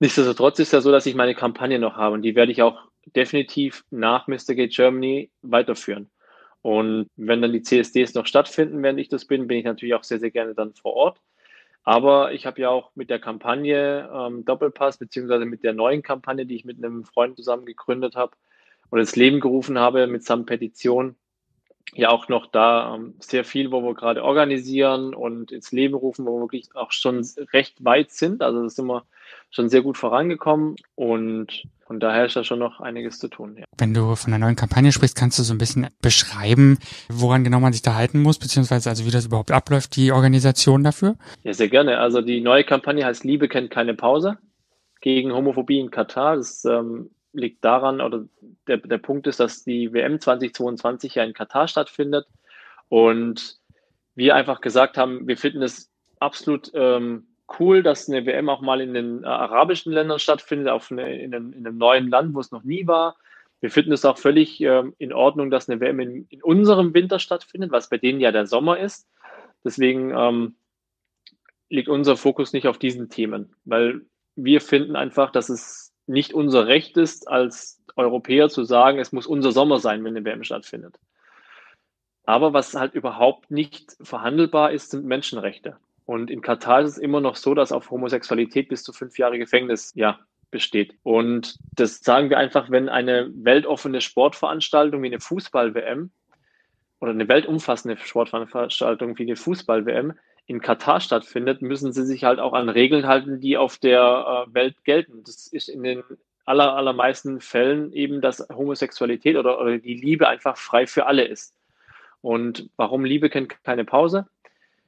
Nichtsdestotrotz 0.00 0.58
ist 0.58 0.72
ja 0.72 0.82
so, 0.82 0.92
dass 0.92 1.06
ich 1.06 1.14
meine 1.14 1.34
Kampagne 1.34 1.78
noch 1.78 1.96
habe 1.96 2.14
und 2.14 2.22
die 2.22 2.34
werde 2.34 2.52
ich 2.52 2.60
auch 2.60 2.78
definitiv 3.16 3.84
nach 3.90 4.26
Mr. 4.26 4.54
Gate 4.54 4.74
Germany 4.74 5.30
weiterführen. 5.40 6.10
Und 6.64 7.10
wenn 7.16 7.42
dann 7.42 7.52
die 7.52 7.60
CSDs 7.60 8.14
noch 8.14 8.24
stattfinden, 8.24 8.82
während 8.82 8.98
ich 8.98 9.10
das 9.10 9.26
bin, 9.26 9.46
bin 9.48 9.58
ich 9.58 9.66
natürlich 9.66 9.92
auch 9.92 10.02
sehr, 10.02 10.18
sehr 10.18 10.30
gerne 10.30 10.54
dann 10.54 10.72
vor 10.72 10.94
Ort. 10.94 11.20
Aber 11.82 12.32
ich 12.32 12.46
habe 12.46 12.62
ja 12.62 12.70
auch 12.70 12.90
mit 12.94 13.10
der 13.10 13.18
Kampagne 13.18 14.08
ähm, 14.10 14.46
Doppelpass, 14.46 14.96
beziehungsweise 14.96 15.44
mit 15.44 15.62
der 15.62 15.74
neuen 15.74 16.02
Kampagne, 16.02 16.46
die 16.46 16.56
ich 16.56 16.64
mit 16.64 16.82
einem 16.82 17.04
Freund 17.04 17.36
zusammen 17.36 17.66
gegründet 17.66 18.16
habe 18.16 18.32
und 18.88 18.98
ins 18.98 19.14
Leben 19.14 19.40
gerufen 19.40 19.78
habe 19.78 20.06
mit 20.06 20.24
samt 20.24 20.46
Petition, 20.46 21.16
ja 21.92 22.08
auch 22.08 22.28
noch 22.28 22.46
da 22.46 22.94
ähm, 22.94 23.14
sehr 23.18 23.44
viel, 23.44 23.70
wo 23.70 23.82
wir 23.82 23.92
gerade 23.92 24.24
organisieren 24.24 25.12
und 25.12 25.52
ins 25.52 25.70
Leben 25.70 25.94
rufen, 25.94 26.24
wo 26.24 26.38
wir 26.38 26.44
wirklich 26.44 26.74
auch 26.74 26.92
schon 26.92 27.26
recht 27.52 27.84
weit 27.84 28.10
sind. 28.10 28.40
Also 28.40 28.62
da 28.62 28.70
sind 28.70 28.86
wir 28.86 29.04
schon 29.50 29.68
sehr 29.68 29.82
gut 29.82 29.96
vorangekommen 29.98 30.76
und 30.94 31.64
von 31.86 32.00
daher 32.00 32.26
ist 32.26 32.34
da 32.34 32.44
schon 32.44 32.58
noch 32.58 32.80
einiges 32.80 33.18
zu 33.18 33.28
tun. 33.28 33.56
Ja. 33.58 33.64
Wenn 33.76 33.92
du 33.92 34.16
von 34.16 34.30
der 34.30 34.38
neuen 34.38 34.56
Kampagne 34.56 34.90
sprichst, 34.90 35.16
kannst 35.16 35.38
du 35.38 35.42
so 35.42 35.54
ein 35.54 35.58
bisschen 35.58 35.88
beschreiben, 36.00 36.78
woran 37.08 37.44
genau 37.44 37.60
man 37.60 37.72
sich 37.72 37.82
da 37.82 37.94
halten 37.94 38.22
muss, 38.22 38.38
beziehungsweise 38.38 38.88
also 38.88 39.04
wie 39.04 39.10
das 39.10 39.26
überhaupt 39.26 39.50
abläuft, 39.50 39.96
die 39.96 40.12
Organisation 40.12 40.82
dafür? 40.82 41.16
Ja, 41.42 41.52
sehr 41.52 41.68
gerne. 41.68 41.98
Also 41.98 42.20
die 42.20 42.40
neue 42.40 42.64
Kampagne 42.64 43.04
heißt 43.04 43.24
Liebe 43.24 43.48
kennt 43.48 43.70
keine 43.70 43.94
Pause 43.94 44.38
gegen 45.00 45.32
Homophobie 45.32 45.78
in 45.78 45.90
Katar. 45.90 46.36
Das 46.36 46.64
ähm, 46.64 47.10
liegt 47.34 47.64
daran, 47.64 48.00
oder 48.00 48.24
der, 48.66 48.78
der 48.78 48.98
Punkt 48.98 49.26
ist, 49.26 49.40
dass 49.40 49.64
die 49.64 49.92
WM 49.92 50.20
2022 50.20 51.16
ja 51.16 51.24
in 51.24 51.34
Katar 51.34 51.68
stattfindet 51.68 52.26
und 52.88 53.58
wir 54.14 54.34
einfach 54.34 54.60
gesagt 54.60 54.96
haben, 54.96 55.26
wir 55.26 55.36
finden 55.36 55.62
es 55.62 55.90
absolut 56.20 56.70
ähm, 56.74 57.26
cool, 57.58 57.82
dass 57.82 58.08
eine 58.08 58.26
WM 58.26 58.48
auch 58.48 58.60
mal 58.60 58.80
in 58.80 58.94
den 58.94 59.24
äh, 59.24 59.26
arabischen 59.26 59.92
Ländern 59.92 60.18
stattfindet, 60.18 60.68
auf 60.68 60.90
eine, 60.90 61.18
in, 61.18 61.34
einem, 61.34 61.52
in, 61.52 61.66
einem, 61.66 61.78
neuen 61.78 62.08
Land, 62.08 62.34
wo 62.34 62.40
es 62.40 62.50
noch 62.50 62.64
nie 62.64 62.86
war. 62.86 63.16
Wir 63.60 63.70
finden 63.70 63.92
es 63.92 64.04
auch 64.04 64.18
völlig 64.18 64.60
ähm, 64.60 64.94
in 64.98 65.12
Ordnung, 65.12 65.50
dass 65.50 65.68
eine 65.68 65.80
WM 65.80 66.00
in, 66.00 66.26
in, 66.28 66.42
unserem 66.42 66.94
Winter 66.94 67.18
stattfindet, 67.18 67.70
was 67.70 67.88
bei 67.88 67.98
denen 67.98 68.20
ja 68.20 68.32
der 68.32 68.46
Sommer 68.46 68.78
ist. 68.78 69.08
Deswegen 69.64 70.12
ähm, 70.16 70.54
liegt 71.70 71.88
unser 71.88 72.16
Fokus 72.16 72.52
nicht 72.52 72.68
auf 72.68 72.78
diesen 72.78 73.08
Themen, 73.08 73.54
weil 73.64 74.02
wir 74.36 74.60
finden 74.60 74.96
einfach, 74.96 75.30
dass 75.30 75.48
es 75.48 75.92
nicht 76.06 76.34
unser 76.34 76.66
Recht 76.66 76.96
ist, 76.96 77.28
als 77.28 77.82
Europäer 77.96 78.48
zu 78.48 78.64
sagen, 78.64 78.98
es 78.98 79.12
muss 79.12 79.26
unser 79.26 79.52
Sommer 79.52 79.78
sein, 79.78 80.04
wenn 80.04 80.16
eine 80.16 80.24
WM 80.24 80.44
stattfindet. 80.44 80.98
Aber 82.24 82.52
was 82.52 82.74
halt 82.74 82.94
überhaupt 82.94 83.50
nicht 83.50 83.96
verhandelbar 84.00 84.72
ist, 84.72 84.90
sind 84.90 85.04
Menschenrechte. 85.04 85.76
Und 86.06 86.30
in 86.30 86.42
Katar 86.42 86.82
ist 86.82 86.92
es 86.92 86.98
immer 86.98 87.20
noch 87.20 87.36
so, 87.36 87.54
dass 87.54 87.72
auf 87.72 87.90
Homosexualität 87.90 88.68
bis 88.68 88.82
zu 88.82 88.92
fünf 88.92 89.18
Jahre 89.18 89.38
Gefängnis 89.38 89.92
ja, 89.94 90.18
besteht. 90.50 90.94
Und 91.02 91.56
das 91.72 92.00
sagen 92.00 92.30
wir 92.30 92.38
einfach, 92.38 92.70
wenn 92.70 92.88
eine 92.88 93.30
weltoffene 93.34 94.00
Sportveranstaltung 94.00 95.02
wie 95.02 95.08
eine 95.08 95.20
Fußball-WM 95.20 96.10
oder 97.00 97.10
eine 97.10 97.28
weltumfassende 97.28 97.96
Sportveranstaltung 97.96 99.18
wie 99.18 99.22
eine 99.22 99.36
Fußball-WM 99.36 100.12
in 100.46 100.60
Katar 100.60 101.00
stattfindet, 101.00 101.62
müssen 101.62 101.92
sie 101.92 102.04
sich 102.04 102.24
halt 102.24 102.38
auch 102.38 102.52
an 102.52 102.68
Regeln 102.68 103.06
halten, 103.06 103.40
die 103.40 103.56
auf 103.56 103.78
der 103.78 104.46
äh, 104.46 104.54
Welt 104.54 104.84
gelten. 104.84 105.22
Das 105.24 105.46
ist 105.46 105.68
in 105.68 105.82
den 105.82 106.04
aller, 106.44 106.76
allermeisten 106.76 107.40
Fällen 107.40 107.92
eben, 107.92 108.20
dass 108.20 108.46
Homosexualität 108.52 109.36
oder, 109.36 109.58
oder 109.58 109.78
die 109.78 109.94
Liebe 109.94 110.28
einfach 110.28 110.56
frei 110.58 110.86
für 110.86 111.06
alle 111.06 111.24
ist. 111.24 111.54
Und 112.20 112.68
warum 112.76 113.04
Liebe 113.04 113.30
kennt 113.30 113.64
keine 113.64 113.84
Pause? 113.84 114.26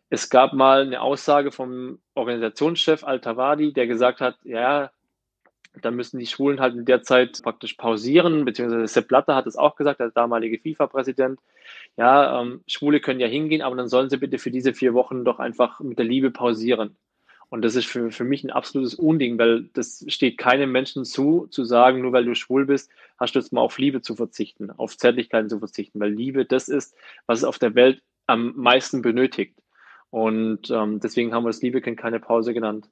Es 0.09 0.31
gab 0.31 0.53
mal 0.53 0.83
eine 0.83 1.01
Aussage 1.01 1.51
vom 1.51 1.99
Organisationschef 2.15 3.03
Al-Tawadi, 3.03 3.73
der 3.73 3.87
gesagt 3.87 4.21
hat, 4.21 4.37
ja, 4.45 4.91
da 5.83 5.91
müssen 5.91 6.19
die 6.19 6.27
Schwulen 6.27 6.61
halt 6.61 6.75
in 6.75 6.85
der 6.85 7.03
Zeit 7.03 7.41
praktisch 7.43 7.75
pausieren, 7.75 8.45
beziehungsweise 8.45 8.87
Sepp 8.87 9.09
Blatter 9.09 9.35
hat 9.35 9.47
es 9.47 9.57
auch 9.57 9.77
gesagt, 9.77 10.01
der 10.01 10.11
damalige 10.11 10.59
FIFA-Präsident. 10.59 11.41
Ja, 11.97 12.41
ähm, 12.41 12.63
Schwule 12.67 13.01
können 13.01 13.21
ja 13.21 13.27
hingehen, 13.27 13.63
aber 13.63 13.77
dann 13.77 13.89
sollen 13.89 14.09
sie 14.09 14.17
bitte 14.17 14.39
für 14.39 14.51
diese 14.51 14.75
vier 14.75 14.95
Wochen 14.95 15.25
doch 15.25 15.39
einfach 15.39 15.81
mit 15.81 15.99
der 15.99 16.07
Liebe 16.07 16.31
pausieren. 16.31 16.97
Und 17.49 17.63
das 17.63 17.77
ist 17.77 17.87
für, 17.87 18.11
für 18.11 18.25
mich 18.25 18.43
ein 18.43 18.51
absolutes 18.51 18.95
Unding, 18.95 19.39
weil 19.39 19.69
das 19.75 20.05
steht 20.09 20.37
keinem 20.37 20.73
Menschen 20.73 21.05
zu, 21.05 21.47
zu 21.49 21.65
sagen, 21.65 22.01
nur 22.01 22.13
weil 22.13 22.25
du 22.25 22.35
schwul 22.35 22.67
bist, 22.67 22.91
hast 23.19 23.35
du 23.35 23.39
jetzt 23.39 23.53
mal 23.53 23.61
auf 23.61 23.79
Liebe 23.79 24.01
zu 24.01 24.17
verzichten, 24.17 24.71
auf 24.71 24.97
Zärtlichkeiten 24.97 25.49
zu 25.49 25.59
verzichten, 25.59 26.01
weil 26.01 26.13
Liebe 26.13 26.45
das 26.45 26.69
ist, 26.69 26.97
was 27.27 27.39
es 27.39 27.45
auf 27.45 27.59
der 27.59 27.75
Welt 27.75 28.03
am 28.27 28.53
meisten 28.57 29.01
benötigt. 29.01 29.55
Und 30.11 30.71
ähm, 30.71 31.01
deswegen 31.01 31.35
haben 31.35 31.45
wir 31.45 31.51
das 31.51 31.63
Liebe 31.63 31.81
kennt 31.81 31.99
keine 31.99 32.21
Pause 32.21 32.55
genannt. 32.55 32.89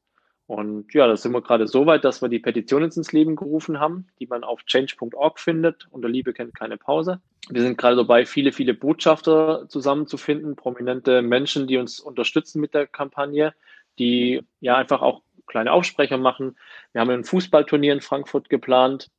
Und 0.47 0.93
ja, 0.93 1.07
da 1.07 1.17
sind 1.17 1.33
wir 1.33 1.41
gerade 1.41 1.67
so 1.67 1.87
weit, 1.87 2.05
dass 2.05 2.21
wir 2.21 2.29
die 2.29 2.39
Petition 2.39 2.83
ins 2.83 3.13
Leben 3.13 3.35
gerufen 3.35 3.81
haben, 3.81 4.09
die 4.21 4.27
man 4.27 4.45
auf 4.45 4.63
change.org 4.65 5.41
findet. 5.41 5.89
Unter 5.91 6.09
Liebe 6.09 6.35
kennt 6.35 6.55
keine 6.55 6.77
Pause. 6.77 7.21
Wir 7.49 7.63
sind 7.63 7.79
gerade 7.79 7.97
dabei, 7.97 8.27
viele, 8.27 8.53
viele 8.53 8.75
Botschafter 8.75 9.67
zusammenzufinden, 9.69 10.55
prominente 10.57 11.23
Menschen, 11.23 11.67
die 11.67 11.79
uns 11.79 11.99
unterstützen 11.99 12.61
mit 12.61 12.75
der 12.75 12.87
Kampagne, 12.87 13.55
die 13.99 14.43
ja 14.61 14.77
einfach 14.77 15.01
auch 15.01 15.23
kleine 15.47 15.73
Aufsprecher 15.73 16.19
machen. 16.19 16.57
Wir 16.93 17.01
haben 17.01 17.11
ein 17.11 17.25
Fußballturnier 17.25 17.95
in 17.95 18.01
Frankfurt 18.01 18.51
geplant, 18.51 19.11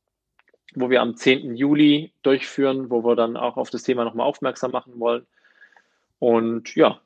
wo 0.74 0.90
wir 0.90 1.02
am 1.02 1.16
10. 1.16 1.56
Juli 1.56 2.12
durchführen, 2.22 2.90
wo 2.90 3.04
wir 3.04 3.16
dann 3.16 3.36
auch 3.36 3.56
auf 3.56 3.70
das 3.70 3.82
Thema 3.82 4.04
nochmal 4.04 4.26
aufmerksam 4.26 4.70
machen 4.70 4.98
wollen. 5.00 5.26
Und 6.18 6.74
ja, 6.76 7.00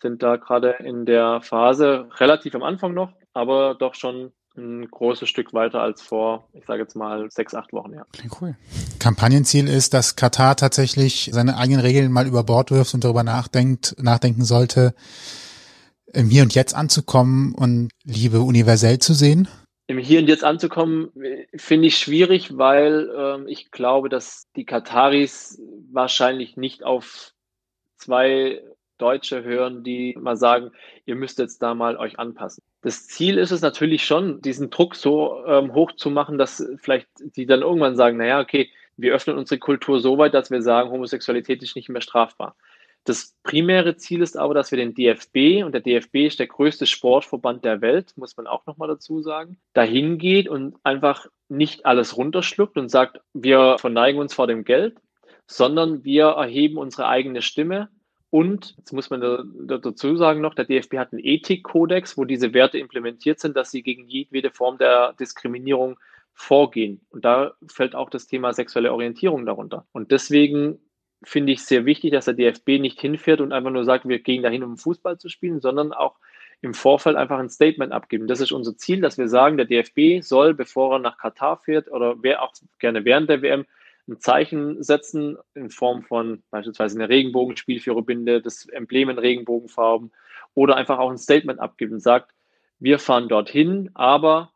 sind 0.00 0.22
da 0.22 0.36
gerade 0.36 0.76
in 0.80 1.06
der 1.06 1.40
Phase 1.40 2.08
relativ 2.16 2.54
am 2.54 2.62
Anfang 2.62 2.94
noch, 2.94 3.12
aber 3.32 3.74
doch 3.74 3.94
schon 3.94 4.32
ein 4.56 4.88
großes 4.88 5.28
Stück 5.28 5.52
weiter 5.52 5.80
als 5.80 6.00
vor, 6.02 6.48
ich 6.52 6.64
sage 6.64 6.82
jetzt 6.82 6.94
mal, 6.94 7.28
sechs, 7.30 7.54
acht 7.54 7.72
Wochen. 7.72 7.92
Ja. 7.94 8.06
Cool. 8.40 8.56
Kampagnenziel 9.00 9.68
ist, 9.68 9.94
dass 9.94 10.16
Katar 10.16 10.56
tatsächlich 10.56 11.30
seine 11.32 11.56
eigenen 11.56 11.80
Regeln 11.80 12.12
mal 12.12 12.26
über 12.26 12.44
Bord 12.44 12.70
wirft 12.70 12.94
und 12.94 13.02
darüber 13.02 13.24
nachdenkt, 13.24 13.96
nachdenken 14.00 14.44
sollte, 14.44 14.94
im 16.12 16.28
Hier 16.28 16.42
und 16.42 16.54
Jetzt 16.54 16.74
anzukommen 16.74 17.54
und 17.54 17.90
Liebe 18.04 18.40
universell 18.40 19.00
zu 19.00 19.14
sehen? 19.14 19.48
Im 19.86 19.98
Hier 19.98 20.20
und 20.20 20.28
Jetzt 20.28 20.44
anzukommen, 20.44 21.10
finde 21.56 21.88
ich 21.88 21.98
schwierig, 21.98 22.56
weil 22.56 23.10
ähm, 23.16 23.48
ich 23.48 23.70
glaube, 23.70 24.08
dass 24.08 24.46
die 24.56 24.64
Kataris 24.64 25.60
wahrscheinlich 25.90 26.56
nicht 26.56 26.84
auf 26.84 27.32
zwei 27.96 28.62
Deutsche 28.98 29.42
hören, 29.42 29.82
die 29.82 30.16
mal 30.20 30.36
sagen, 30.36 30.70
ihr 31.06 31.16
müsst 31.16 31.38
jetzt 31.38 31.62
da 31.62 31.74
mal 31.74 31.96
euch 31.96 32.18
anpassen. 32.18 32.62
Das 32.82 33.06
Ziel 33.06 33.38
ist 33.38 33.50
es 33.50 33.60
natürlich 33.60 34.04
schon, 34.04 34.40
diesen 34.40 34.70
Druck 34.70 34.94
so 34.94 35.44
ähm, 35.46 35.74
hoch 35.74 35.92
zu 35.92 36.10
machen, 36.10 36.38
dass 36.38 36.66
vielleicht 36.78 37.08
die 37.18 37.46
dann 37.46 37.62
irgendwann 37.62 37.96
sagen, 37.96 38.18
naja, 38.18 38.40
okay, 38.40 38.70
wir 38.96 39.14
öffnen 39.14 39.38
unsere 39.38 39.58
Kultur 39.58 40.00
so 40.00 40.18
weit, 40.18 40.34
dass 40.34 40.50
wir 40.50 40.62
sagen, 40.62 40.90
Homosexualität 40.90 41.62
ist 41.62 41.76
nicht 41.76 41.88
mehr 41.88 42.00
strafbar. 42.00 42.56
Das 43.04 43.36
primäre 43.42 43.96
Ziel 43.96 44.22
ist 44.22 44.38
aber, 44.38 44.54
dass 44.54 44.70
wir 44.70 44.78
den 44.78 44.94
DFB, 44.94 45.62
und 45.62 45.72
der 45.72 45.82
DFB 45.82 46.26
ist 46.26 46.38
der 46.38 46.46
größte 46.46 46.86
Sportverband 46.86 47.64
der 47.64 47.82
Welt, 47.82 48.14
muss 48.16 48.36
man 48.36 48.46
auch 48.46 48.64
nochmal 48.64 48.88
dazu 48.88 49.20
sagen, 49.20 49.58
dahin 49.74 50.16
geht 50.16 50.48
und 50.48 50.76
einfach 50.84 51.26
nicht 51.50 51.84
alles 51.84 52.16
runterschluckt 52.16 52.78
und 52.78 52.88
sagt, 52.88 53.20
wir 53.34 53.76
verneigen 53.78 54.20
uns 54.20 54.32
vor 54.32 54.46
dem 54.46 54.64
Geld, 54.64 54.96
sondern 55.46 56.02
wir 56.04 56.28
erheben 56.28 56.78
unsere 56.78 57.06
eigene 57.06 57.42
Stimme 57.42 57.90
und, 58.34 58.74
jetzt 58.78 58.92
muss 58.92 59.10
man 59.10 59.20
da, 59.20 59.44
da 59.44 59.78
dazu 59.78 60.16
sagen 60.16 60.40
noch, 60.40 60.56
der 60.56 60.64
DFB 60.64 60.94
hat 60.94 61.12
einen 61.12 61.24
Ethikkodex, 61.24 62.18
wo 62.18 62.24
diese 62.24 62.52
Werte 62.52 62.78
implementiert 62.78 63.38
sind, 63.38 63.56
dass 63.56 63.70
sie 63.70 63.84
gegen 63.84 64.08
jede 64.08 64.50
Form 64.50 64.76
der 64.76 65.12
Diskriminierung 65.12 66.00
vorgehen. 66.32 67.00
Und 67.10 67.24
da 67.24 67.52
fällt 67.68 67.94
auch 67.94 68.10
das 68.10 68.26
Thema 68.26 68.52
sexuelle 68.52 68.92
Orientierung 68.92 69.46
darunter. 69.46 69.86
Und 69.92 70.10
deswegen 70.10 70.80
finde 71.22 71.52
ich 71.52 71.62
sehr 71.62 71.84
wichtig, 71.84 72.10
dass 72.10 72.24
der 72.24 72.34
DFB 72.34 72.80
nicht 72.80 73.00
hinfährt 73.00 73.40
und 73.40 73.52
einfach 73.52 73.70
nur 73.70 73.84
sagt, 73.84 74.08
wir 74.08 74.18
gehen 74.18 74.42
dahin, 74.42 74.64
um 74.64 74.78
Fußball 74.78 75.16
zu 75.16 75.28
spielen, 75.28 75.60
sondern 75.60 75.92
auch 75.92 76.16
im 76.60 76.74
Vorfeld 76.74 77.14
einfach 77.14 77.38
ein 77.38 77.50
Statement 77.50 77.92
abgeben. 77.92 78.26
Das 78.26 78.40
ist 78.40 78.50
unser 78.50 78.76
Ziel, 78.76 79.00
dass 79.00 79.16
wir 79.16 79.28
sagen, 79.28 79.58
der 79.58 79.66
DFB 79.66 80.24
soll, 80.26 80.54
bevor 80.54 80.96
er 80.96 80.98
nach 80.98 81.18
Katar 81.18 81.58
fährt 81.58 81.88
oder 81.88 82.16
wer 82.20 82.42
auch 82.42 82.52
gerne 82.80 83.04
während 83.04 83.30
der 83.30 83.42
WM, 83.42 83.64
ein 84.08 84.20
Zeichen 84.20 84.82
setzen 84.82 85.38
in 85.54 85.70
Form 85.70 86.02
von 86.02 86.42
beispielsweise 86.50 86.98
einer 86.98 87.08
Regenbogenspielführerbinde, 87.08 88.42
das 88.42 88.66
Emblem 88.66 89.08
in 89.10 89.18
Regenbogenfarben 89.18 90.12
oder 90.54 90.76
einfach 90.76 90.98
auch 90.98 91.10
ein 91.10 91.18
Statement 91.18 91.60
abgeben 91.60 91.94
und 91.94 92.00
sagt, 92.00 92.34
wir 92.78 92.98
fahren 92.98 93.28
dorthin, 93.28 93.90
aber 93.94 94.52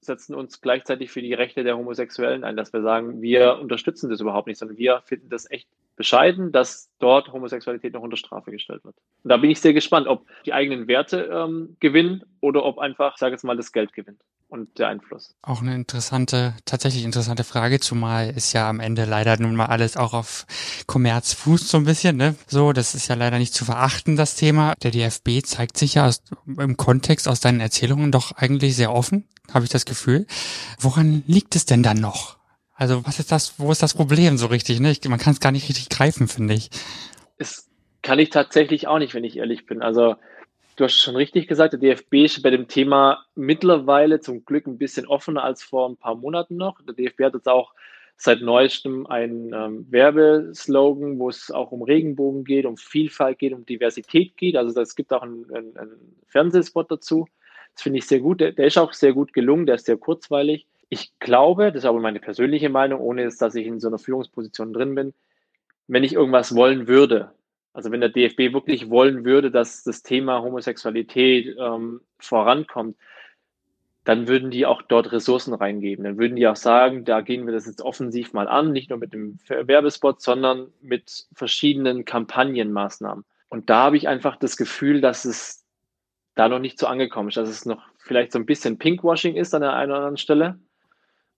setzen 0.00 0.34
uns 0.34 0.60
gleichzeitig 0.60 1.10
für 1.10 1.20
die 1.20 1.34
Rechte 1.34 1.64
der 1.64 1.76
Homosexuellen 1.76 2.44
ein, 2.44 2.56
dass 2.56 2.72
wir 2.72 2.82
sagen, 2.82 3.20
wir 3.20 3.58
unterstützen 3.58 4.08
das 4.08 4.20
überhaupt 4.20 4.46
nicht, 4.46 4.58
sondern 4.58 4.78
wir 4.78 5.02
finden 5.04 5.28
das 5.28 5.50
echt 5.50 5.68
bescheiden, 5.96 6.52
dass 6.52 6.90
dort 6.98 7.32
Homosexualität 7.32 7.94
noch 7.94 8.02
unter 8.02 8.16
Strafe 8.16 8.50
gestellt 8.50 8.84
wird. 8.84 8.96
Und 9.22 9.30
da 9.30 9.36
bin 9.38 9.50
ich 9.50 9.60
sehr 9.60 9.72
gespannt, 9.72 10.06
ob 10.06 10.26
die 10.44 10.52
eigenen 10.52 10.88
Werte 10.88 11.30
ähm, 11.32 11.76
gewinnen 11.80 12.22
oder 12.40 12.64
ob 12.64 12.78
einfach, 12.78 13.14
ich 13.16 13.20
jetzt 13.20 13.44
mal, 13.44 13.56
das 13.56 13.72
Geld 13.72 13.92
gewinnt 13.92 14.20
und 14.48 14.78
der 14.78 14.88
Einfluss. 14.88 15.34
Auch 15.42 15.60
eine 15.60 15.74
interessante, 15.74 16.54
tatsächlich 16.64 17.04
interessante 17.04 17.44
Frage, 17.44 17.80
zumal 17.80 18.30
ist 18.30 18.52
ja 18.52 18.68
am 18.68 18.80
Ende 18.80 19.04
leider 19.04 19.38
nun 19.38 19.56
mal 19.56 19.66
alles 19.66 19.96
auch 19.96 20.12
auf 20.12 20.46
Kommerz 20.86 21.32
fußt 21.32 21.68
so 21.68 21.78
ein 21.78 21.84
bisschen, 21.84 22.16
ne? 22.16 22.36
So, 22.46 22.72
das 22.72 22.94
ist 22.94 23.08
ja 23.08 23.16
leider 23.16 23.38
nicht 23.38 23.54
zu 23.54 23.64
verachten, 23.64 24.16
das 24.16 24.36
Thema. 24.36 24.74
Der 24.82 24.90
DFB 24.90 25.44
zeigt 25.44 25.76
sich 25.76 25.94
ja 25.94 26.06
aus, 26.06 26.22
im 26.46 26.76
Kontext 26.76 27.28
aus 27.28 27.40
deinen 27.40 27.60
Erzählungen 27.60 28.12
doch 28.12 28.32
eigentlich 28.32 28.76
sehr 28.76 28.92
offen, 28.92 29.26
habe 29.52 29.64
ich 29.64 29.70
das 29.70 29.84
Gefühl. 29.84 30.26
Woran 30.78 31.24
liegt 31.26 31.56
es 31.56 31.66
denn 31.66 31.82
dann 31.82 31.98
noch? 31.98 32.36
Also, 32.76 33.04
was 33.06 33.18
ist 33.18 33.32
das, 33.32 33.58
wo 33.58 33.72
ist 33.72 33.82
das 33.82 33.94
Problem 33.94 34.36
so 34.36 34.46
richtig, 34.46 34.80
ne? 34.80 34.90
Ich, 34.90 35.06
man 35.08 35.18
kann 35.18 35.32
es 35.32 35.40
gar 35.40 35.52
nicht 35.52 35.68
richtig 35.68 35.88
greifen, 35.88 36.28
finde 36.28 36.54
ich. 36.54 36.70
Es 37.38 37.68
kann 38.02 38.18
ich 38.18 38.30
tatsächlich 38.30 38.86
auch 38.86 38.98
nicht, 38.98 39.14
wenn 39.14 39.24
ich 39.24 39.36
ehrlich 39.38 39.66
bin. 39.66 39.82
Also, 39.82 40.16
Du 40.76 40.84
hast 40.84 41.00
schon 41.00 41.16
richtig 41.16 41.48
gesagt, 41.48 41.72
der 41.72 41.80
DFB 41.80 42.14
ist 42.26 42.42
bei 42.42 42.50
dem 42.50 42.68
Thema 42.68 43.24
mittlerweile 43.34 44.20
zum 44.20 44.44
Glück 44.44 44.66
ein 44.66 44.76
bisschen 44.76 45.06
offener 45.06 45.42
als 45.42 45.62
vor 45.62 45.88
ein 45.88 45.96
paar 45.96 46.16
Monaten 46.16 46.56
noch. 46.56 46.82
Der 46.82 46.92
DFB 46.92 47.22
hat 47.24 47.32
jetzt 47.32 47.48
auch 47.48 47.72
seit 48.18 48.42
neuestem 48.42 49.06
einen 49.06 49.54
ähm, 49.54 49.86
Werbeslogan, 49.90 51.18
wo 51.18 51.30
es 51.30 51.50
auch 51.50 51.72
um 51.72 51.82
Regenbogen 51.82 52.44
geht, 52.44 52.66
um 52.66 52.76
Vielfalt 52.76 53.38
geht, 53.38 53.54
um 53.54 53.64
Diversität 53.64 54.36
geht. 54.36 54.54
Also 54.54 54.78
es 54.78 54.94
gibt 54.94 55.14
auch 55.14 55.22
einen, 55.22 55.46
Fernsehspot 56.26 56.90
dazu. 56.90 57.26
Das 57.74 57.82
finde 57.82 57.98
ich 57.98 58.06
sehr 58.06 58.20
gut. 58.20 58.40
Der, 58.40 58.52
der, 58.52 58.66
ist 58.66 58.76
auch 58.76 58.92
sehr 58.92 59.14
gut 59.14 59.32
gelungen, 59.32 59.64
der 59.64 59.76
ist 59.76 59.86
sehr 59.86 59.96
kurzweilig. 59.96 60.66
Ich 60.88 61.18
glaube, 61.18 61.72
das 61.72 61.82
ist 61.82 61.84
aber 61.84 62.00
meine 62.00 62.20
persönliche 62.20 62.68
Meinung, 62.68 63.00
ohne 63.00 63.24
dass 63.24 63.54
ich 63.54 63.66
in 63.66 63.80
so 63.80 63.88
einer 63.88 63.98
Führungsposition 63.98 64.72
drin 64.72 64.94
bin, 64.94 65.14
wenn 65.88 66.04
ich 66.04 66.14
irgendwas 66.14 66.54
wollen 66.54 66.88
würde, 66.88 67.32
also 67.72 67.90
wenn 67.90 68.00
der 68.00 68.08
DFB 68.08 68.54
wirklich 68.54 68.88
wollen 68.88 69.24
würde, 69.24 69.50
dass 69.50 69.84
das 69.84 70.02
Thema 70.02 70.42
Homosexualität 70.42 71.56
ähm, 71.58 72.00
vorankommt, 72.18 72.96
dann 74.04 74.28
würden 74.28 74.50
die 74.50 74.64
auch 74.64 74.82
dort 74.82 75.12
Ressourcen 75.12 75.52
reingeben. 75.52 76.04
Dann 76.04 76.16
würden 76.16 76.36
die 76.36 76.46
auch 76.46 76.56
sagen, 76.56 77.04
da 77.04 77.20
gehen 77.20 77.44
wir 77.44 77.52
das 77.52 77.66
jetzt 77.66 77.82
offensiv 77.82 78.32
mal 78.32 78.46
an, 78.48 78.72
nicht 78.72 78.88
nur 78.88 78.98
mit 78.98 79.12
dem 79.12 79.38
Werbespot, 79.48 80.22
sondern 80.22 80.68
mit 80.80 81.26
verschiedenen 81.34 82.04
Kampagnenmaßnahmen. 82.04 83.24
Und 83.48 83.68
da 83.68 83.82
habe 83.82 83.96
ich 83.96 84.06
einfach 84.08 84.36
das 84.36 84.56
Gefühl, 84.56 85.00
dass 85.00 85.24
es 85.24 85.64
da 86.36 86.48
noch 86.48 86.60
nicht 86.60 86.78
so 86.78 86.86
angekommen 86.86 87.28
ist, 87.28 87.36
dass 87.36 87.48
es 87.48 87.66
noch 87.66 87.82
vielleicht 87.98 88.32
so 88.32 88.38
ein 88.38 88.46
bisschen 88.46 88.78
Pinkwashing 88.78 89.34
ist 89.34 89.54
an 89.54 89.62
der 89.62 89.74
einen 89.74 89.90
oder 89.90 89.98
anderen 89.98 90.16
Stelle, 90.18 90.58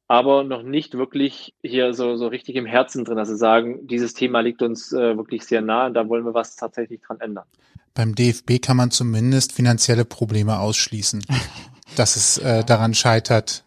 aber 0.09 0.43
noch 0.43 0.63
nicht 0.63 0.95
wirklich 0.95 1.55
hier 1.63 1.93
so, 1.93 2.17
so 2.17 2.27
richtig 2.27 2.57
im 2.57 2.65
Herzen 2.65 3.05
drin, 3.05 3.17
dass 3.17 3.29
sie 3.29 3.37
sagen, 3.37 3.87
dieses 3.87 4.15
Thema 4.15 4.41
liegt 4.41 4.63
uns 4.63 4.93
äh, 4.93 5.17
wirklich 5.17 5.45
sehr 5.45 5.61
nah 5.61 5.87
und 5.87 5.95
da 5.95 6.09
wollen 6.09 6.25
wir 6.25 6.35
was 6.35 6.57
tatsächlich 6.57 7.03
dran 7.03 7.21
ändern. 7.21 7.45
Beim 7.93 8.15
DFB 8.15 8.63
kann 8.63 8.79
man 8.79 8.91
zumindest 8.91 9.53
finanzielle 9.53 10.07
Probleme 10.07 10.59
ausschließen, 10.59 11.25
dass 11.97 12.17
es 12.17 12.39
äh, 12.39 12.65
daran 12.65 12.95
scheitert, 12.95 13.65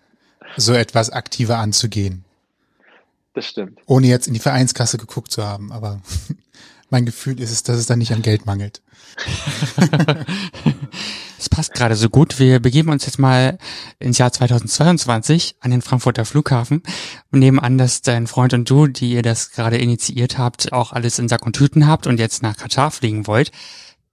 so 0.58 0.74
etwas 0.74 1.12
aktiver 1.12 1.60
anzugehen. 1.60 2.26
Das 3.34 3.46
stimmt. 3.46 3.80
Ohne 3.86 4.08
jetzt 4.08 4.28
in 4.28 4.34
die 4.34 4.40
Vereinskasse 4.40 4.98
geguckt 4.98 5.32
zu 5.32 5.46
haben, 5.46 5.72
aber 5.72 6.02
mein 6.90 7.06
Gefühl 7.06 7.40
ist 7.40 7.52
es, 7.52 7.64
dass 7.64 7.78
es 7.78 7.86
da 7.86 7.96
nicht 7.96 8.14
an 8.14 8.24
Geld 8.24 8.48
mangelt. 8.48 8.82
Es 11.42 11.50
passt 11.50 11.74
gerade 11.74 11.96
so 11.96 12.08
gut. 12.08 12.38
Wir 12.38 12.60
begeben 12.60 12.92
uns 12.92 13.08
jetzt 13.08 13.18
mal 13.18 13.58
ins 13.98 14.20
Jahr 14.20 14.32
2022 14.32 15.56
an 15.60 15.72
den 15.72 15.82
Frankfurter 15.82 16.24
Flughafen 16.24 16.84
und 17.32 17.40
nehmen 17.40 17.58
an, 17.58 17.80
dass 17.80 18.04
dein 18.04 18.28
Freund 18.28 18.54
und 18.54 18.70
du, 18.70 18.86
die 18.86 19.14
ihr 19.14 19.24
das 19.24 19.50
gerade 19.50 19.78
initiiert 19.78 20.38
habt, 20.38 20.72
auch 20.72 20.94
alles 20.94 21.18
in 21.18 21.28
Sack 21.28 21.44
und 21.44 21.56
Tüten 21.56 21.88
habt 21.88 22.06
und 22.06 22.20
jetzt 22.20 22.44
nach 22.44 22.58
Katar 22.58 22.92
fliegen 22.92 23.26
wollt. 23.26 23.50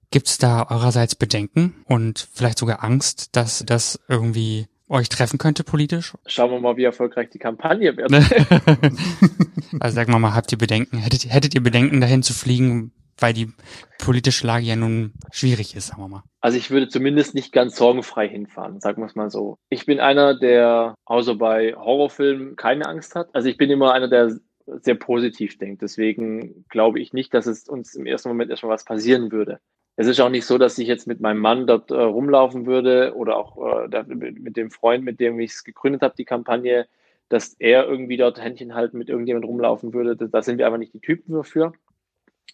Gibt 0.09 0.27
es 0.27 0.39
da 0.39 0.71
eurerseits 0.71 1.13
Bedenken 1.13 1.75
und 1.85 2.27
vielleicht 2.33 2.57
sogar 2.57 2.83
Angst, 2.83 3.35
dass 3.35 3.63
das 3.63 3.99
irgendwie 4.07 4.65
euch 4.87 5.07
treffen 5.07 5.37
könnte 5.37 5.63
politisch? 5.63 6.15
Schauen 6.25 6.49
wir 6.49 6.59
mal, 6.59 6.77
wie 6.77 6.85
erfolgreich 6.85 7.29
die 7.29 7.37
Kampagne 7.37 7.95
wird. 7.95 8.11
also 9.79 9.95
sagen 9.95 10.11
wir 10.11 10.17
mal, 10.17 10.33
habt 10.33 10.51
ihr 10.51 10.57
Bedenken? 10.57 10.97
Hättet, 10.97 11.31
hättet 11.31 11.53
ihr 11.53 11.61
Bedenken, 11.61 12.01
dahin 12.01 12.23
zu 12.23 12.33
fliegen, 12.33 12.91
weil 13.21 13.33
die 13.33 13.51
politische 13.99 14.47
Lage 14.47 14.65
ja 14.65 14.75
nun 14.75 15.13
schwierig 15.31 15.75
ist, 15.75 15.87
sagen 15.87 16.01
wir 16.01 16.07
mal. 16.07 16.23
Also 16.41 16.57
ich 16.57 16.71
würde 16.71 16.87
zumindest 16.87 17.35
nicht 17.35 17.51
ganz 17.51 17.75
sorgenfrei 17.75 18.27
hinfahren, 18.27 18.79
sagen 18.79 19.01
wir 19.01 19.07
es 19.07 19.15
mal 19.15 19.29
so. 19.29 19.57
Ich 19.69 19.85
bin 19.85 19.99
einer, 19.99 20.37
der 20.37 20.95
außer 21.05 21.35
bei 21.35 21.73
Horrorfilmen 21.75 22.55
keine 22.55 22.87
Angst 22.87 23.15
hat. 23.15 23.29
Also 23.33 23.49
ich 23.49 23.57
bin 23.57 23.69
immer 23.69 23.93
einer, 23.93 24.07
der 24.07 24.39
sehr 24.81 24.95
positiv 24.95 25.57
denkt. 25.57 25.81
Deswegen 25.81 26.65
glaube 26.69 26.99
ich 26.99 27.13
nicht, 27.13 27.33
dass 27.33 27.47
es 27.47 27.67
uns 27.67 27.95
im 27.95 28.05
ersten 28.05 28.29
Moment 28.29 28.51
erstmal 28.51 28.73
was 28.73 28.85
passieren 28.85 29.31
würde. 29.31 29.59
Es 29.95 30.07
ist 30.07 30.21
auch 30.21 30.29
nicht 30.29 30.45
so, 30.45 30.57
dass 30.57 30.77
ich 30.77 30.87
jetzt 30.87 31.07
mit 31.07 31.19
meinem 31.19 31.39
Mann 31.39 31.67
dort 31.67 31.91
äh, 31.91 31.95
rumlaufen 31.95 32.65
würde 32.65 33.13
oder 33.15 33.35
auch 33.35 33.87
äh, 33.89 34.03
mit 34.07 34.55
dem 34.55 34.71
Freund, 34.71 35.03
mit 35.03 35.19
dem 35.19 35.39
ich 35.39 35.51
es 35.51 35.63
gegründet 35.65 36.03
habe, 36.03 36.13
die 36.17 36.25
Kampagne, 36.25 36.87
dass 37.27 37.55
er 37.59 37.85
irgendwie 37.85 38.15
dort 38.15 38.41
Händchen 38.41 38.75
halten 38.75 38.97
mit 38.97 39.09
irgendjemand 39.09 39.45
rumlaufen 39.45 39.93
würde. 39.93 40.15
Da 40.15 40.41
sind 40.41 40.57
wir 40.57 40.65
einfach 40.65 40.79
nicht 40.79 40.93
die 40.93 41.01
Typen 41.01 41.33
dafür 41.33 41.73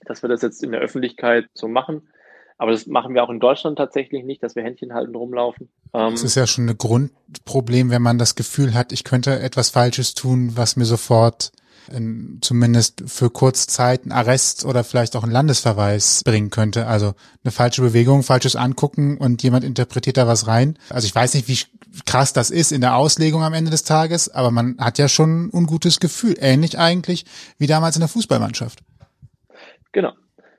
dass 0.06 0.22
wir 0.22 0.30
das 0.30 0.42
jetzt 0.42 0.64
in 0.64 0.72
der 0.72 0.82
Öffentlichkeit 0.82 1.46
so 1.54 1.68
machen. 1.68 2.02
Aber 2.58 2.72
das 2.72 2.88
machen 2.88 3.14
wir 3.14 3.24
auch 3.24 3.30
in 3.30 3.40
Deutschland 3.40 3.78
tatsächlich 3.78 4.24
nicht, 4.24 4.42
dass 4.42 4.56
wir 4.56 4.64
Händchen 4.64 4.94
halten 4.94 5.14
rumlaufen. 5.16 5.70
Ähm, 5.94 6.12
das 6.12 6.24
ist 6.24 6.36
ja 6.36 6.48
schon 6.48 6.70
ein 6.70 6.78
Grundproblem, 6.78 7.90
wenn 7.90 8.02
man 8.02 8.18
das 8.18 8.36
Gefühl 8.36 8.74
hat, 8.74 8.94
ich 8.94 9.04
könnte 9.04 9.40
etwas 9.40 9.70
Falsches 9.70 10.14
tun, 10.14 10.54
was 10.56 10.78
mir 10.78 10.86
sofort 10.86 11.52
in, 11.92 12.40
zumindest 12.42 13.04
für 13.08 13.30
kurze 13.30 13.68
Zeit 13.68 14.04
einen 14.04 14.12
Arrest 14.12 14.66
oder 14.66 14.84
vielleicht 14.84 15.16
auch 15.16 15.24
einen 15.24 15.32
Landesverweis 15.32 16.22
bringen 16.24 16.50
könnte. 16.50 16.88
Also 16.88 17.14
eine 17.44 17.52
falsche 17.52 17.82
Bewegung, 17.82 18.24
falsches 18.24 18.56
Angucken 18.56 19.18
und 19.18 19.44
jemand 19.44 19.64
interpretiert 19.64 20.18
da 20.18 20.26
was 20.26 20.48
rein. 20.48 20.78
Also 20.90 21.08
ich 21.08 21.14
weiß 21.14 21.34
nicht, 21.34 21.48
wie 21.48 21.60
krass 22.06 22.34
das 22.34 22.52
ist 22.52 22.72
in 22.72 22.82
der 22.82 22.96
Auslegung 22.96 23.44
am 23.44 23.54
Ende 23.54 23.72
des 23.72 23.84
Tages, 23.84 24.30
aber 24.30 24.52
man 24.52 24.78
hat 24.80 24.98
ja 24.98 25.08
schon 25.08 25.46
ein 25.46 25.50
ungutes 25.52 26.00
Gefühl. 26.00 26.36
Ähnlich 26.40 26.80
eigentlich 26.80 27.26
wie 27.58 27.68
damals 27.68 27.96
in 27.96 28.02
der 28.02 28.10
Fußballmannschaft. 28.10 28.80
Genau. 29.96 30.12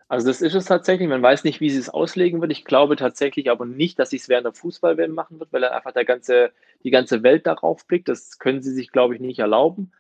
Also 0.09 0.29
das 0.29 0.41
ist 0.41 0.55
es 0.55 0.65
tatsächlich. 0.65 1.09
Man 1.09 1.21
weiß 1.23 1.45
nicht, 1.45 1.61
wie 1.61 1.69
sie 1.69 1.79
es 1.79 1.91
auslegen 1.91 2.41
wird. 2.41 2.53
Ich 2.53 2.65
glaube 2.65 2.97
tatsächlich 2.97 3.51
aber 3.51 3.67
nicht, 3.67 3.99
dass 3.99 4.09
sie 4.09 4.17
es 4.17 4.31
während 4.31 4.47
der 4.47 4.55
Fußball-WM 4.55 5.13
machen 5.13 5.39
wird, 5.39 5.53
weil 5.53 5.61
dann 5.61 5.75
einfach 5.75 5.93
der 5.93 6.07
ganze, 6.07 6.53
die 6.85 6.91
ganze 6.91 7.23
Welt 7.23 7.47
darauf 7.47 7.87
blickt. 7.87 8.09
Das 8.09 8.39
können 8.39 8.63
sie 8.63 8.73
sich, 8.73 8.93
glaube 8.93 9.15
ich, 9.15 9.21
nicht 9.21 9.39
erlauben. 9.41 9.93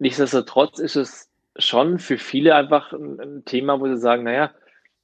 Nichtsdestotrotz 0.00 0.80
ist 0.80 0.96
es 0.96 1.30
schon 1.56 2.00
für 2.00 2.18
viele 2.18 2.56
einfach 2.56 2.92
ein, 2.92 3.44
Thema, 3.44 3.78
wo 3.78 3.86
sie 3.86 3.98
sagen, 3.98 4.24
naja, 4.24 4.50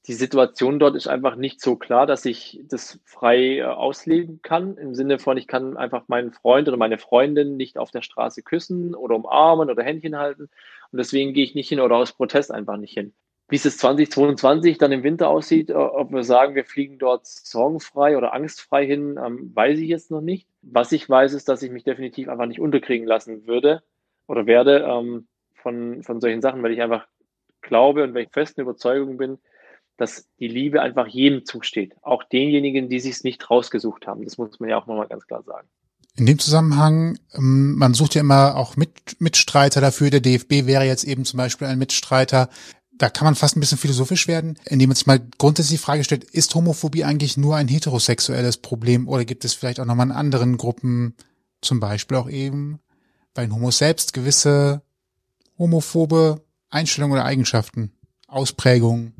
die 0.09 0.15
Situation 0.15 0.81
dort 0.81 0.97
ist 0.97 1.07
einfach 1.07 1.37
nicht 1.37 1.61
so 1.61 1.77
klar, 1.77 2.07
dass 2.07 2.25
ich 2.25 2.61
das 2.65 2.99
frei 3.05 3.59
äh, 3.59 3.63
ausleben 3.63 4.41
kann. 4.43 4.77
Im 4.79 4.97
Sinne 4.97 5.21
von, 5.21 5.37
ich 5.37 5.47
kann 5.47 5.77
einfach 5.77 6.09
meinen 6.09 6.33
Freund 6.33 6.67
oder 6.67 6.77
meine 6.77 6.99
Freundin 6.99 7.57
nicht 7.57 7.79
auf 7.79 7.93
der 7.93 8.03
Straße 8.03 8.43
küssen 8.43 8.97
oder 8.97 9.15
umarmen 9.15 9.71
oder 9.71 9.85
Händchen 9.85 10.17
halten. 10.17 10.51
Und 10.91 10.99
deswegen 10.99 11.35
gehe 11.35 11.45
ich 11.45 11.55
nicht 11.55 11.69
hin 11.69 11.79
oder 11.79 11.97
aus 11.97 12.15
Protest 12.15 12.51
einfach 12.51 12.79
nicht 12.79 12.95
hin. 12.95 13.13
Wie 13.49 13.57
es 13.57 13.79
2022 13.79 14.77
dann 14.77 14.93
im 14.93 15.03
Winter 15.03 15.29
aussieht, 15.29 15.71
äh, 15.71 15.75
ob 15.75 16.13
wir 16.13 16.23
sagen, 16.23 16.55
wir 16.55 16.65
fliegen 16.65 16.99
dort 16.99 17.27
sorgenfrei 17.27 18.17
oder 18.17 18.35
angstfrei 18.35 18.87
hin, 18.87 19.19
ähm, 19.25 19.53
weiß 19.55 19.79
ich 19.79 19.89
jetzt 19.89 20.11
noch 20.11 20.21
nicht. 20.21 20.47
Was 20.63 20.93
ich 20.93 21.09
weiß, 21.09 21.33
ist, 21.33 21.49
dass 21.49 21.63
ich 21.63 21.71
mich 21.71 21.85
definitiv 21.85 22.29
einfach 22.29 22.47
nicht 22.47 22.61
unterkriegen 22.61 23.07
lassen 23.07 23.47
würde 23.47 23.83
oder 24.27 24.47
werde 24.47 24.87
ähm, 24.89 25.27
von, 25.55 26.03
von 26.03 26.21
solchen 26.21 26.43
Sachen, 26.43 26.63
weil 26.63 26.73
ich 26.73 26.83
einfach 26.83 27.07
glaube 27.63 28.05
und 28.05 28.15
weil 28.15 28.25
ich 28.25 28.31
festen 28.31 28.61
Überzeugung 28.61 29.17
bin, 29.17 29.39
dass 29.97 30.29
die 30.39 30.49
Liebe 30.49 30.81
einfach 30.81 31.07
jedem 31.07 31.45
zusteht. 31.45 31.95
Auch 32.03 32.23
denjenigen, 32.25 32.89
die 32.89 33.01
sich 33.01 33.25
nicht 33.25 33.51
rausgesucht 33.51 34.07
haben. 34.07 34.25
Das 34.25 34.39
muss 34.39 34.61
man 34.61 34.69
ja 34.69 34.81
auch 34.81 34.87
nochmal 34.87 35.09
ganz 35.09 35.27
klar 35.27 35.43
sagen. 35.43 35.69
In 36.17 36.27
dem 36.27 36.39
Zusammenhang, 36.39 37.19
ähm, 37.35 37.77
man 37.77 37.95
sucht 37.95 38.15
ja 38.15 38.21
immer 38.21 38.57
auch 38.57 38.77
Mit 38.77 39.21
Mitstreiter 39.21 39.81
dafür. 39.81 40.11
Der 40.11 40.21
DFB 40.21 40.67
wäre 40.67 40.85
jetzt 40.85 41.05
eben 41.05 41.25
zum 41.25 41.39
Beispiel 41.39 41.67
ein 41.67 41.79
Mitstreiter 41.79 42.49
da 42.99 43.09
kann 43.09 43.25
man 43.25 43.35
fast 43.37 43.57
ein 43.57 43.61
bisschen 43.61 43.79
philosophisch 43.79 44.29
werden, 44.29 44.59
indem 44.67 44.89
man 44.91 44.97
sich 44.97 45.07
mal 45.07 45.21
grundsätzlich 45.39 45.81
die 45.81 45.85
Frage 45.85 46.05
stellt, 46.05 46.25
ist 46.25 46.55
Homophobie 46.55 47.05
eigentlich 47.05 47.37
nur 47.37 47.57
ein 47.57 47.69
heterosexuelles 47.69 48.59
Problem 48.59 49.09
oder 49.09 49.25
gibt 49.25 49.45
es 49.45 49.55
vielleicht 49.55 49.81
auch 49.81 49.85
nochmal 49.85 50.07
in 50.07 50.13
anderen 50.13 50.57
Gruppen, 50.57 51.15
zum 51.61 51.81
Beispiel 51.81 52.17
auch 52.17 52.29
eben 52.29 52.81
bei 53.35 53.43
den 53.43 53.55
Homos 53.55 53.79
selbst, 53.79 54.13
gewisse 54.13 54.83
homophobe 55.59 56.43
Einstellungen 56.71 57.17
oder 57.17 57.25
Eigenschaften, 57.25 57.93
Ausprägungen? 58.27 59.15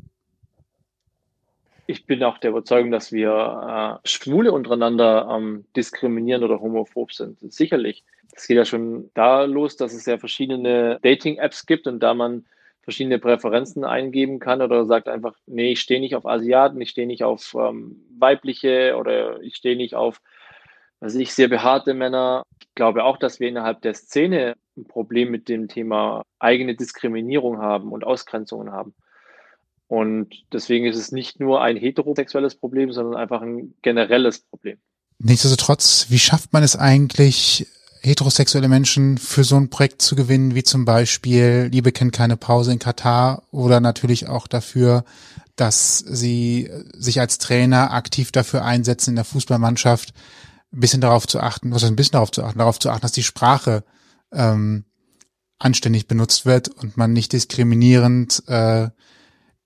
Ich 1.87 2.05
bin 2.05 2.23
auch 2.23 2.37
der 2.37 2.51
Überzeugung, 2.51 2.91
dass 2.91 3.11
wir 3.11 3.99
äh, 4.03 4.07
Schwule 4.07 4.51
untereinander 4.51 5.27
ähm, 5.31 5.65
diskriminieren 5.75 6.43
oder 6.43 6.59
homophob 6.59 7.13
sind. 7.13 7.39
Sicherlich. 7.51 8.03
Es 8.35 8.45
geht 8.45 8.57
ja 8.57 8.65
schon 8.65 9.09
da 9.15 9.43
los, 9.43 9.75
dass 9.75 9.93
es 9.93 10.05
ja 10.05 10.17
verschiedene 10.17 10.99
Dating-Apps 11.01 11.65
gibt 11.65 11.87
und 11.87 11.99
da 12.01 12.13
man 12.13 12.45
verschiedene 12.89 13.19
Präferenzen 13.19 13.83
eingeben 13.83 14.39
kann 14.39 14.63
oder 14.63 14.87
sagt 14.87 15.07
einfach, 15.07 15.35
nee, 15.45 15.73
ich 15.73 15.79
stehe 15.79 15.99
nicht 15.99 16.15
auf 16.15 16.25
Asiaten, 16.25 16.81
ich 16.81 16.89
stehe 16.89 17.05
nicht 17.05 17.23
auf 17.23 17.53
ähm, 17.53 18.03
weibliche 18.17 18.95
oder 18.97 19.39
ich 19.41 19.55
stehe 19.55 19.77
nicht 19.77 19.93
auf, 19.93 20.21
was 20.99 21.13
ich, 21.13 21.31
sehr 21.35 21.49
behaarte 21.49 21.93
Männer. 21.93 22.47
Ich 22.59 22.73
glaube 22.73 23.03
auch, 23.03 23.17
dass 23.17 23.39
wir 23.39 23.47
innerhalb 23.47 23.83
der 23.83 23.93
Szene 23.93 24.55
ein 24.75 24.85
Problem 24.85 25.29
mit 25.29 25.49
dem 25.49 25.67
Thema 25.67 26.23
eigene 26.39 26.73
Diskriminierung 26.73 27.59
haben 27.59 27.91
und 27.91 28.03
Ausgrenzungen 28.03 28.71
haben. 28.71 28.95
Und 29.87 30.43
deswegen 30.51 30.87
ist 30.87 30.97
es 30.97 31.11
nicht 31.11 31.39
nur 31.39 31.61
ein 31.61 31.77
heterosexuelles 31.77 32.55
Problem, 32.55 32.91
sondern 32.91 33.21
einfach 33.21 33.43
ein 33.43 33.75
generelles 33.83 34.39
Problem. 34.39 34.79
Nichtsdestotrotz, 35.19 36.07
wie 36.09 36.17
schafft 36.17 36.53
man 36.53 36.63
es 36.63 36.75
eigentlich, 36.75 37.67
heterosexuelle 38.01 38.67
Menschen 38.67 39.17
für 39.17 39.43
so 39.43 39.55
ein 39.55 39.69
Projekt 39.69 40.01
zu 40.01 40.15
gewinnen, 40.15 40.55
wie 40.55 40.63
zum 40.63 40.85
Beispiel 40.85 41.69
Liebe 41.71 41.91
kennt 41.91 42.13
keine 42.13 42.37
Pause 42.37 42.71
in 42.71 42.79
Katar 42.79 43.43
oder 43.51 43.79
natürlich 43.79 44.27
auch 44.27 44.47
dafür, 44.47 45.03
dass 45.55 45.99
sie 45.99 46.69
sich 46.93 47.19
als 47.19 47.37
Trainer 47.37 47.91
aktiv 47.91 48.31
dafür 48.31 48.63
einsetzen 48.63 49.11
in 49.11 49.15
der 49.17 49.25
Fußballmannschaft, 49.25 50.13
ein 50.71 50.79
bisschen 50.79 51.01
darauf 51.01 51.27
zu 51.27 51.39
achten, 51.39 51.71
was 51.71 51.81
heißt 51.81 51.91
ein 51.91 51.95
bisschen 51.95 52.13
darauf 52.13 52.31
zu 52.31 52.43
achten, 52.43 52.59
darauf 52.59 52.79
zu 52.79 52.89
achten, 52.89 53.01
dass 53.01 53.11
die 53.11 53.23
Sprache 53.23 53.83
ähm, 54.31 54.85
anständig 55.57 56.07
benutzt 56.07 56.45
wird 56.45 56.69
und 56.69 56.95
man 56.95 57.11
nicht 57.11 57.33
diskriminierend 57.33 58.43
äh, 58.47 58.89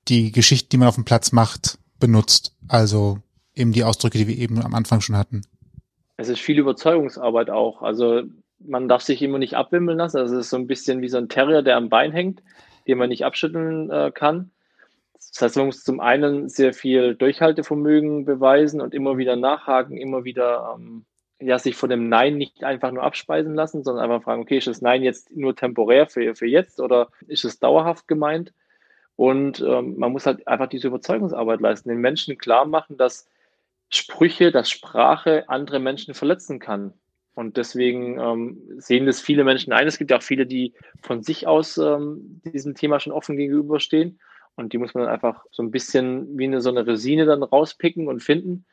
die 0.07 0.31
Geschichte, 0.31 0.69
die 0.69 0.77
man 0.77 0.87
auf 0.87 0.95
dem 0.95 1.05
Platz 1.05 1.31
macht, 1.31 1.77
benutzt. 1.99 2.55
Also 2.67 3.19
eben 3.53 3.71
die 3.71 3.83
Ausdrücke, 3.83 4.17
die 4.17 4.27
wir 4.27 4.37
eben 4.37 4.61
am 4.61 4.73
Anfang 4.73 5.01
schon 5.01 5.15
hatten. 5.15 5.43
Es 6.17 6.29
ist 6.29 6.39
viel 6.39 6.59
Überzeugungsarbeit 6.59 7.49
auch. 7.49 7.81
Also 7.81 8.23
man 8.59 8.87
darf 8.87 9.01
sich 9.01 9.21
immer 9.21 9.39
nicht 9.39 9.55
abwimmeln 9.55 9.97
lassen. 9.97 10.17
Also 10.17 10.35
es 10.35 10.45
ist 10.45 10.49
so 10.49 10.57
ein 10.57 10.67
bisschen 10.67 11.01
wie 11.01 11.09
so 11.09 11.17
ein 11.17 11.29
Terrier, 11.29 11.61
der 11.61 11.77
am 11.77 11.89
Bein 11.89 12.11
hängt, 12.11 12.41
den 12.87 12.97
man 12.97 13.09
nicht 13.09 13.25
abschütteln 13.25 13.89
äh, 13.89 14.11
kann. 14.13 14.51
Das 15.31 15.41
heißt, 15.41 15.57
man 15.57 15.67
muss 15.67 15.83
zum 15.83 15.99
einen 15.99 16.49
sehr 16.49 16.73
viel 16.73 17.15
Durchhaltevermögen 17.15 18.25
beweisen 18.25 18.81
und 18.81 18.93
immer 18.93 19.17
wieder 19.17 19.35
nachhaken, 19.35 19.97
immer 19.97 20.23
wieder 20.23 20.75
ähm, 20.75 21.05
ja, 21.39 21.59
sich 21.59 21.75
von 21.75 21.89
dem 21.89 22.09
Nein 22.09 22.37
nicht 22.37 22.63
einfach 22.63 22.91
nur 22.91 23.03
abspeisen 23.03 23.55
lassen, 23.55 23.83
sondern 23.83 24.03
einfach 24.03 24.23
fragen, 24.23 24.41
okay, 24.41 24.57
ist 24.57 24.67
das 24.67 24.81
Nein 24.81 25.03
jetzt 25.03 25.35
nur 25.35 25.55
temporär 25.55 26.07
für, 26.07 26.35
für 26.35 26.45
jetzt 26.45 26.79
oder 26.79 27.09
ist 27.27 27.45
es 27.45 27.59
dauerhaft 27.59 28.07
gemeint? 28.07 28.53
Und 29.15 29.61
ähm, 29.61 29.97
man 29.97 30.11
muss 30.11 30.25
halt 30.25 30.47
einfach 30.47 30.67
diese 30.67 30.87
Überzeugungsarbeit 30.87 31.61
leisten, 31.61 31.89
den 31.89 31.99
Menschen 31.99 32.37
klar 32.37 32.65
machen, 32.65 32.97
dass 32.97 33.27
Sprüche, 33.95 34.51
dass 34.51 34.69
Sprache 34.69 35.47
andere 35.49 35.79
Menschen 35.79 36.13
verletzen 36.13 36.59
kann. 36.59 36.93
Und 37.35 37.57
deswegen 37.57 38.19
ähm, 38.19 38.61
sehen 38.77 39.05
das 39.05 39.19
viele 39.19 39.43
Menschen 39.43 39.73
ein. 39.73 39.87
Es 39.87 39.97
gibt 39.97 40.11
ja 40.11 40.17
auch 40.17 40.23
viele, 40.23 40.45
die 40.45 40.73
von 41.01 41.23
sich 41.23 41.47
aus 41.47 41.77
ähm, 41.77 42.41
diesem 42.45 42.75
Thema 42.75 42.99
schon 42.99 43.13
offen 43.13 43.37
gegenüberstehen. 43.37 44.19
Und 44.55 44.73
die 44.73 44.77
muss 44.77 44.93
man 44.93 45.05
dann 45.05 45.13
einfach 45.13 45.43
so 45.51 45.63
ein 45.63 45.71
bisschen 45.71 46.37
wie 46.37 46.45
eine, 46.45 46.61
so 46.61 46.69
eine 46.69 46.85
Resine 46.85 47.25
dann 47.25 47.41
rauspicken 47.41 48.07
und 48.07 48.21
finden 48.21 48.65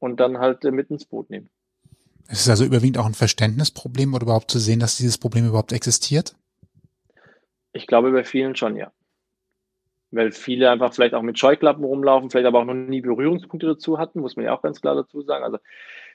und 0.00 0.18
dann 0.18 0.38
halt 0.38 0.64
äh, 0.64 0.72
mit 0.72 0.90
ins 0.90 1.04
Boot 1.04 1.30
nehmen. 1.30 1.48
Ist 2.28 2.42
es 2.42 2.48
also 2.48 2.64
überwiegend 2.64 2.98
auch 2.98 3.06
ein 3.06 3.14
Verständnisproblem 3.14 4.14
oder 4.14 4.24
überhaupt 4.24 4.50
zu 4.50 4.58
sehen, 4.58 4.80
dass 4.80 4.96
dieses 4.96 5.18
Problem 5.18 5.46
überhaupt 5.46 5.72
existiert? 5.72 6.34
Ich 7.72 7.86
glaube 7.86 8.10
bei 8.10 8.24
vielen 8.24 8.56
schon, 8.56 8.76
ja. 8.76 8.92
Weil 10.12 10.32
viele 10.32 10.70
einfach 10.70 10.92
vielleicht 10.92 11.14
auch 11.14 11.22
mit 11.22 11.38
Scheuklappen 11.38 11.84
rumlaufen, 11.84 12.30
vielleicht 12.30 12.46
aber 12.46 12.60
auch 12.60 12.64
noch 12.64 12.74
nie 12.74 13.00
Berührungspunkte 13.00 13.66
dazu 13.66 13.98
hatten, 13.98 14.20
muss 14.20 14.36
man 14.36 14.44
ja 14.44 14.56
auch 14.56 14.62
ganz 14.62 14.80
klar 14.80 14.96
dazu 14.96 15.22
sagen. 15.22 15.44
Also 15.44 15.58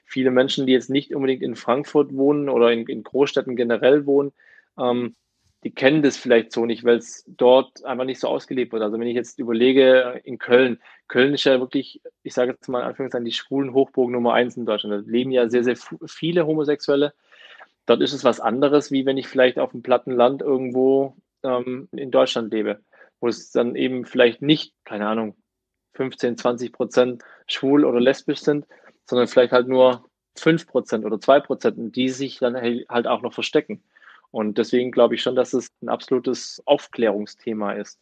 viele 0.04 0.30
Menschen, 0.30 0.66
die 0.66 0.72
jetzt 0.72 0.90
nicht 0.90 1.14
unbedingt 1.14 1.42
in 1.42 1.56
Frankfurt 1.56 2.14
wohnen 2.14 2.48
oder 2.48 2.72
in, 2.72 2.86
in 2.86 3.02
Großstädten 3.02 3.56
generell 3.56 4.04
wohnen, 4.06 4.32
ähm, 4.78 5.14
die 5.64 5.74
kennen 5.74 6.02
das 6.02 6.16
vielleicht 6.16 6.52
so 6.52 6.64
nicht, 6.64 6.84
weil 6.84 6.98
es 6.98 7.24
dort 7.26 7.84
einfach 7.84 8.04
nicht 8.04 8.20
so 8.20 8.28
ausgelebt 8.28 8.72
wird. 8.72 8.82
Also 8.82 9.00
wenn 9.00 9.08
ich 9.08 9.16
jetzt 9.16 9.40
überlege, 9.40 10.20
in 10.22 10.38
Köln, 10.38 10.78
Köln 11.08 11.34
ist 11.34 11.42
ja 11.42 11.58
wirklich, 11.58 12.00
ich 12.22 12.34
sage 12.34 12.52
jetzt 12.52 12.68
mal 12.68 12.80
in 12.80 12.86
Anführungszeichen, 12.86 13.24
die 13.24 13.32
schwulen 13.32 13.72
Hochburg 13.72 14.10
Nummer 14.10 14.34
eins 14.34 14.56
in 14.56 14.64
Deutschland. 14.64 14.94
Da 15.06 15.10
leben 15.10 15.32
ja 15.32 15.48
sehr, 15.48 15.64
sehr 15.64 15.76
viele 16.06 16.46
Homosexuelle. 16.46 17.14
Dort 17.86 18.00
ist 18.00 18.12
es 18.12 18.22
was 18.22 18.38
anderes, 18.38 18.92
wie 18.92 19.06
wenn 19.06 19.16
ich 19.16 19.26
vielleicht 19.26 19.58
auf 19.58 19.72
dem 19.72 19.82
platten 19.82 20.12
Land 20.12 20.40
irgendwo 20.42 21.16
ähm, 21.42 21.88
in 21.92 22.12
Deutschland 22.12 22.52
lebe, 22.52 22.80
wo 23.20 23.28
es 23.28 23.50
dann 23.50 23.76
eben 23.76 24.04
vielleicht 24.04 24.42
nicht, 24.42 24.74
keine 24.84 25.08
Ahnung, 25.08 25.36
15, 25.94 26.36
20 26.36 26.72
Prozent 26.72 27.22
schwul 27.46 27.84
oder 27.84 28.00
lesbisch 28.00 28.40
sind, 28.40 28.66
sondern 29.06 29.28
vielleicht 29.28 29.52
halt 29.52 29.68
nur 29.68 30.08
5 30.36 30.66
Prozent 30.66 31.04
oder 31.04 31.20
2 31.20 31.40
Prozent, 31.40 31.96
die 31.96 32.08
sich 32.10 32.38
dann 32.38 32.56
halt 32.56 33.06
auch 33.06 33.22
noch 33.22 33.32
verstecken. 33.32 33.82
Und 34.30 34.58
deswegen 34.58 34.90
glaube 34.90 35.14
ich 35.14 35.22
schon, 35.22 35.36
dass 35.36 35.54
es 35.54 35.68
ein 35.82 35.88
absolutes 35.88 36.62
Aufklärungsthema 36.66 37.72
ist. 37.72 37.98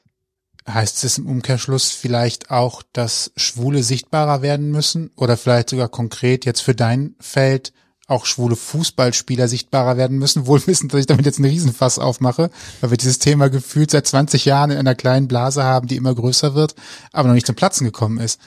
Heißt 0.66 1.04
es 1.04 1.18
im 1.18 1.26
Umkehrschluss 1.26 1.92
vielleicht 1.92 2.50
auch, 2.50 2.82
dass 2.92 3.32
Schwule 3.36 3.82
sichtbarer 3.82 4.40
werden 4.40 4.70
müssen 4.70 5.10
oder 5.16 5.36
vielleicht 5.36 5.68
sogar 5.68 5.88
konkret 5.88 6.46
jetzt 6.46 6.62
für 6.62 6.74
dein 6.74 7.14
Feld 7.20 7.72
auch 8.06 8.26
schwule 8.26 8.56
Fußballspieler 8.56 9.48
sichtbarer 9.48 9.96
werden 9.96 10.18
müssen, 10.18 10.46
wohl 10.46 10.60
wissend, 10.66 10.92
dass 10.92 11.00
ich 11.00 11.06
damit 11.06 11.26
jetzt 11.26 11.38
einen 11.38 11.50
Riesenfass 11.50 11.98
aufmache, 11.98 12.50
weil 12.80 12.90
wir 12.90 12.96
dieses 12.96 13.18
Thema 13.18 13.48
gefühlt 13.48 13.90
seit 13.90 14.06
20 14.06 14.44
Jahren 14.44 14.70
in 14.70 14.78
einer 14.78 14.94
kleinen 14.94 15.28
Blase 15.28 15.64
haben, 15.64 15.86
die 15.86 15.96
immer 15.96 16.14
größer 16.14 16.54
wird, 16.54 16.74
aber 17.12 17.28
noch 17.28 17.34
nicht 17.34 17.46
zum 17.46 17.56
Platzen 17.56 17.86
gekommen 17.86 18.18
ist. 18.18 18.40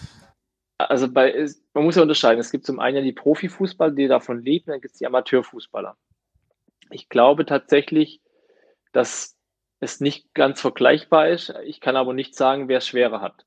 Also 0.77 1.11
bei, 1.11 1.47
man 1.73 1.85
muss 1.85 1.95
ja 1.95 2.03
unterscheiden. 2.03 2.39
Es 2.39 2.51
gibt 2.51 2.65
zum 2.65 2.79
einen 2.79 2.97
ja 2.97 3.03
die 3.03 3.13
Profifußballer, 3.13 3.95
die 3.95 4.07
davon 4.07 4.43
leben, 4.43 4.65
dann 4.67 4.81
gibt 4.81 4.93
es 4.93 4.99
die 4.99 5.07
Amateurfußballer. 5.07 5.97
Ich 6.91 7.09
glaube 7.09 7.45
tatsächlich, 7.45 8.21
dass 8.93 9.35
es 9.79 9.99
nicht 9.99 10.33
ganz 10.33 10.61
vergleichbar 10.61 11.29
ist. 11.29 11.53
Ich 11.65 11.81
kann 11.81 11.95
aber 11.95 12.13
nicht 12.13 12.35
sagen, 12.35 12.67
wer 12.67 12.77
es 12.77 12.87
schwerer 12.87 13.21
hat. 13.21 13.45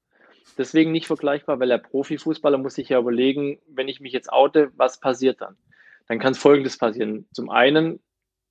Deswegen 0.58 0.92
nicht 0.92 1.06
vergleichbar, 1.06 1.60
weil 1.60 1.68
der 1.68 1.78
Profifußballer 1.78 2.58
muss 2.58 2.74
sich 2.74 2.88
ja 2.88 2.98
überlegen, 2.98 3.60
wenn 3.68 3.88
ich 3.88 4.00
mich 4.00 4.12
jetzt 4.12 4.32
oute, 4.32 4.72
was 4.76 5.00
passiert 5.00 5.40
dann? 5.40 5.56
Dann 6.10 6.18
kann 6.18 6.32
es 6.32 6.38
Folgendes 6.38 6.76
passieren. 6.76 7.28
Zum 7.32 7.50
einen, 7.50 8.00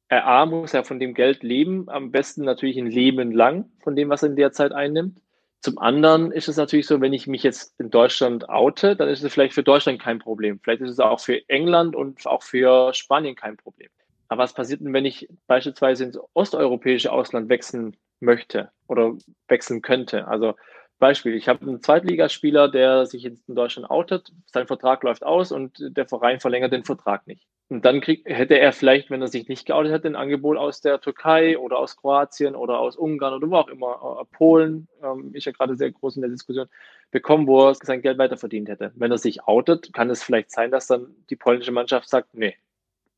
RA 0.10 0.45
muss 0.45 0.72
ja 0.72 0.82
von 0.84 0.97
dem 0.97 1.14
Geld 1.14 1.43
leben, 1.43 1.89
am 1.89 2.10
besten 2.10 2.45
natürlich 2.45 2.78
ein 2.78 2.89
Leben 2.89 3.34
lang 3.34 3.70
von 3.84 3.97
dem, 3.97 4.07
was 4.07 4.24
er 4.24 4.30
in 4.30 4.38
der 4.38 4.53
Zeit 4.53 4.72
einnimmt. 4.72 5.20
Zum 5.60 5.78
anderen 5.78 6.32
ist 6.32 6.47
es 6.47 6.55
natürlich 6.55 6.88
so, 6.88 7.01
wenn 7.01 7.12
ich 7.12 7.28
mich 7.28 7.43
jetzt 7.43 7.78
in 7.78 7.89
Deutschland 7.89 8.47
oute, 8.47 8.95
dann 8.95 9.10
ist 9.10 9.22
es 9.22 9.34
vielleicht 9.34 9.53
für 9.53 9.64
Deutschland 9.64 10.01
kein 10.01 10.20
Problem. 10.20 10.62
Vielleicht 10.64 10.82
ist 10.82 10.91
es 10.91 10.99
auch 11.01 11.20
für 11.20 11.49
England 11.49 11.97
und 11.97 12.26
auch 12.28 12.43
für 12.43 12.93
Spanien 12.93 13.36
kein 13.36 13.57
Problem. 13.57 13.89
Aber 14.30 14.43
was 14.43 14.53
passiert 14.53 14.80
denn, 14.80 14.93
wenn 14.93 15.03
ich 15.03 15.28
beispielsweise 15.47 16.05
ins 16.05 16.20
osteuropäische 16.34 17.12
Ausland 17.12 17.49
wechseln 17.49 17.97
möchte 18.22 18.72
oder 18.88 19.18
wechseln 19.49 19.82
könnte? 19.82 20.30
Also 20.30 20.55
Beispiel, 20.99 21.33
ich 21.33 21.47
habe 21.47 21.61
einen 21.61 21.81
Zweitligaspieler, 21.81 22.67
der 22.67 23.05
sich 23.05 23.25
in 23.25 23.39
Deutschland 23.47 23.89
outet, 23.89 24.31
sein 24.45 24.67
Vertrag 24.67 25.03
läuft 25.03 25.23
aus 25.23 25.51
und 25.51 25.77
der 25.79 26.05
Verein 26.05 26.39
verlängert 26.39 26.73
den 26.73 26.83
Vertrag 26.83 27.25
nicht. 27.25 27.47
Und 27.69 27.85
dann 27.85 28.01
krieg, 28.01 28.23
hätte 28.25 28.59
er 28.59 28.73
vielleicht, 28.73 29.11
wenn 29.11 29.21
er 29.21 29.27
sich 29.27 29.47
nicht 29.47 29.65
geoutet 29.65 29.91
hätte, 29.91 30.07
ein 30.07 30.15
Angebot 30.15 30.57
aus 30.57 30.81
der 30.81 30.99
Türkei 30.99 31.57
oder 31.57 31.77
aus 31.77 31.97
Kroatien 31.97 32.55
oder 32.55 32.79
aus 32.79 32.97
Ungarn 32.97 33.33
oder 33.33 33.49
wo 33.49 33.55
auch 33.55 33.67
immer, 33.67 34.19
äh, 34.21 34.35
Polen, 34.35 34.87
ähm, 35.03 35.31
ist 35.33 35.45
ja 35.45 35.51
gerade 35.51 35.77
sehr 35.77 35.91
groß 35.91 36.15
in 36.15 36.23
der 36.23 36.31
Diskussion, 36.31 36.67
bekommen, 37.11 37.47
wo 37.47 37.67
er 37.67 37.75
sein 37.75 38.01
Geld 38.01 38.17
weiter 38.17 38.37
verdient 38.37 38.69
hätte. 38.69 38.91
Wenn 38.95 39.11
er 39.11 39.19
sich 39.19 39.43
outet, 39.43 39.93
kann 39.93 40.09
es 40.09 40.23
vielleicht 40.23 40.51
sein, 40.51 40.71
dass 40.71 40.87
dann 40.87 41.15
die 41.29 41.35
polnische 41.35 41.71
Mannschaft 41.71 42.09
sagt, 42.09 42.33
nee, 42.33 42.55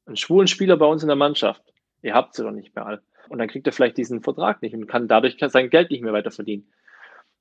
einen 0.06 0.18
schwulen 0.18 0.48
Spieler 0.48 0.78
bei 0.78 0.86
uns 0.86 1.02
in 1.02 1.08
der 1.08 1.16
Mannschaft, 1.16 1.64
ihr 2.02 2.14
habt 2.14 2.36
sie 2.36 2.44
doch 2.44 2.52
nicht 2.52 2.76
mehr 2.76 2.86
alle. 2.86 3.02
Und 3.30 3.40
dann 3.40 3.48
kriegt 3.48 3.68
er 3.68 3.74
vielleicht 3.74 3.98
diesen 3.98 4.22
Vertrag 4.22 4.62
nicht 4.62 4.76
und 4.76 4.88
kann 4.88 5.08
dadurch 5.08 5.38
sein 5.40 5.70
Geld 5.70 5.92
nicht 5.92 6.04
mehr 6.04 6.14
weiter 6.14 6.32
verdienen. 6.32 6.68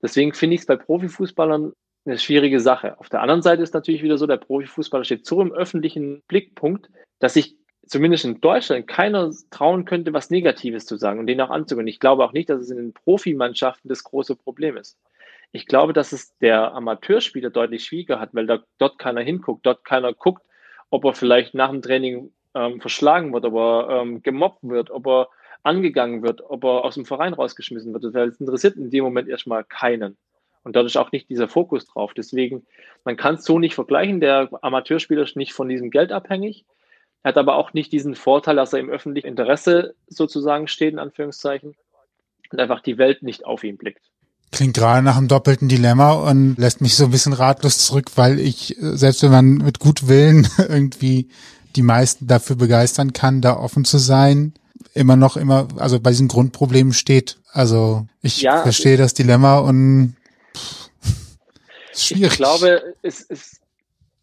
Deswegen 0.02 0.32
finde 0.32 0.54
ich 0.54 0.62
es 0.62 0.66
bei 0.66 0.76
Profifußballern 0.76 1.72
eine 2.06 2.18
schwierige 2.18 2.60
Sache. 2.60 2.98
Auf 2.98 3.08
der 3.08 3.20
anderen 3.20 3.42
Seite 3.42 3.62
ist 3.62 3.74
natürlich 3.74 4.02
wieder 4.02 4.18
so, 4.18 4.26
der 4.26 4.38
Profifußballer 4.38 5.04
steht 5.04 5.26
so 5.26 5.40
im 5.42 5.52
öffentlichen 5.52 6.22
Blickpunkt, 6.28 6.88
dass 7.18 7.34
sich 7.34 7.56
zumindest 7.86 8.24
in 8.24 8.40
Deutschland 8.40 8.86
keiner 8.86 9.30
trauen 9.50 9.84
könnte, 9.84 10.12
was 10.12 10.30
Negatives 10.30 10.86
zu 10.86 10.96
sagen 10.96 11.18
und 11.18 11.26
den 11.26 11.40
auch 11.40 11.50
anzugehen. 11.50 11.88
Ich 11.88 12.00
glaube 12.00 12.24
auch 12.24 12.32
nicht, 12.32 12.48
dass 12.48 12.62
es 12.62 12.70
in 12.70 12.76
den 12.76 12.92
Profimannschaften 12.94 13.88
das 13.88 14.04
große 14.04 14.36
Problem 14.36 14.76
ist. 14.76 14.98
Ich 15.52 15.66
glaube, 15.66 15.92
dass 15.92 16.12
es 16.12 16.36
der 16.38 16.72
Amateurspieler 16.74 17.50
deutlich 17.50 17.84
schwieriger 17.84 18.20
hat, 18.20 18.30
weil 18.32 18.46
da, 18.46 18.60
dort 18.78 18.98
keiner 18.98 19.20
hinguckt, 19.20 19.66
dort 19.66 19.84
keiner 19.84 20.14
guckt, 20.14 20.42
ob 20.90 21.04
er 21.04 21.14
vielleicht 21.14 21.54
nach 21.54 21.70
dem 21.70 21.82
Training 21.82 22.32
ähm, 22.54 22.80
verschlagen 22.80 23.32
wird, 23.32 23.44
ob 23.44 23.54
er 23.54 24.00
ähm, 24.00 24.22
gemobbt 24.22 24.62
wird, 24.62 24.90
ob 24.90 25.06
er 25.06 25.28
angegangen 25.62 26.22
wird, 26.22 26.42
ob 26.48 26.64
er 26.64 26.84
aus 26.84 26.94
dem 26.94 27.04
Verein 27.04 27.34
rausgeschmissen 27.34 27.92
wird. 27.92 28.04
Das 28.14 28.40
interessiert 28.40 28.76
in 28.76 28.90
dem 28.90 29.04
Moment 29.04 29.28
erstmal 29.28 29.64
keinen. 29.64 30.16
Und 30.62 30.76
dadurch 30.76 30.98
auch 30.98 31.10
nicht 31.10 31.30
dieser 31.30 31.48
Fokus 31.48 31.86
drauf. 31.86 32.12
Deswegen, 32.14 32.66
man 33.04 33.16
kann 33.16 33.36
es 33.36 33.44
so 33.44 33.58
nicht 33.58 33.74
vergleichen. 33.74 34.20
Der 34.20 34.50
Amateurspieler 34.62 35.22
ist 35.22 35.36
nicht 35.36 35.54
von 35.54 35.68
diesem 35.68 35.90
Geld 35.90 36.12
abhängig. 36.12 36.66
Er 37.22 37.30
hat 37.30 37.38
aber 37.38 37.56
auch 37.56 37.72
nicht 37.72 37.92
diesen 37.92 38.14
Vorteil, 38.14 38.56
dass 38.56 38.72
er 38.72 38.80
im 38.80 38.90
öffentlichen 38.90 39.26
Interesse 39.26 39.94
sozusagen 40.06 40.68
steht, 40.68 40.92
in 40.92 40.98
Anführungszeichen, 40.98 41.74
und 42.50 42.60
einfach 42.60 42.80
die 42.80 42.98
Welt 42.98 43.22
nicht 43.22 43.44
auf 43.44 43.64
ihn 43.64 43.76
blickt. 43.76 44.10
Klingt 44.52 44.74
gerade 44.74 45.02
nach 45.02 45.16
einem 45.16 45.28
doppelten 45.28 45.68
Dilemma 45.68 46.12
und 46.12 46.56
lässt 46.58 46.80
mich 46.80 46.96
so 46.96 47.04
ein 47.04 47.10
bisschen 47.10 47.32
ratlos 47.32 47.86
zurück, 47.86 48.10
weil 48.16 48.40
ich, 48.40 48.76
selbst 48.80 49.22
wenn 49.22 49.30
man 49.30 49.54
mit 49.58 49.78
gut 49.78 50.08
Willen 50.08 50.48
irgendwie 50.58 51.28
die 51.76 51.82
meisten 51.82 52.26
dafür 52.26 52.56
begeistern 52.56 53.12
kann, 53.12 53.40
da 53.40 53.56
offen 53.56 53.84
zu 53.84 53.98
sein, 53.98 54.54
immer 54.94 55.16
noch 55.16 55.36
immer, 55.36 55.68
also 55.76 56.00
bei 56.00 56.10
diesen 56.10 56.28
Grundproblemen 56.28 56.92
steht. 56.92 57.38
Also 57.52 58.06
ich 58.22 58.42
ja, 58.42 58.62
verstehe 58.62 58.96
das 58.96 59.14
Dilemma 59.14 59.58
und 59.58 60.16
pff, 60.56 60.90
ist 61.92 62.06
schwierig. 62.06 62.32
Ich 62.32 62.36
glaube, 62.36 62.94
es, 63.02 63.24
es, 63.28 63.60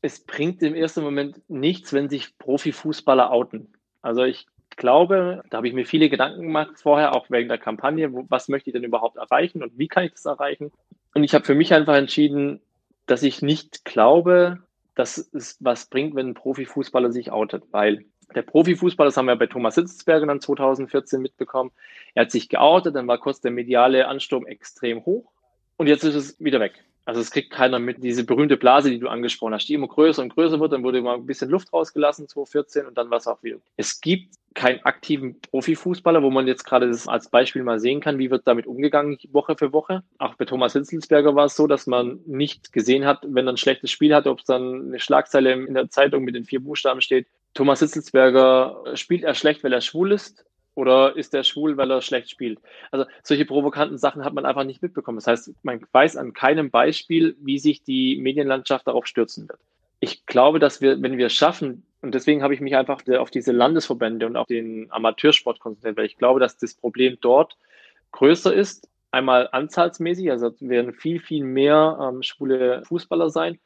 es 0.02 0.20
bringt 0.20 0.62
im 0.64 0.76
ersten 0.76 1.02
Moment 1.02 1.42
nichts, 1.50 1.94
wenn 1.94 2.10
sich 2.10 2.38
Profifußballer 2.38 3.32
outen. 3.32 3.74
Also 4.02 4.24
ich 4.24 4.48
glaube, 4.76 5.44
da 5.50 5.58
habe 5.58 5.68
ich 5.68 5.74
mir 5.74 5.86
viele 5.86 6.10
Gedanken 6.10 6.44
gemacht 6.44 6.72
vorher, 6.76 7.16
auch 7.16 7.30
wegen 7.30 7.50
der 7.50 7.58
Kampagne, 7.58 8.14
wo, 8.14 8.26
was 8.30 8.48
möchte 8.48 8.70
ich 8.70 8.74
denn 8.74 8.84
überhaupt 8.84 9.18
erreichen 9.18 9.64
und 9.64 9.78
wie 9.78 9.88
kann 9.88 10.06
ich 10.06 10.12
das 10.12 10.26
erreichen? 10.26 10.72
Und 11.14 11.24
ich 11.24 11.34
habe 11.34 11.46
für 11.46 11.56
mich 11.56 11.74
einfach 11.74 11.96
entschieden, 11.96 12.62
dass 13.08 13.24
ich 13.24 13.42
nicht 13.42 13.86
glaube, 13.86 14.60
dass 14.96 15.18
es 15.18 15.58
was 15.60 15.88
bringt, 15.88 16.16
wenn 16.16 16.30
ein 16.30 16.34
Profifußballer 16.34 17.12
sich 17.12 17.32
outet, 17.32 17.64
weil 17.72 18.06
der 18.36 18.42
Profifußballer, 18.42 19.08
das 19.08 19.18
haben 19.18 19.28
wir 19.28 19.36
bei 19.36 19.48
Thomas 19.48 19.76
Hitzelsberger 19.76 20.26
dann 20.26 20.42
2014 20.42 21.22
mitbekommen, 21.22 21.72
er 22.14 22.24
hat 22.24 22.32
sich 22.32 22.50
geoutet, 22.50 22.96
dann 22.96 23.08
war 23.08 23.18
kurz 23.18 23.42
der 23.42 23.52
mediale 23.52 24.08
Ansturm 24.08 24.46
extrem 24.46 25.06
hoch 25.06 25.32
und 25.78 25.88
jetzt 25.88 26.04
ist 26.04 26.16
es 26.16 26.40
wieder 26.40 26.60
weg. 26.60 26.84
Also 27.08 27.22
es 27.22 27.32
kriegt 27.32 27.52
keiner 27.52 27.80
mit. 27.80 28.04
Diese 28.04 28.26
berühmte 28.26 28.58
Blase, 28.58 28.90
die 28.90 29.00
du 29.00 29.08
angesprochen 29.08 29.54
hast, 29.54 29.70
die 29.70 29.76
immer 29.76 29.88
größer 29.88 30.22
und 30.22 30.36
größer 30.36 30.60
wird, 30.60 30.74
dann 30.74 30.84
wurde 30.84 31.02
mal 31.02 31.16
ein 31.16 31.26
bisschen 31.26 31.50
Luft 31.50 31.72
rausgelassen, 31.72 32.28
2014, 32.28 32.86
und 32.86 32.98
dann 32.98 33.10
war 33.10 33.20
es 33.20 33.28
auch 33.28 33.42
wieder. 33.44 33.60
Es 33.78 34.02
gibt 34.02 34.36
keinen 34.56 34.84
aktiven 34.84 35.40
Profifußballer, 35.40 36.22
wo 36.22 36.32
man 36.32 36.48
jetzt 36.48 36.66
gerade 36.66 36.90
das 36.90 37.08
als 37.08 37.30
Beispiel 37.30 37.64
mal 37.64 37.80
sehen 37.80 38.02
kann, 38.02 38.20
wie 38.20 38.30
wird 38.30 38.46
damit 38.46 38.68
umgegangen 38.68 39.18
Woche 39.32 39.56
für 39.56 39.72
Woche. 39.72 40.04
Auch 40.18 40.36
bei 40.36 40.44
Thomas 40.44 40.74
Hitzelsberger 40.74 41.34
war 41.34 41.46
es 41.46 41.56
so, 41.56 41.66
dass 41.66 41.88
man 41.88 42.20
nicht 42.26 42.74
gesehen 42.74 43.06
hat, 43.06 43.20
wenn 43.26 43.48
er 43.48 43.54
ein 43.54 43.58
schlechtes 43.58 43.90
Spiel 43.90 44.14
hatte, 44.14 44.30
ob 44.30 44.40
es 44.40 44.46
dann 44.46 44.88
eine 44.88 45.00
Schlagzeile 45.00 45.54
in 45.54 45.76
der 45.76 45.90
Zeitung 45.90 46.26
mit 46.26 46.36
den 46.36 46.44
vier 46.44 46.60
Buchstaben 46.60 47.00
steht. 47.00 47.28
Thomas 47.54 47.80
Hitzelsberger 47.80 48.84
spielt 48.96 49.24
er 49.24 49.34
schlecht, 49.34 49.64
weil 49.64 49.74
er 49.74 49.82
schwul 49.82 50.12
ist 50.12 50.46
oder 50.76 51.16
ist 51.16 51.34
er 51.34 51.44
schwul, 51.44 51.76
weil 51.78 51.90
er 51.90 52.02
schlecht 52.02 52.30
spielt? 52.30 52.60
Also 52.92 53.06
solche 53.24 53.46
provokanten 53.46 53.98
Sachen 53.98 54.24
hat 54.24 54.34
man 54.34 54.46
einfach 54.46 54.64
nicht 54.64 54.82
mitbekommen. 54.82 55.18
Das 55.18 55.28
heißt, 55.28 55.52
man 55.64 55.82
weiß 55.92 56.18
an 56.18 56.34
keinem 56.34 56.70
Beispiel, 56.70 57.36
wie 57.40 57.58
sich 57.58 57.84
die 57.84 58.18
Medienlandschaft 58.18 58.88
darauf 58.88 59.08
stürzen 59.08 59.50
wird. 59.50 59.60
Ich 60.00 60.26
glaube, 60.28 60.60
dass 60.60 60.80
wir, 60.80 61.02
wenn 61.02 61.18
wir 61.18 61.28
es 61.28 61.34
schaffen, 61.34 61.84
und 62.02 62.14
deswegen 62.14 62.44
habe 62.44 62.54
ich 62.54 62.62
mich 62.62 62.76
einfach 62.76 63.02
auf 63.18 63.32
diese 63.32 63.52
Landesverbände 63.52 64.28
und 64.28 64.38
auf 64.38 64.46
den 64.46 64.92
Amateursport 64.92 65.60
konzentriert, 65.60 65.98
weil 65.98 66.06
ich 66.06 66.18
glaube, 66.18 66.40
dass 66.40 66.58
das 66.58 66.76
Problem 66.76 67.18
dort 67.22 67.58
größer 68.12 68.54
ist. 68.54 68.88
Einmal 69.10 69.50
anzahlsmäßig, 69.52 70.30
also 70.30 70.54
werden 70.60 70.94
viel, 70.94 71.20
viel 71.20 71.44
mehr 71.44 71.98
ähm, 72.00 72.22
schwule 72.22 72.84
Fußballer 72.86 73.30
sein. 73.30 73.58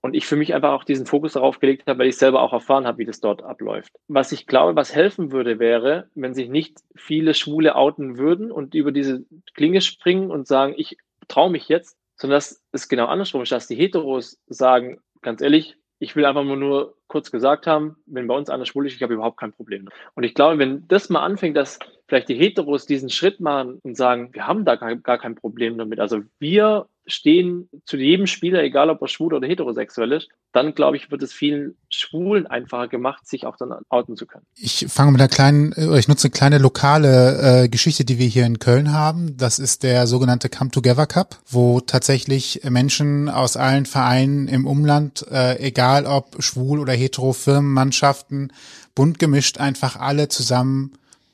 Und 0.00 0.14
ich 0.14 0.26
für 0.26 0.36
mich 0.36 0.54
einfach 0.54 0.72
auch 0.72 0.84
diesen 0.84 1.06
Fokus 1.06 1.32
darauf 1.32 1.58
gelegt 1.58 1.88
habe, 1.88 1.98
weil 1.98 2.08
ich 2.08 2.16
selber 2.16 2.42
auch 2.42 2.52
erfahren 2.52 2.86
habe, 2.86 2.98
wie 2.98 3.04
das 3.04 3.20
dort 3.20 3.42
abläuft. 3.42 3.92
Was 4.06 4.30
ich 4.30 4.46
glaube, 4.46 4.76
was 4.76 4.94
helfen 4.94 5.32
würde, 5.32 5.58
wäre, 5.58 6.08
wenn 6.14 6.34
sich 6.34 6.48
nicht 6.48 6.78
viele 6.94 7.34
Schwule 7.34 7.74
outen 7.74 8.16
würden 8.16 8.52
und 8.52 8.74
über 8.74 8.92
diese 8.92 9.24
Klinge 9.54 9.80
springen 9.80 10.30
und 10.30 10.46
sagen, 10.46 10.74
ich 10.76 10.98
traue 11.26 11.50
mich 11.50 11.68
jetzt, 11.68 11.98
sondern 12.16 12.36
dass 12.36 12.62
es 12.72 12.88
genau 12.88 13.06
andersrum 13.06 13.42
ist, 13.42 13.52
dass 13.52 13.66
die 13.66 13.76
Heteros 13.76 14.38
sagen, 14.46 15.00
ganz 15.20 15.40
ehrlich, 15.40 15.76
ich 16.00 16.14
will 16.14 16.24
einfach 16.24 16.44
nur 16.44 16.94
kurz 17.08 17.30
gesagt 17.30 17.66
haben, 17.66 17.96
wenn 18.06 18.28
bei 18.28 18.36
uns 18.36 18.50
einer 18.50 18.66
schwul 18.66 18.86
ist, 18.86 18.94
ich 18.94 19.02
habe 19.02 19.14
überhaupt 19.14 19.38
kein 19.38 19.52
Problem. 19.52 19.88
Und 20.14 20.22
ich 20.22 20.34
glaube, 20.34 20.58
wenn 20.58 20.86
das 20.86 21.08
mal 21.08 21.24
anfängt, 21.24 21.56
dass 21.56 21.78
vielleicht 22.06 22.28
die 22.28 22.36
Heteros 22.36 22.86
diesen 22.86 23.10
Schritt 23.10 23.40
machen 23.40 23.80
und 23.82 23.96
sagen, 23.96 24.32
wir 24.32 24.46
haben 24.46 24.64
da 24.64 24.76
gar, 24.76 25.18
kein 25.18 25.34
Problem 25.34 25.76
damit. 25.76 25.98
Also 25.98 26.20
wir 26.38 26.86
stehen 27.08 27.68
zu 27.84 27.96
jedem 27.96 28.26
Spieler, 28.26 28.62
egal 28.62 28.90
ob 28.90 29.02
er 29.02 29.08
schwul 29.08 29.34
oder 29.34 29.48
heterosexuell 29.48 30.12
ist, 30.12 30.28
dann 30.52 30.74
glaube 30.74 30.96
ich, 30.96 31.10
wird 31.10 31.22
es 31.22 31.32
vielen 31.32 31.76
Schwulen 31.90 32.46
einfacher 32.46 32.88
gemacht, 32.88 33.26
sich 33.26 33.46
auch 33.46 33.56
dann 33.56 33.74
outen 33.88 34.16
zu 34.16 34.26
können. 34.26 34.44
Ich 34.54 34.86
fange 34.88 35.12
mit 35.12 35.20
einer 35.20 35.28
kleinen, 35.28 35.72
oder 35.72 35.98
ich 35.98 36.08
nutze 36.08 36.28
eine 36.28 36.32
kleine 36.32 36.58
lokale 36.58 37.64
äh, 37.64 37.68
Geschichte, 37.68 38.04
die 38.04 38.18
wir 38.18 38.26
hier 38.26 38.46
in 38.46 38.58
Köln 38.58 38.92
haben. 38.92 39.36
Das 39.36 39.58
ist 39.58 39.82
der 39.82 40.06
sogenannte 40.06 40.48
Come 40.48 40.70
Together 40.70 41.06
Cup, 41.06 41.38
wo 41.46 41.80
tatsächlich 41.80 42.60
Menschen 42.68 43.28
aus 43.28 43.56
allen 43.56 43.86
Vereinen 43.86 44.48
im 44.48 44.66
Umland, 44.66 45.26
äh, 45.30 45.58
egal 45.58 46.06
ob 46.06 46.42
schwul 46.42 46.78
oder 46.80 46.92
hetero, 46.92 47.32
Firmenmannschaften, 47.32 48.52
bunt 48.94 49.18
gemischt, 49.18 49.58
einfach 49.58 49.96
alle 49.96 50.28
zusammen 50.28 50.92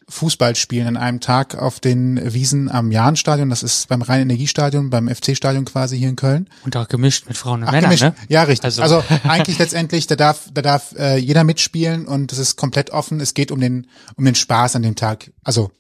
Fußball 0.09 0.55
spielen 0.55 0.87
an 0.87 0.97
einem 0.97 1.21
Tag 1.21 1.57
auf 1.57 1.81
den 1.81 2.33
Wiesen 2.35 2.71
am 2.71 2.93
Jahnstadion. 2.93 3.51
Das 3.51 3.63
ist 3.63 3.89
beim 3.89 4.03
Rhein-Energiestadion, 4.03 4.91
beim 4.91 5.09
FC-Stadion 5.09 5.65
quasi 5.65 5.99
hier 5.99 6.09
in 6.09 6.17
Köln. 6.17 6.49
Und 6.65 6.77
auch 6.77 6.89
gemischt 6.89 7.27
mit 7.27 7.37
Frauen 7.37 7.63
und 7.63 7.69
Ach, 7.69 7.73
Männern, 7.73 7.91
gemischt. 7.91 8.03
ne? 8.03 8.15
Ja, 8.29 8.43
richtig. 8.43 8.65
Also, 8.65 8.83
also 8.83 9.05
eigentlich 9.25 9.59
letztendlich, 9.59 10.07
da 10.07 10.17
darf, 10.17 10.49
da 10.53 10.63
darf 10.63 10.95
äh, 10.99 11.17
jeder 11.17 11.45
mitspielen 11.45 12.07
und 12.07 12.33
es 12.33 12.39
ist 12.39 12.57
komplett 12.57 12.91
offen. 12.91 13.21
Es 13.21 13.35
geht 13.35 13.51
um 13.51 13.61
den, 13.61 13.87
um 14.17 14.25
den 14.25 14.35
Spaß 14.35 14.77
an 14.77 14.83
dem 14.83 14.95
Tag. 14.95 15.31
Also 15.43 15.71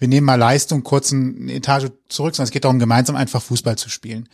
wir 0.00 0.08
nehmen 0.08 0.24
mal 0.24 0.36
Leistung 0.36 0.82
kurz 0.82 1.12
eine 1.12 1.52
Etage 1.52 1.90
zurück, 2.08 2.34
sondern 2.34 2.48
es 2.48 2.52
geht 2.52 2.64
darum, 2.64 2.78
gemeinsam 2.78 3.16
einfach 3.16 3.42
Fußball 3.42 3.76
zu 3.76 3.90
spielen. 3.90 4.30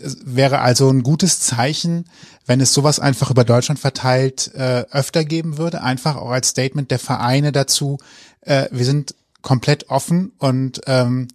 Es 0.00 0.16
wäre 0.24 0.60
also 0.60 0.88
ein 0.88 1.02
gutes 1.02 1.40
Zeichen, 1.40 2.06
wenn 2.46 2.62
es 2.62 2.72
sowas 2.72 3.00
einfach 3.00 3.30
über 3.30 3.44
Deutschland 3.44 3.78
verteilt 3.78 4.50
äh, 4.54 4.86
öfter 4.90 5.26
geben 5.26 5.58
würde, 5.58 5.82
einfach 5.82 6.16
auch 6.16 6.30
als 6.30 6.48
Statement 6.48 6.90
der 6.90 6.98
Vereine 6.98 7.52
dazu, 7.52 7.98
äh, 8.42 8.68
wir 8.70 8.84
sind 8.84 9.14
komplett 9.42 9.88
offen 9.88 10.32
und 10.38 10.80
ähm, 10.86 11.28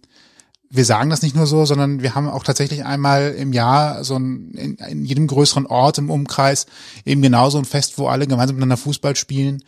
wir 0.68 0.84
sagen 0.84 1.10
das 1.10 1.22
nicht 1.22 1.36
nur 1.36 1.46
so, 1.46 1.64
sondern 1.64 2.02
wir 2.02 2.14
haben 2.14 2.28
auch 2.28 2.42
tatsächlich 2.42 2.84
einmal 2.84 3.32
im 3.32 3.52
Jahr 3.52 4.04
so 4.04 4.16
ein, 4.16 4.50
in, 4.52 4.76
in 4.76 5.04
jedem 5.04 5.26
größeren 5.26 5.66
Ort 5.66 5.98
im 5.98 6.10
Umkreis 6.10 6.66
eben 7.04 7.22
genauso 7.22 7.58
ein 7.58 7.64
Fest, 7.64 7.98
wo 7.98 8.08
alle 8.08 8.26
gemeinsam 8.26 8.56
miteinander 8.56 8.76
Fußball 8.76 9.16
spielen, 9.16 9.62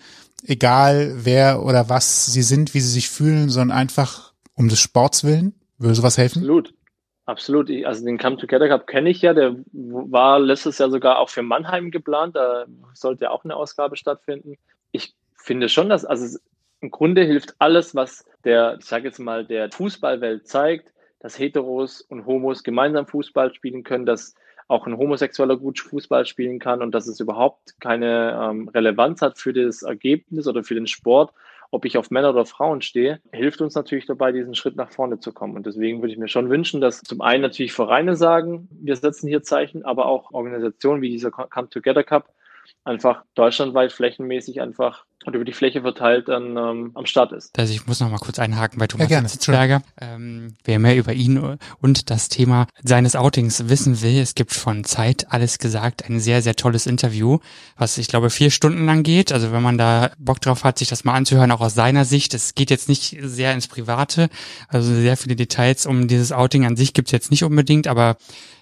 egal 0.45 1.13
wer 1.25 1.63
oder 1.65 1.89
was 1.89 2.27
sie 2.27 2.43
sind, 2.43 2.75
wie 2.75 2.81
sie 2.81 2.91
sich 2.91 3.09
fühlen, 3.09 3.49
sondern 3.49 3.77
einfach 3.77 4.33
um 4.55 4.69
des 4.69 4.81
Sports 4.81 5.25
willen. 5.25 5.55
Würde 5.79 5.95
sowas 5.95 6.19
helfen? 6.19 6.41
Absolut. 6.41 6.75
Absolut. 7.29 7.71
Also 7.85 8.07
den 8.07 8.17
Come 8.17 8.39
Together 8.39 8.69
Cup 8.69 8.87
kenne 8.87 9.11
ich 9.11 9.21
ja. 9.21 9.35
Der 9.35 9.55
war 9.73 10.41
letztes 10.41 10.79
Jahr 10.79 10.91
sogar 10.91 11.19
auch 11.19 11.29
für 11.29 11.43
Mannheim 11.43 11.91
geplant. 11.91 12.35
Da 12.35 12.65
sollte 12.95 13.25
ja 13.25 13.31
auch 13.31 13.45
eine 13.45 13.55
Ausgabe 13.55 13.97
stattfinden. 13.97 14.55
Ich 14.93 15.15
finde 15.37 15.69
schon, 15.69 15.91
dass, 15.91 16.07
also 16.07 16.39
im 16.81 16.91
Grunde 16.91 17.23
hilft 17.23 17.55
alles, 17.59 17.95
was 17.95 18.25
der, 18.45 18.77
ich 18.79 18.87
sage 18.87 19.09
jetzt 19.09 19.19
mal, 19.19 19.45
der 19.45 19.71
Fußballwelt 19.71 20.47
zeigt, 20.47 20.93
dass 21.21 21.39
Heteros 21.39 22.01
und 22.03 22.27
Homos 22.27 22.63
gemeinsam 22.63 23.07
Fußball 23.07 23.53
spielen 23.55 23.83
können, 23.83 24.07
dass 24.07 24.35
auch 24.69 24.87
ein 24.87 24.97
Homosexueller 24.97 25.57
gut 25.57 25.81
Fußball 25.81 26.27
spielen 26.27 26.59
kann 26.59 26.83
und 26.83 26.93
dass 26.95 27.07
es 27.09 27.21
überhaupt 27.21 27.81
keine 27.81 28.39
ähm, 28.41 28.69
Relevanz 28.69 29.23
hat 29.23 29.39
für 29.39 29.53
das 29.53 29.83
Ergebnis 29.83 30.47
oder 30.47 30.63
für 30.63 30.75
den 30.75 30.87
Sport, 30.87 31.33
ob 31.71 31.85
ich 31.85 31.99
auf 31.99 32.11
Männer 32.11 32.31
oder 32.31 32.45
Frauen 32.45 32.81
stehe, 32.83 33.21
hilft 33.33 33.61
uns 33.61 33.75
natürlich 33.75 34.07
dabei, 34.07 34.33
diesen 34.33 34.55
Schritt 34.55 34.77
nach 34.77 34.91
vorne 34.91 35.21
zu 35.21 35.33
kommen. 35.33 35.57
Und 35.57 35.67
deswegen 35.67 36.01
würde 36.01 36.13
ich 36.13 36.19
mir 36.19 36.29
schon 36.29 36.51
wünschen, 36.51 36.81
dass 36.81 37.03
zum 37.03 37.21
einen 37.21 37.43
natürlich 37.43 37.73
Vereine 37.73 38.15
sagen, 38.15 38.69
wir 38.71 38.97
setzen 38.97 39.29
hier 39.29 39.43
Zeichen, 39.43 39.85
aber 39.85 40.07
auch 40.07 40.33
Organisationen 40.33 41.03
wie 41.03 41.11
dieser 41.11 41.31
Come 41.31 41.69
Together 41.69 42.05
Cup 42.05 42.33
einfach 42.85 43.25
deutschlandweit 43.35 43.93
flächenmäßig 43.93 44.61
einfach 44.61 45.05
und 45.29 45.35
über 45.35 45.45
die 45.45 45.53
Fläche 45.53 45.83
verteilt 45.83 46.29
dann 46.29 46.57
ähm, 46.57 46.91
am 46.95 47.07
Start 47.07 47.33
ist. 47.33 47.57
Also 47.59 47.73
ich 47.73 47.87
muss 47.87 48.01
noch 48.01 48.11
mal 48.11 48.19
kurz 48.19 48.39
einhaken 48.39 48.79
bei 48.79 48.87
Thomas 48.87 49.11
ja, 49.11 49.27
Sitzberger. 49.27 49.83
Ähm, 50.01 50.55
wer 50.65 50.79
mehr 50.79 50.97
über 50.97 51.13
ihn 51.13 51.59
und 51.81 52.11
das 52.11 52.29
Thema 52.29 52.67
seines 52.83 53.15
Outings 53.15 53.69
wissen 53.69 54.03
will, 54.03 54.19
es 54.19 54.35
gibt 54.35 54.53
von 54.53 54.85
Zeit 54.85 55.27
alles 55.31 55.59
gesagt, 55.59 56.09
ein 56.09 56.19
sehr, 56.19 56.43
sehr 56.43 56.57
tolles 56.57 56.87
Interview, 56.87 57.39
was 57.77 57.99
ich 57.99 58.09
glaube 58.09 58.31
vier 58.31 58.51
Stunden 58.51 58.87
lang 58.87 59.03
geht. 59.03 59.31
Also 59.31 59.53
wenn 59.53 59.63
man 59.63 59.79
da 59.79 60.11
Bock 60.19 60.41
drauf 60.41 60.65
hat, 60.65 60.79
sich 60.79 60.89
das 60.89 61.05
mal 61.05 61.15
anzuhören, 61.15 61.51
auch 61.53 61.61
aus 61.61 61.75
seiner 61.75 62.05
Sicht. 62.05 62.33
Es 62.33 62.55
geht 62.55 62.71
jetzt 62.71 62.89
nicht 62.89 63.17
sehr 63.21 63.53
ins 63.53 63.69
Private, 63.69 64.31
also 64.69 64.95
sehr 64.95 65.17
viele 65.17 65.37
Details 65.37 65.87
um 65.87 66.09
dieses 66.09 66.33
Outing 66.33 66.65
an 66.65 66.77
sich 66.77 66.95
gibt's 66.95 67.13
jetzt 67.13 67.31
nicht 67.31 67.45
unbedingt, 67.45 67.87
aber 67.87 68.17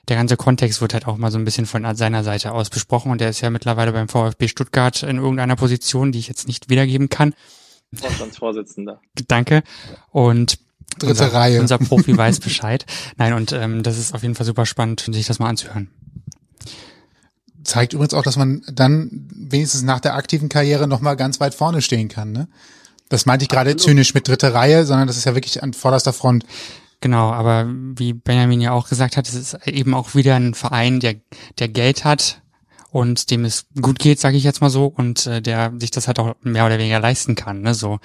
der 0.09 0.17
ganze 0.17 0.37
Kontext 0.37 0.81
wird 0.81 0.95
halt 0.95 1.07
auch 1.07 1.17
mal 1.17 1.31
so 1.31 1.39
ein 1.39 1.45
bisschen 1.45 1.67
von 1.67 1.95
seiner 1.97 2.23
Seite 2.23 2.53
aus 2.53 2.71
besprochen 2.71 3.11
und 3.11 3.21
der 3.21 3.31
ist 3.31 3.41
ja 3.41 3.51
mittlerweile 3.51 3.93
beim 3.93 4.09
VfB 4.09 4.49
Stuttgart 4.49 5.03
in 5.03 5.17
irgendeiner 5.17 5.57
Position, 5.57 6.13
die 6.13 6.19
ich 6.19 6.29
jetzt 6.29 6.47
nicht 6.47 6.69
wiedergeben 6.69 7.09
kann. 7.09 7.35
Vorstandsvorsitzender. 7.93 9.01
Danke. 9.27 9.63
Und 10.11 10.59
Dritte 10.99 11.25
unser, 11.25 11.33
Reihe. 11.35 11.61
Unser 11.61 11.79
Profi 11.79 12.17
weiß 12.17 12.41
Bescheid. 12.41 12.87
Nein, 13.17 13.33
und 13.33 13.53
ähm, 13.53 13.83
das 13.83 13.99
ist 13.99 14.15
auf 14.15 14.23
jeden 14.23 14.35
Fall 14.35 14.47
super 14.47 14.67
spannend, 14.67 15.01
sich 15.01 15.27
das 15.27 15.39
mal 15.39 15.49
anzuhören. 15.49 15.91
Zeigt 17.65 17.93
übrigens 17.93 18.15
auch, 18.15 18.23
dass 18.23 18.37
man 18.37 18.63
dann 18.73 19.29
wenigstens 19.35 19.83
nach 19.83 20.01
der 20.01 20.15
aktiven 20.15 20.49
Karriere 20.49 20.87
nochmal 20.87 21.17
ganz 21.17 21.41
weit 21.41 21.55
vorne 21.55 21.83
stehen 21.83 22.09
kann. 22.09 22.31
Ne? 22.31 22.49
Das 23.09 23.27
meinte 23.27 23.43
ich 23.43 23.49
gerade 23.49 23.77
zynisch 23.77 24.15
mit 24.15 24.29
dritte 24.29 24.55
Reihe, 24.55 24.87
sondern 24.87 25.09
das 25.09 25.17
ist 25.17 25.25
ja 25.25 25.35
wirklich 25.35 25.63
an 25.63 25.75
vorderster 25.75 26.13
Front. 26.13 26.45
Genau, 27.01 27.31
aber 27.31 27.67
wie 27.69 28.15
Benjamin 28.15 28.61
ja 28.61 28.73
auch 28.73 28.89
gesagt 28.89 29.17
hat, 29.17 29.29
es 29.29 29.35
ist 29.35 29.67
eben 29.67 29.95
auch 29.95 30.15
wieder 30.15 30.37
ein 30.37 30.55
Verein, 30.55 31.01
der, 31.01 31.17
der 31.59 31.69
Geld 31.69 32.05
hat 32.05 32.43
und 32.91 33.31
dem 33.31 33.45
es 33.45 33.67
gut 33.81 33.99
geht, 33.99 34.19
sage 34.19 34.37
ich 34.37 34.45
jetzt 34.45 34.61
mal 34.61 34.71
so, 34.71 34.87
und 34.87 35.27
äh, 35.27 35.43
der 35.43 35.73
sich 35.79 35.91
das 35.91 36.07
halt 36.07 36.19
auch 36.19 36.35
mehr 36.43 36.65
oder 36.65 36.79
weniger 36.79 37.01
leisten 37.01 37.35
kann, 37.35 37.61
ne? 37.61 37.75
So 37.75 37.99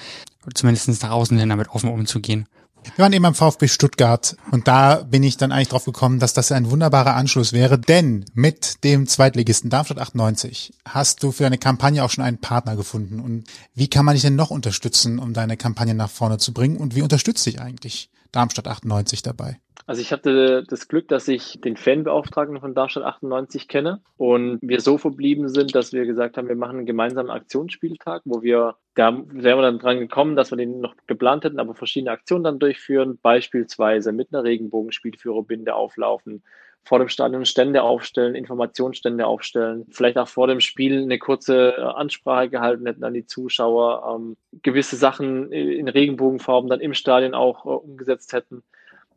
zumindest 0.53 0.89
nach 1.01 1.11
außen 1.11 1.37
hin 1.37 1.49
damit 1.49 1.69
offen 1.69 1.89
umzugehen. 1.89 2.47
Wir 2.95 3.03
waren 3.03 3.13
eben 3.13 3.25
am 3.25 3.35
VfB 3.35 3.67
Stuttgart 3.67 4.35
und 4.49 4.67
da 4.67 5.03
bin 5.03 5.21
ich 5.21 5.37
dann 5.37 5.51
eigentlich 5.51 5.69
drauf 5.69 5.85
gekommen, 5.85 6.19
dass 6.19 6.33
das 6.33 6.51
ein 6.51 6.71
wunderbarer 6.71 7.15
Anschluss 7.15 7.53
wäre, 7.53 7.77
denn 7.77 8.25
mit 8.33 8.83
dem 8.83 9.05
Zweitligisten 9.07 9.69
Darmstadt 9.69 9.99
98 9.99 10.73
hast 10.85 11.21
du 11.21 11.31
für 11.31 11.43
deine 11.43 11.59
Kampagne 11.59 12.03
auch 12.03 12.09
schon 12.09 12.23
einen 12.23 12.39
Partner 12.39 12.75
gefunden. 12.75 13.19
Und 13.19 13.43
wie 13.75 13.87
kann 13.87 14.03
man 14.03 14.15
dich 14.15 14.23
denn 14.23 14.35
noch 14.35 14.49
unterstützen, 14.49 15.19
um 15.19 15.33
deine 15.33 15.57
Kampagne 15.57 15.93
nach 15.93 16.09
vorne 16.09 16.39
zu 16.39 16.53
bringen? 16.53 16.77
Und 16.77 16.95
wie 16.95 17.03
unterstützt 17.03 17.45
dich 17.45 17.61
eigentlich 17.61 18.09
Darmstadt 18.31 18.67
98 18.67 19.21
dabei? 19.21 19.59
Also 19.87 20.01
ich 20.01 20.11
hatte 20.11 20.63
das 20.67 20.87
Glück, 20.87 21.07
dass 21.07 21.27
ich 21.27 21.59
den 21.59 21.75
Fanbeauftragten 21.75 22.59
von 22.59 22.73
Darmstadt 22.73 23.03
98 23.03 23.67
kenne 23.67 24.01
und 24.15 24.59
wir 24.61 24.79
so 24.79 24.97
verblieben 24.97 25.49
sind, 25.49 25.75
dass 25.75 25.91
wir 25.91 26.05
gesagt 26.05 26.37
haben, 26.37 26.47
wir 26.47 26.55
machen 26.55 26.77
einen 26.77 26.85
gemeinsamen 26.85 27.29
Aktionsspieltag, 27.29 28.21
wo 28.25 28.41
wir, 28.41 28.75
da 28.95 29.11
wären 29.27 29.57
wir 29.57 29.63
dann 29.63 29.79
dran 29.79 29.99
gekommen, 29.99 30.35
dass 30.35 30.51
wir 30.51 30.57
den 30.57 30.79
noch 30.79 30.95
geplant 31.07 31.43
hätten, 31.43 31.59
aber 31.59 31.73
verschiedene 31.73 32.11
Aktionen 32.11 32.43
dann 32.43 32.59
durchführen, 32.59 33.19
beispielsweise 33.21 34.11
mit 34.11 34.33
einer 34.33 34.43
Regenbogenspielführerbinde 34.43 35.73
auflaufen, 35.73 36.43
vor 36.83 36.99
dem 36.99 37.09
Stadion 37.09 37.45
Stände 37.45 37.83
aufstellen, 37.83 38.35
Informationsstände 38.35 39.25
aufstellen, 39.25 39.85
vielleicht 39.91 40.17
auch 40.17 40.27
vor 40.27 40.47
dem 40.47 40.59
Spiel 40.59 41.03
eine 41.03 41.19
kurze 41.19 41.75
äh, 41.77 41.81
Ansprache 41.81 42.49
gehalten 42.49 42.85
hätten 42.85 43.03
an 43.03 43.13
die 43.13 43.25
Zuschauer, 43.25 44.15
ähm, 44.15 44.37
gewisse 44.61 44.95
Sachen 44.95 45.51
in 45.51 45.87
Regenbogenfarben 45.87 46.69
dann 46.69 46.81
im 46.81 46.93
Stadion 46.93 47.33
auch 47.33 47.65
äh, 47.65 47.69
umgesetzt 47.69 48.33
hätten. 48.33 48.63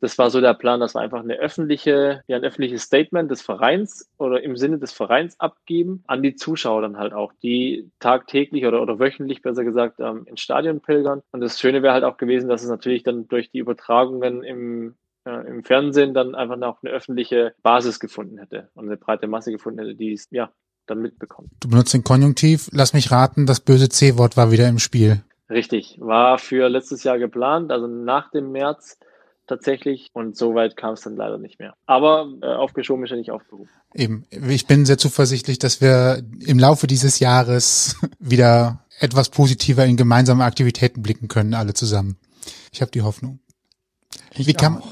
Das 0.00 0.18
war 0.18 0.28
so 0.28 0.42
der 0.42 0.52
Plan, 0.52 0.80
dass 0.80 0.94
wir 0.94 1.00
einfach 1.00 1.20
eine 1.20 1.36
öffentliche, 1.36 2.22
ja, 2.26 2.36
ein 2.36 2.44
öffentliches 2.44 2.82
Statement 2.82 3.30
des 3.30 3.40
Vereins 3.40 4.10
oder 4.18 4.42
im 4.42 4.54
Sinne 4.54 4.78
des 4.78 4.92
Vereins 4.92 5.40
abgeben 5.40 6.04
an 6.06 6.22
die 6.22 6.34
Zuschauer 6.34 6.82
dann 6.82 6.98
halt 6.98 7.14
auch, 7.14 7.32
die 7.42 7.90
tagtäglich 8.00 8.66
oder, 8.66 8.82
oder 8.82 8.98
wöchentlich 8.98 9.40
besser 9.40 9.64
gesagt 9.64 10.00
ähm, 10.00 10.26
ins 10.26 10.42
Stadion 10.42 10.80
pilgern. 10.80 11.22
Und 11.32 11.40
das 11.40 11.58
Schöne 11.58 11.82
wäre 11.82 11.94
halt 11.94 12.04
auch 12.04 12.18
gewesen, 12.18 12.50
dass 12.50 12.62
es 12.62 12.68
natürlich 12.68 13.02
dann 13.02 13.28
durch 13.28 13.50
die 13.50 13.60
Übertragungen 13.60 14.42
im, 14.42 14.94
äh, 15.24 15.46
im 15.48 15.64
Fernsehen 15.64 16.14
dann 16.14 16.34
einfach 16.34 16.56
noch 16.56 16.82
eine 16.82 16.92
öffentliche 16.92 17.54
Basis 17.62 18.00
gefunden 18.00 18.38
hätte 18.38 18.70
und 18.74 18.86
eine 18.86 18.96
breite 18.96 19.26
Masse 19.26 19.50
gefunden 19.52 19.80
hätte, 19.80 19.94
die 19.94 20.12
es 20.12 20.28
ja 20.30 20.50
dann 20.86 21.00
mitbekommt. 21.00 21.50
Du 21.60 21.68
benutzt 21.68 21.94
den 21.94 22.04
Konjunktiv. 22.04 22.68
Lass 22.72 22.92
mich 22.92 23.10
raten, 23.10 23.46
das 23.46 23.60
böse 23.60 23.88
C-Wort 23.88 24.36
war 24.36 24.50
wieder 24.50 24.68
im 24.68 24.78
Spiel. 24.78 25.22
Richtig, 25.50 25.98
war 26.00 26.38
für 26.38 26.68
letztes 26.68 27.04
Jahr 27.04 27.18
geplant, 27.18 27.70
also 27.70 27.86
nach 27.86 28.30
dem 28.30 28.50
März 28.52 28.98
tatsächlich 29.46 30.08
und 30.14 30.36
so 30.36 30.54
weit 30.54 30.76
kam 30.76 30.94
es 30.94 31.02
dann 31.02 31.16
leider 31.16 31.38
nicht 31.38 31.58
mehr. 31.58 31.74
Aber 31.86 32.28
äh, 32.40 32.46
aufgeschoben 32.46 33.04
ist 33.04 33.10
ja 33.10 33.16
nicht 33.16 33.30
aufgehoben. 33.30 33.68
Eben, 33.94 34.26
ich 34.30 34.66
bin 34.66 34.86
sehr 34.86 34.98
zuversichtlich, 34.98 35.58
dass 35.58 35.80
wir 35.80 36.22
im 36.40 36.58
Laufe 36.58 36.86
dieses 36.86 37.18
Jahres 37.20 38.00
wieder 38.18 38.84
etwas 39.00 39.28
positiver 39.28 39.84
in 39.84 39.96
gemeinsame 39.96 40.44
Aktivitäten 40.44 41.02
blicken 41.02 41.28
können, 41.28 41.54
alle 41.54 41.74
zusammen. 41.74 42.16
Ich 42.72 42.80
habe 42.80 42.90
die 42.90 43.02
Hoffnung. 43.02 43.40
Ich 44.36 44.46
wie 44.46 44.54
kann, 44.54 44.82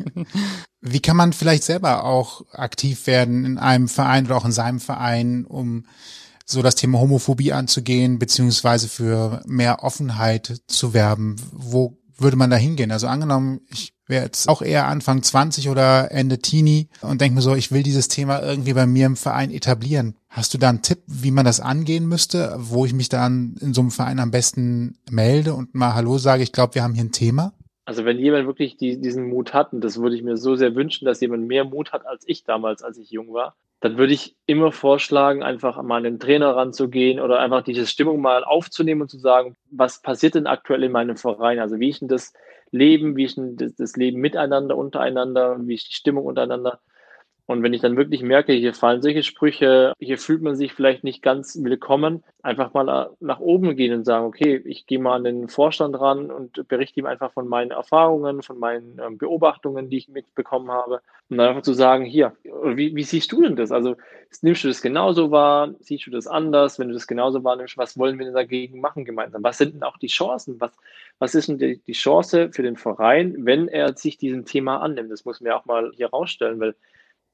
wie 0.80 1.00
kann 1.00 1.16
man 1.16 1.32
vielleicht 1.32 1.64
selber 1.64 2.04
auch 2.04 2.44
aktiv 2.52 3.06
werden 3.06 3.44
in 3.44 3.58
einem 3.58 3.88
Verein 3.88 4.26
oder 4.26 4.36
auch 4.36 4.44
in 4.44 4.52
seinem 4.52 4.80
Verein, 4.80 5.44
um 5.44 5.84
so 6.44 6.62
das 6.62 6.76
Thema 6.76 7.00
Homophobie 7.00 7.52
anzugehen, 7.52 8.18
beziehungsweise 8.18 8.88
für 8.88 9.42
mehr 9.46 9.82
Offenheit 9.82 10.62
zu 10.68 10.94
werben? 10.94 11.36
Wo 11.52 11.98
würde 12.18 12.36
man 12.36 12.50
da 12.50 12.56
hingehen? 12.56 12.92
Also 12.92 13.08
angenommen, 13.08 13.60
ich 13.68 13.92
wäre 14.06 14.24
jetzt 14.24 14.48
auch 14.48 14.62
eher 14.62 14.86
Anfang 14.86 15.22
20 15.22 15.68
oder 15.68 16.12
Ende 16.12 16.38
Teenie 16.38 16.88
und 17.02 17.20
denke 17.20 17.34
mir 17.34 17.42
so, 17.42 17.54
ich 17.54 17.72
will 17.72 17.82
dieses 17.82 18.08
Thema 18.08 18.40
irgendwie 18.40 18.72
bei 18.72 18.86
mir 18.86 19.06
im 19.06 19.16
Verein 19.16 19.50
etablieren. 19.50 20.14
Hast 20.28 20.54
du 20.54 20.58
da 20.58 20.68
einen 20.68 20.82
Tipp, 20.82 21.02
wie 21.06 21.30
man 21.30 21.44
das 21.44 21.60
angehen 21.60 22.06
müsste, 22.06 22.56
wo 22.58 22.86
ich 22.86 22.92
mich 22.92 23.08
dann 23.08 23.56
in 23.60 23.74
so 23.74 23.80
einem 23.80 23.90
Verein 23.90 24.20
am 24.20 24.30
besten 24.30 24.98
melde 25.10 25.54
und 25.54 25.74
mal 25.74 25.94
Hallo 25.94 26.18
sage, 26.18 26.42
ich 26.42 26.52
glaube, 26.52 26.76
wir 26.76 26.82
haben 26.82 26.94
hier 26.94 27.04
ein 27.04 27.12
Thema? 27.12 27.52
Also 27.86 28.04
wenn 28.04 28.18
jemand 28.18 28.46
wirklich 28.46 28.76
die, 28.76 29.00
diesen 29.00 29.28
Mut 29.28 29.54
hat, 29.54 29.72
und 29.72 29.80
das 29.82 30.00
würde 30.00 30.16
ich 30.16 30.22
mir 30.24 30.36
so 30.36 30.56
sehr 30.56 30.74
wünschen, 30.74 31.04
dass 31.04 31.20
jemand 31.20 31.46
mehr 31.46 31.64
Mut 31.64 31.92
hat 31.92 32.04
als 32.04 32.24
ich 32.26 32.42
damals, 32.42 32.82
als 32.82 32.98
ich 32.98 33.10
jung 33.10 33.32
war, 33.32 33.54
dann 33.80 33.96
würde 33.96 34.12
ich 34.12 34.34
immer 34.46 34.72
vorschlagen, 34.72 35.44
einfach 35.44 35.80
mal 35.82 35.98
an 35.98 36.02
den 36.02 36.18
Trainer 36.18 36.56
ranzugehen 36.56 37.20
oder 37.20 37.38
einfach 37.38 37.62
diese 37.62 37.86
Stimmung 37.86 38.20
mal 38.20 38.42
aufzunehmen 38.42 39.02
und 39.02 39.08
zu 39.10 39.18
sagen, 39.18 39.56
was 39.70 40.02
passiert 40.02 40.34
denn 40.34 40.48
aktuell 40.48 40.82
in 40.82 40.92
meinem 40.92 41.16
Verein? 41.16 41.60
Also 41.60 41.78
wie 41.78 41.90
ich 41.90 42.00
denn 42.00 42.08
das 42.08 42.32
Leben, 42.72 43.16
wie 43.16 43.24
ist 43.24 43.36
denn 43.36 43.56
das, 43.56 43.76
das 43.76 43.96
Leben 43.96 44.20
miteinander, 44.20 44.76
untereinander, 44.76 45.56
wie 45.60 45.74
ist 45.74 45.88
die 45.88 45.94
Stimmung 45.94 46.24
untereinander. 46.24 46.80
Und 47.46 47.62
wenn 47.62 47.72
ich 47.72 47.80
dann 47.80 47.96
wirklich 47.96 48.22
merke, 48.22 48.52
hier 48.52 48.74
fallen 48.74 49.02
solche 49.02 49.22
Sprüche, 49.22 49.92
hier 50.00 50.18
fühlt 50.18 50.42
man 50.42 50.56
sich 50.56 50.72
vielleicht 50.72 51.04
nicht 51.04 51.22
ganz 51.22 51.56
willkommen, 51.62 52.24
einfach 52.42 52.74
mal 52.74 53.10
nach 53.20 53.38
oben 53.38 53.76
gehen 53.76 53.94
und 53.94 54.04
sagen, 54.04 54.26
okay, 54.26 54.60
ich 54.64 54.86
gehe 54.86 54.98
mal 54.98 55.14
an 55.14 55.24
den 55.24 55.48
Vorstand 55.48 55.98
ran 56.00 56.32
und 56.32 56.66
berichte 56.66 56.98
ihm 56.98 57.06
einfach 57.06 57.32
von 57.32 57.46
meinen 57.46 57.70
Erfahrungen, 57.70 58.42
von 58.42 58.58
meinen 58.58 59.00
ähm, 59.04 59.16
Beobachtungen, 59.16 59.88
die 59.90 59.98
ich 59.98 60.08
mitbekommen 60.08 60.72
habe. 60.72 61.00
Und 61.30 61.38
dann 61.38 61.48
einfach 61.48 61.62
zu 61.62 61.72
sagen, 61.72 62.04
hier, 62.04 62.36
wie, 62.42 62.96
wie 62.96 63.02
siehst 63.04 63.30
du 63.30 63.42
denn 63.42 63.54
das? 63.54 63.70
Also 63.70 63.96
nimmst 64.42 64.64
du 64.64 64.68
das 64.68 64.82
genauso 64.82 65.30
wahr? 65.30 65.72
Siehst 65.78 66.06
du 66.06 66.10
das 66.10 66.26
anders? 66.26 66.80
Wenn 66.80 66.88
du 66.88 66.94
das 66.94 67.06
genauso 67.06 67.44
wahrnimmst, 67.44 67.78
was 67.78 67.96
wollen 67.96 68.18
wir 68.18 68.26
denn 68.26 68.34
dagegen 68.34 68.80
machen 68.80 69.04
gemeinsam? 69.04 69.44
Was 69.44 69.58
sind 69.58 69.74
denn 69.74 69.82
auch 69.84 69.98
die 69.98 70.08
Chancen? 70.08 70.60
Was, 70.60 70.72
was 71.20 71.36
ist 71.36 71.48
denn 71.48 71.58
die, 71.58 71.78
die 71.78 71.92
Chance 71.92 72.50
für 72.52 72.62
den 72.64 72.76
Verein, 72.76 73.34
wenn 73.38 73.68
er 73.68 73.96
sich 73.96 74.18
diesem 74.18 74.44
Thema 74.44 74.78
annimmt? 74.78 75.12
Das 75.12 75.24
muss 75.24 75.40
man 75.40 75.52
ja 75.52 75.60
auch 75.60 75.64
mal 75.64 75.92
hier 75.94 76.08
rausstellen, 76.08 76.58
weil 76.58 76.74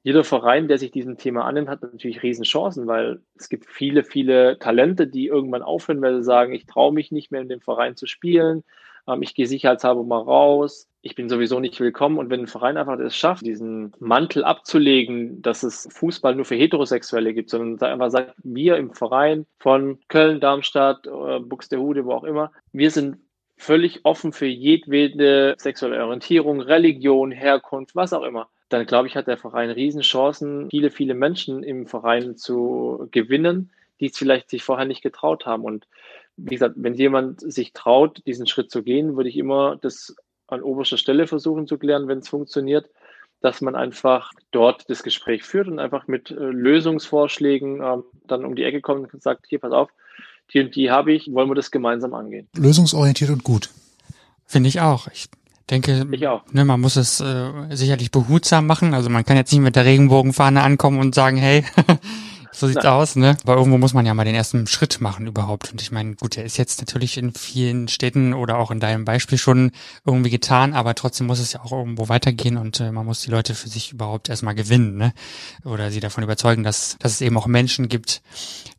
jeder 0.03 0.25
Verein, 0.25 0.67
der 0.67 0.77
sich 0.77 0.91
diesem 0.91 1.17
Thema 1.17 1.45
annimmt, 1.45 1.69
hat 1.69 1.81
natürlich 1.81 2.23
Riesenchancen, 2.23 2.87
weil 2.87 3.21
es 3.35 3.47
gibt 3.47 3.65
viele, 3.65 4.03
viele 4.03 4.59
Talente, 4.59 5.07
die 5.07 5.27
irgendwann 5.27 5.63
aufhören, 5.63 6.01
weil 6.01 6.17
sie 6.17 6.23
sagen, 6.23 6.53
ich 6.53 6.65
traue 6.65 6.93
mich 6.93 7.11
nicht 7.11 7.31
mehr 7.31 7.41
in 7.41 7.47
dem 7.47 7.61
Verein 7.61 7.95
zu 7.95 8.05
spielen, 8.05 8.63
ähm, 9.07 9.21
ich 9.21 9.33
gehe 9.33 9.47
sicherheitshalber 9.47 10.03
mal 10.03 10.21
raus, 10.21 10.89
ich 11.01 11.15
bin 11.15 11.29
sowieso 11.29 11.61
nicht 11.61 11.79
willkommen. 11.79 12.17
Und 12.17 12.29
wenn 12.29 12.41
ein 12.41 12.47
Verein 12.47 12.75
einfach 12.75 12.99
es 12.99 13.15
schafft, 13.15 13.45
diesen 13.45 13.93
Mantel 13.99 14.43
abzulegen, 14.43 15.41
dass 15.41 15.63
es 15.63 15.87
Fußball 15.89 16.35
nur 16.35 16.45
für 16.45 16.55
Heterosexuelle 16.55 17.33
gibt, 17.33 17.49
sondern 17.49 17.89
einfach 17.89 18.11
sagt, 18.11 18.33
wir 18.43 18.75
im 18.75 18.93
Verein 18.93 19.45
von 19.59 19.99
Köln, 20.09 20.41
Darmstadt, 20.41 21.07
äh, 21.07 21.39
Buxtehude, 21.39 22.05
wo 22.05 22.11
auch 22.11 22.25
immer, 22.25 22.51
wir 22.73 22.91
sind 22.91 23.19
völlig 23.55 24.01
offen 24.03 24.33
für 24.33 24.47
jedwede 24.47 25.55
sexuelle 25.57 26.03
Orientierung, 26.03 26.59
Religion, 26.59 27.31
Herkunft, 27.31 27.95
was 27.95 28.11
auch 28.11 28.23
immer 28.23 28.49
dann 28.69 28.85
glaube 28.85 29.07
ich, 29.07 29.15
hat 29.15 29.27
der 29.27 29.37
Verein 29.37 29.69
Riesenchancen, 29.69 30.69
viele, 30.69 30.89
viele 30.89 31.13
Menschen 31.13 31.63
im 31.63 31.85
Verein 31.85 32.37
zu 32.37 33.07
gewinnen, 33.11 33.71
die 33.99 34.07
es 34.07 34.17
vielleicht 34.17 34.49
sich 34.49 34.63
vorher 34.63 34.85
nicht 34.85 35.01
getraut 35.01 35.45
haben. 35.45 35.63
Und 35.63 35.87
wie 36.37 36.55
gesagt, 36.55 36.75
wenn 36.77 36.95
jemand 36.95 37.41
sich 37.41 37.73
traut, 37.73 38.21
diesen 38.25 38.47
Schritt 38.47 38.71
zu 38.71 38.83
gehen, 38.83 39.15
würde 39.15 39.29
ich 39.29 39.37
immer 39.37 39.77
das 39.77 40.15
an 40.47 40.61
oberster 40.61 40.97
Stelle 40.97 41.27
versuchen 41.27 41.67
zu 41.67 41.77
klären, 41.77 42.07
wenn 42.07 42.19
es 42.19 42.29
funktioniert, 42.29 42.89
dass 43.41 43.61
man 43.61 43.75
einfach 43.75 44.31
dort 44.51 44.89
das 44.89 45.03
Gespräch 45.03 45.43
führt 45.43 45.67
und 45.67 45.79
einfach 45.79 46.07
mit 46.07 46.31
äh, 46.31 46.35
Lösungsvorschlägen 46.35 47.81
äh, 47.81 47.97
dann 48.25 48.45
um 48.45 48.55
die 48.55 48.63
Ecke 48.63 48.81
kommt 48.81 49.13
und 49.13 49.21
sagt, 49.21 49.45
hier, 49.47 49.59
pass 49.59 49.73
auf, 49.73 49.89
die 50.53 50.61
und 50.61 50.75
die 50.75 50.91
habe 50.91 51.13
ich, 51.13 51.31
wollen 51.31 51.49
wir 51.49 51.55
das 51.55 51.71
gemeinsam 51.71 52.13
angehen. 52.13 52.47
Lösungsorientiert 52.55 53.29
und 53.29 53.43
gut. 53.43 53.69
Finde 54.45 54.69
ich 54.69 54.81
auch. 54.81 55.07
Ich 55.07 55.27
denke, 55.69 56.07
ich 56.11 56.27
auch. 56.27 56.41
Ne, 56.51 56.65
man 56.65 56.81
muss 56.81 56.95
es 56.95 57.19
äh, 57.19 57.51
sicherlich 57.71 58.11
behutsam 58.11 58.67
machen. 58.67 58.93
Also 58.93 59.09
man 59.09 59.25
kann 59.25 59.37
jetzt 59.37 59.51
nicht 59.51 59.61
mit 59.61 59.75
der 59.75 59.85
Regenbogenfahne 59.85 60.61
ankommen 60.61 60.99
und 60.99 61.15
sagen, 61.15 61.37
hey, 61.37 61.65
so 62.53 62.67
sieht's 62.67 62.83
Nein. 62.83 62.93
aus, 62.93 63.15
ne? 63.15 63.37
Aber 63.43 63.55
irgendwo 63.55 63.77
muss 63.77 63.93
man 63.93 64.05
ja 64.05 64.13
mal 64.13 64.25
den 64.25 64.35
ersten 64.35 64.67
Schritt 64.67 65.01
machen 65.01 65.27
überhaupt. 65.27 65.71
Und 65.71 65.81
ich 65.81 65.91
meine, 65.91 66.15
gut, 66.15 66.35
der 66.35 66.45
ist 66.45 66.57
jetzt 66.57 66.79
natürlich 66.79 67.17
in 67.17 67.33
vielen 67.33 67.87
Städten 67.87 68.33
oder 68.33 68.57
auch 68.57 68.71
in 68.71 68.79
deinem 68.79 69.05
Beispiel 69.05 69.37
schon 69.37 69.71
irgendwie 70.05 70.29
getan, 70.29 70.73
aber 70.73 70.95
trotzdem 70.95 71.27
muss 71.27 71.39
es 71.39 71.53
ja 71.53 71.61
auch 71.61 71.71
irgendwo 71.71 72.09
weitergehen 72.09 72.57
und 72.57 72.79
äh, 72.79 72.91
man 72.91 73.05
muss 73.05 73.21
die 73.21 73.31
Leute 73.31 73.55
für 73.55 73.69
sich 73.69 73.91
überhaupt 73.91 74.29
erstmal 74.29 74.55
gewinnen, 74.55 74.97
ne? 74.97 75.13
Oder 75.65 75.91
sie 75.91 75.99
davon 75.99 76.23
überzeugen, 76.23 76.63
dass, 76.63 76.97
dass 76.99 77.13
es 77.13 77.21
eben 77.21 77.37
auch 77.37 77.47
Menschen 77.47 77.89
gibt, 77.89 78.21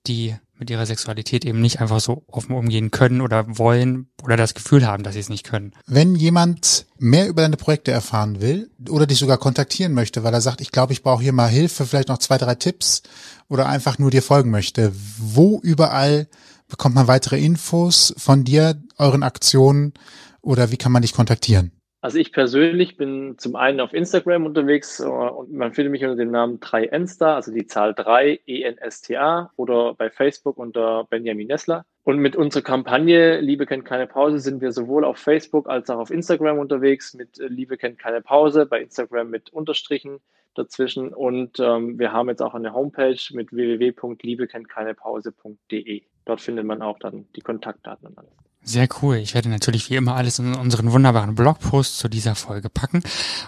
die 0.07 0.37
mit 0.59 0.71
ihrer 0.71 0.87
Sexualität 0.87 1.45
eben 1.45 1.61
nicht 1.61 1.81
einfach 1.81 2.01
so 2.01 2.25
offen 2.29 2.55
umgehen 2.55 2.91
können 2.91 3.21
oder 3.21 3.59
wollen 3.59 4.09
oder 4.23 4.37
das 4.37 4.55
Gefühl 4.55 4.87
haben, 4.87 5.03
dass 5.03 5.15
sie 5.15 5.21
es 5.21 5.29
nicht 5.29 5.45
können. 5.45 5.73
Wenn 5.87 6.15
jemand 6.15 6.87
mehr 6.99 7.29
über 7.29 7.43
deine 7.43 7.57
Projekte 7.57 7.91
erfahren 7.91 8.41
will 8.41 8.71
oder 8.89 9.07
dich 9.07 9.19
sogar 9.19 9.39
kontaktieren 9.39 9.95
möchte, 9.95 10.23
weil 10.23 10.35
er 10.35 10.41
sagt, 10.41 10.61
ich 10.61 10.71
glaube, 10.71 10.93
ich 10.93 11.03
brauche 11.03 11.23
hier 11.23 11.33
mal 11.33 11.49
Hilfe, 11.49 11.87
vielleicht 11.87 12.09
noch 12.09 12.19
zwei, 12.19 12.39
drei 12.39 12.55
Tipps 12.55 13.03
oder 13.49 13.67
einfach 13.67 13.99
nur 13.99 14.11
dir 14.11 14.23
folgen 14.23 14.51
möchte, 14.51 14.93
wo 15.19 15.61
überall 15.63 16.29
bekommt 16.69 16.95
man 16.95 17.09
weitere 17.09 17.39
Infos 17.39 18.15
von 18.17 18.45
dir, 18.45 18.81
euren 18.97 19.23
Aktionen 19.23 19.93
oder 20.41 20.71
wie 20.71 20.77
kann 20.77 20.93
man 20.93 21.03
dich 21.03 21.13
kontaktieren? 21.13 21.73
Also 22.05 22.19
ich 22.19 22.33
persönlich 22.33 22.99
bin 22.99 23.39
zum 23.39 23.57
einen 23.57 23.81
auf 23.81 23.95
Instagram 23.95 24.45
unterwegs 24.45 25.01
äh, 25.01 25.05
und 25.05 25.55
man 25.55 25.73
findet 25.73 25.91
mich 25.91 26.05
unter 26.05 26.17
dem 26.17 26.33
Namen 26.33 26.61
3Ensta, 26.61 27.35
also 27.35 27.51
die 27.51 27.67
Zahl 27.67 27.95
3 27.95 28.41
ENSTA 28.47 29.51
oder 29.57 29.95
bei 29.95 30.11
Facebook 30.11 30.59
unter 30.59 31.05
Benjamin 31.05 31.47
Nessler. 31.47 31.87
Und 32.03 32.19
mit 32.19 32.37
unserer 32.37 32.63
Kampagne 32.63 33.41
Liebe 33.41 33.65
kennt 33.65 33.87
keine 33.87 34.07
Pause 34.07 34.41
sind 34.41 34.61
wir 34.61 34.73
sowohl 34.73 35.03
auf 35.03 35.17
Facebook 35.17 35.67
als 35.67 35.89
auch 35.89 35.99
auf 35.99 36.11
Instagram 36.11 36.59
unterwegs 36.59 37.15
mit 37.15 37.41
äh, 37.41 37.47
Liebe 37.47 37.79
kennt 37.79 37.99
keine 37.99 38.21
Pause, 38.21 38.67
bei 38.67 38.83
Instagram 38.83 39.31
mit 39.31 39.49
Unterstrichen 39.49 40.21
dazwischen 40.55 41.15
und 41.15 41.59
ähm, 41.59 41.99
wir 41.99 42.13
haben 42.13 42.29
jetzt 42.29 42.43
auch 42.43 42.53
eine 42.53 42.75
Homepage 42.75 43.17
mit 43.33 43.51
www.liebekenntKeinePause.de. 43.51 46.03
Dort 46.27 46.43
findet 46.43 46.67
man 46.67 46.83
auch 46.83 46.99
dann 46.99 47.25
die 47.35 47.41
Kontaktdaten 47.41 48.09
und 48.09 48.19
alles. 48.19 48.35
Sehr 48.67 48.89
cool. 49.03 49.17
Ich 49.17 49.35
werde 49.35 49.51
natürlich 49.51 49.91
wie 49.91 49.97
immer 49.97 50.15
alles 50.15 50.39
in 50.39 50.55
unseren 50.55 50.91
wunderbaren 50.91 51.35
Blogpost 51.35 51.99
zu 51.99 52.09
dieser 52.09 52.35
Folge 52.35 52.71
packen. 52.71 53.03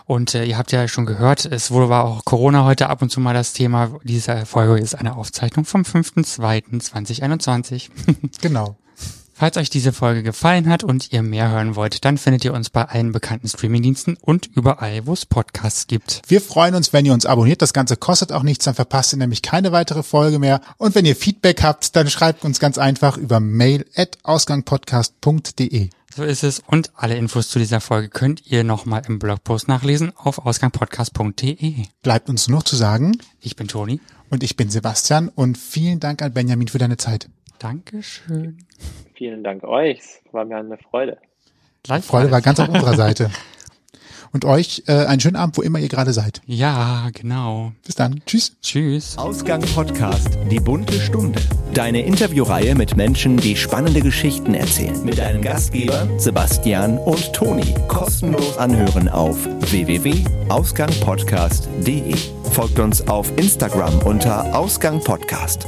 Und 0.04 0.34
äh, 0.34 0.44
ihr 0.44 0.58
habt 0.58 0.72
ja 0.72 0.86
schon 0.88 1.06
gehört, 1.06 1.46
es 1.46 1.70
wurde 1.70 1.88
war 1.88 2.04
auch 2.04 2.26
Corona 2.26 2.64
heute 2.64 2.90
ab 2.90 3.00
und 3.00 3.10
zu 3.10 3.20
mal 3.20 3.32
das 3.32 3.54
Thema. 3.54 3.98
Diese 4.04 4.44
Folge 4.44 4.78
ist 4.78 4.94
eine 4.94 5.16
Aufzeichnung 5.16 5.64
vom 5.64 5.80
5.2.2021. 5.82 7.88
genau. 8.42 8.76
Falls 9.38 9.58
euch 9.58 9.68
diese 9.68 9.92
Folge 9.92 10.22
gefallen 10.22 10.66
hat 10.66 10.82
und 10.82 11.12
ihr 11.12 11.22
mehr 11.22 11.50
hören 11.50 11.76
wollt, 11.76 12.06
dann 12.06 12.16
findet 12.16 12.42
ihr 12.46 12.54
uns 12.54 12.70
bei 12.70 12.86
allen 12.86 13.12
bekannten 13.12 13.48
Streamingdiensten 13.48 14.16
und 14.18 14.48
überall, 14.56 15.06
wo 15.06 15.12
es 15.12 15.26
Podcasts 15.26 15.86
gibt. 15.86 16.22
Wir 16.26 16.40
freuen 16.40 16.74
uns, 16.74 16.94
wenn 16.94 17.04
ihr 17.04 17.12
uns 17.12 17.26
abonniert. 17.26 17.60
Das 17.60 17.74
Ganze 17.74 17.98
kostet 17.98 18.32
auch 18.32 18.42
nichts, 18.42 18.64
dann 18.64 18.74
verpasst 18.74 19.12
ihr 19.12 19.18
nämlich 19.18 19.42
keine 19.42 19.72
weitere 19.72 20.02
Folge 20.02 20.38
mehr. 20.38 20.62
Und 20.78 20.94
wenn 20.94 21.04
ihr 21.04 21.14
Feedback 21.14 21.62
habt, 21.62 21.94
dann 21.96 22.08
schreibt 22.08 22.46
uns 22.46 22.60
ganz 22.60 22.78
einfach 22.78 23.18
über 23.18 23.38
mail 23.38 23.84
at 23.94 24.16
ausgangpodcast.de. 24.22 25.90
So 26.16 26.22
ist 26.22 26.42
es. 26.42 26.62
Und 26.66 26.92
alle 26.94 27.16
Infos 27.16 27.50
zu 27.50 27.58
dieser 27.58 27.82
Folge 27.82 28.08
könnt 28.08 28.46
ihr 28.46 28.64
nochmal 28.64 29.02
im 29.06 29.18
Blogpost 29.18 29.68
nachlesen 29.68 30.16
auf 30.16 30.38
ausgangpodcast.de. 30.46 31.74
Bleibt 32.00 32.30
uns 32.30 32.48
nur 32.48 32.64
zu 32.64 32.74
sagen. 32.74 33.18
Ich 33.40 33.54
bin 33.54 33.68
Toni. 33.68 34.00
Und 34.30 34.42
ich 34.42 34.56
bin 34.56 34.70
Sebastian. 34.70 35.28
Und 35.28 35.58
vielen 35.58 36.00
Dank 36.00 36.22
an 36.22 36.32
Benjamin 36.32 36.68
für 36.68 36.78
deine 36.78 36.96
Zeit. 36.96 37.28
Dankeschön. 37.58 38.64
Vielen 39.16 39.42
Dank 39.42 39.64
euch. 39.64 39.98
War 40.32 40.44
mir 40.44 40.58
eine 40.58 40.78
Freude. 40.78 41.18
Die 41.86 42.02
Freude 42.02 42.30
war 42.30 42.42
ganz 42.42 42.60
auf 42.60 42.68
unserer 42.68 42.94
Seite. 42.94 43.30
Und 44.32 44.44
euch 44.44 44.82
äh, 44.86 45.06
einen 45.06 45.20
schönen 45.20 45.36
Abend, 45.36 45.56
wo 45.56 45.62
immer 45.62 45.78
ihr 45.78 45.88
gerade 45.88 46.12
seid. 46.12 46.42
Ja, 46.44 47.08
genau. 47.14 47.72
Bis 47.86 47.94
dann. 47.94 48.20
Tschüss. 48.26 48.54
Tschüss. 48.60 49.16
Ausgang 49.16 49.62
Podcast. 49.62 50.36
Die 50.50 50.60
bunte 50.60 51.00
Stunde. 51.00 51.40
Deine 51.72 52.02
Interviewreihe 52.02 52.74
mit 52.74 52.94
Menschen, 52.96 53.38
die 53.38 53.56
spannende 53.56 54.02
Geschichten 54.02 54.52
erzählen. 54.52 55.02
Mit 55.04 55.16
deinen 55.16 55.40
Gastgebern 55.40 56.18
Sebastian 56.18 56.98
und 56.98 57.32
Toni. 57.32 57.72
Kostenlos 57.88 58.58
anhören 58.58 59.08
auf 59.08 59.38
www.ausgangpodcast.de. 59.70 62.14
Folgt 62.50 62.78
uns 62.78 63.08
auf 63.08 63.34
Instagram 63.38 64.02
unter 64.02 64.54
Ausgang 64.54 65.00
Podcast. 65.00 65.66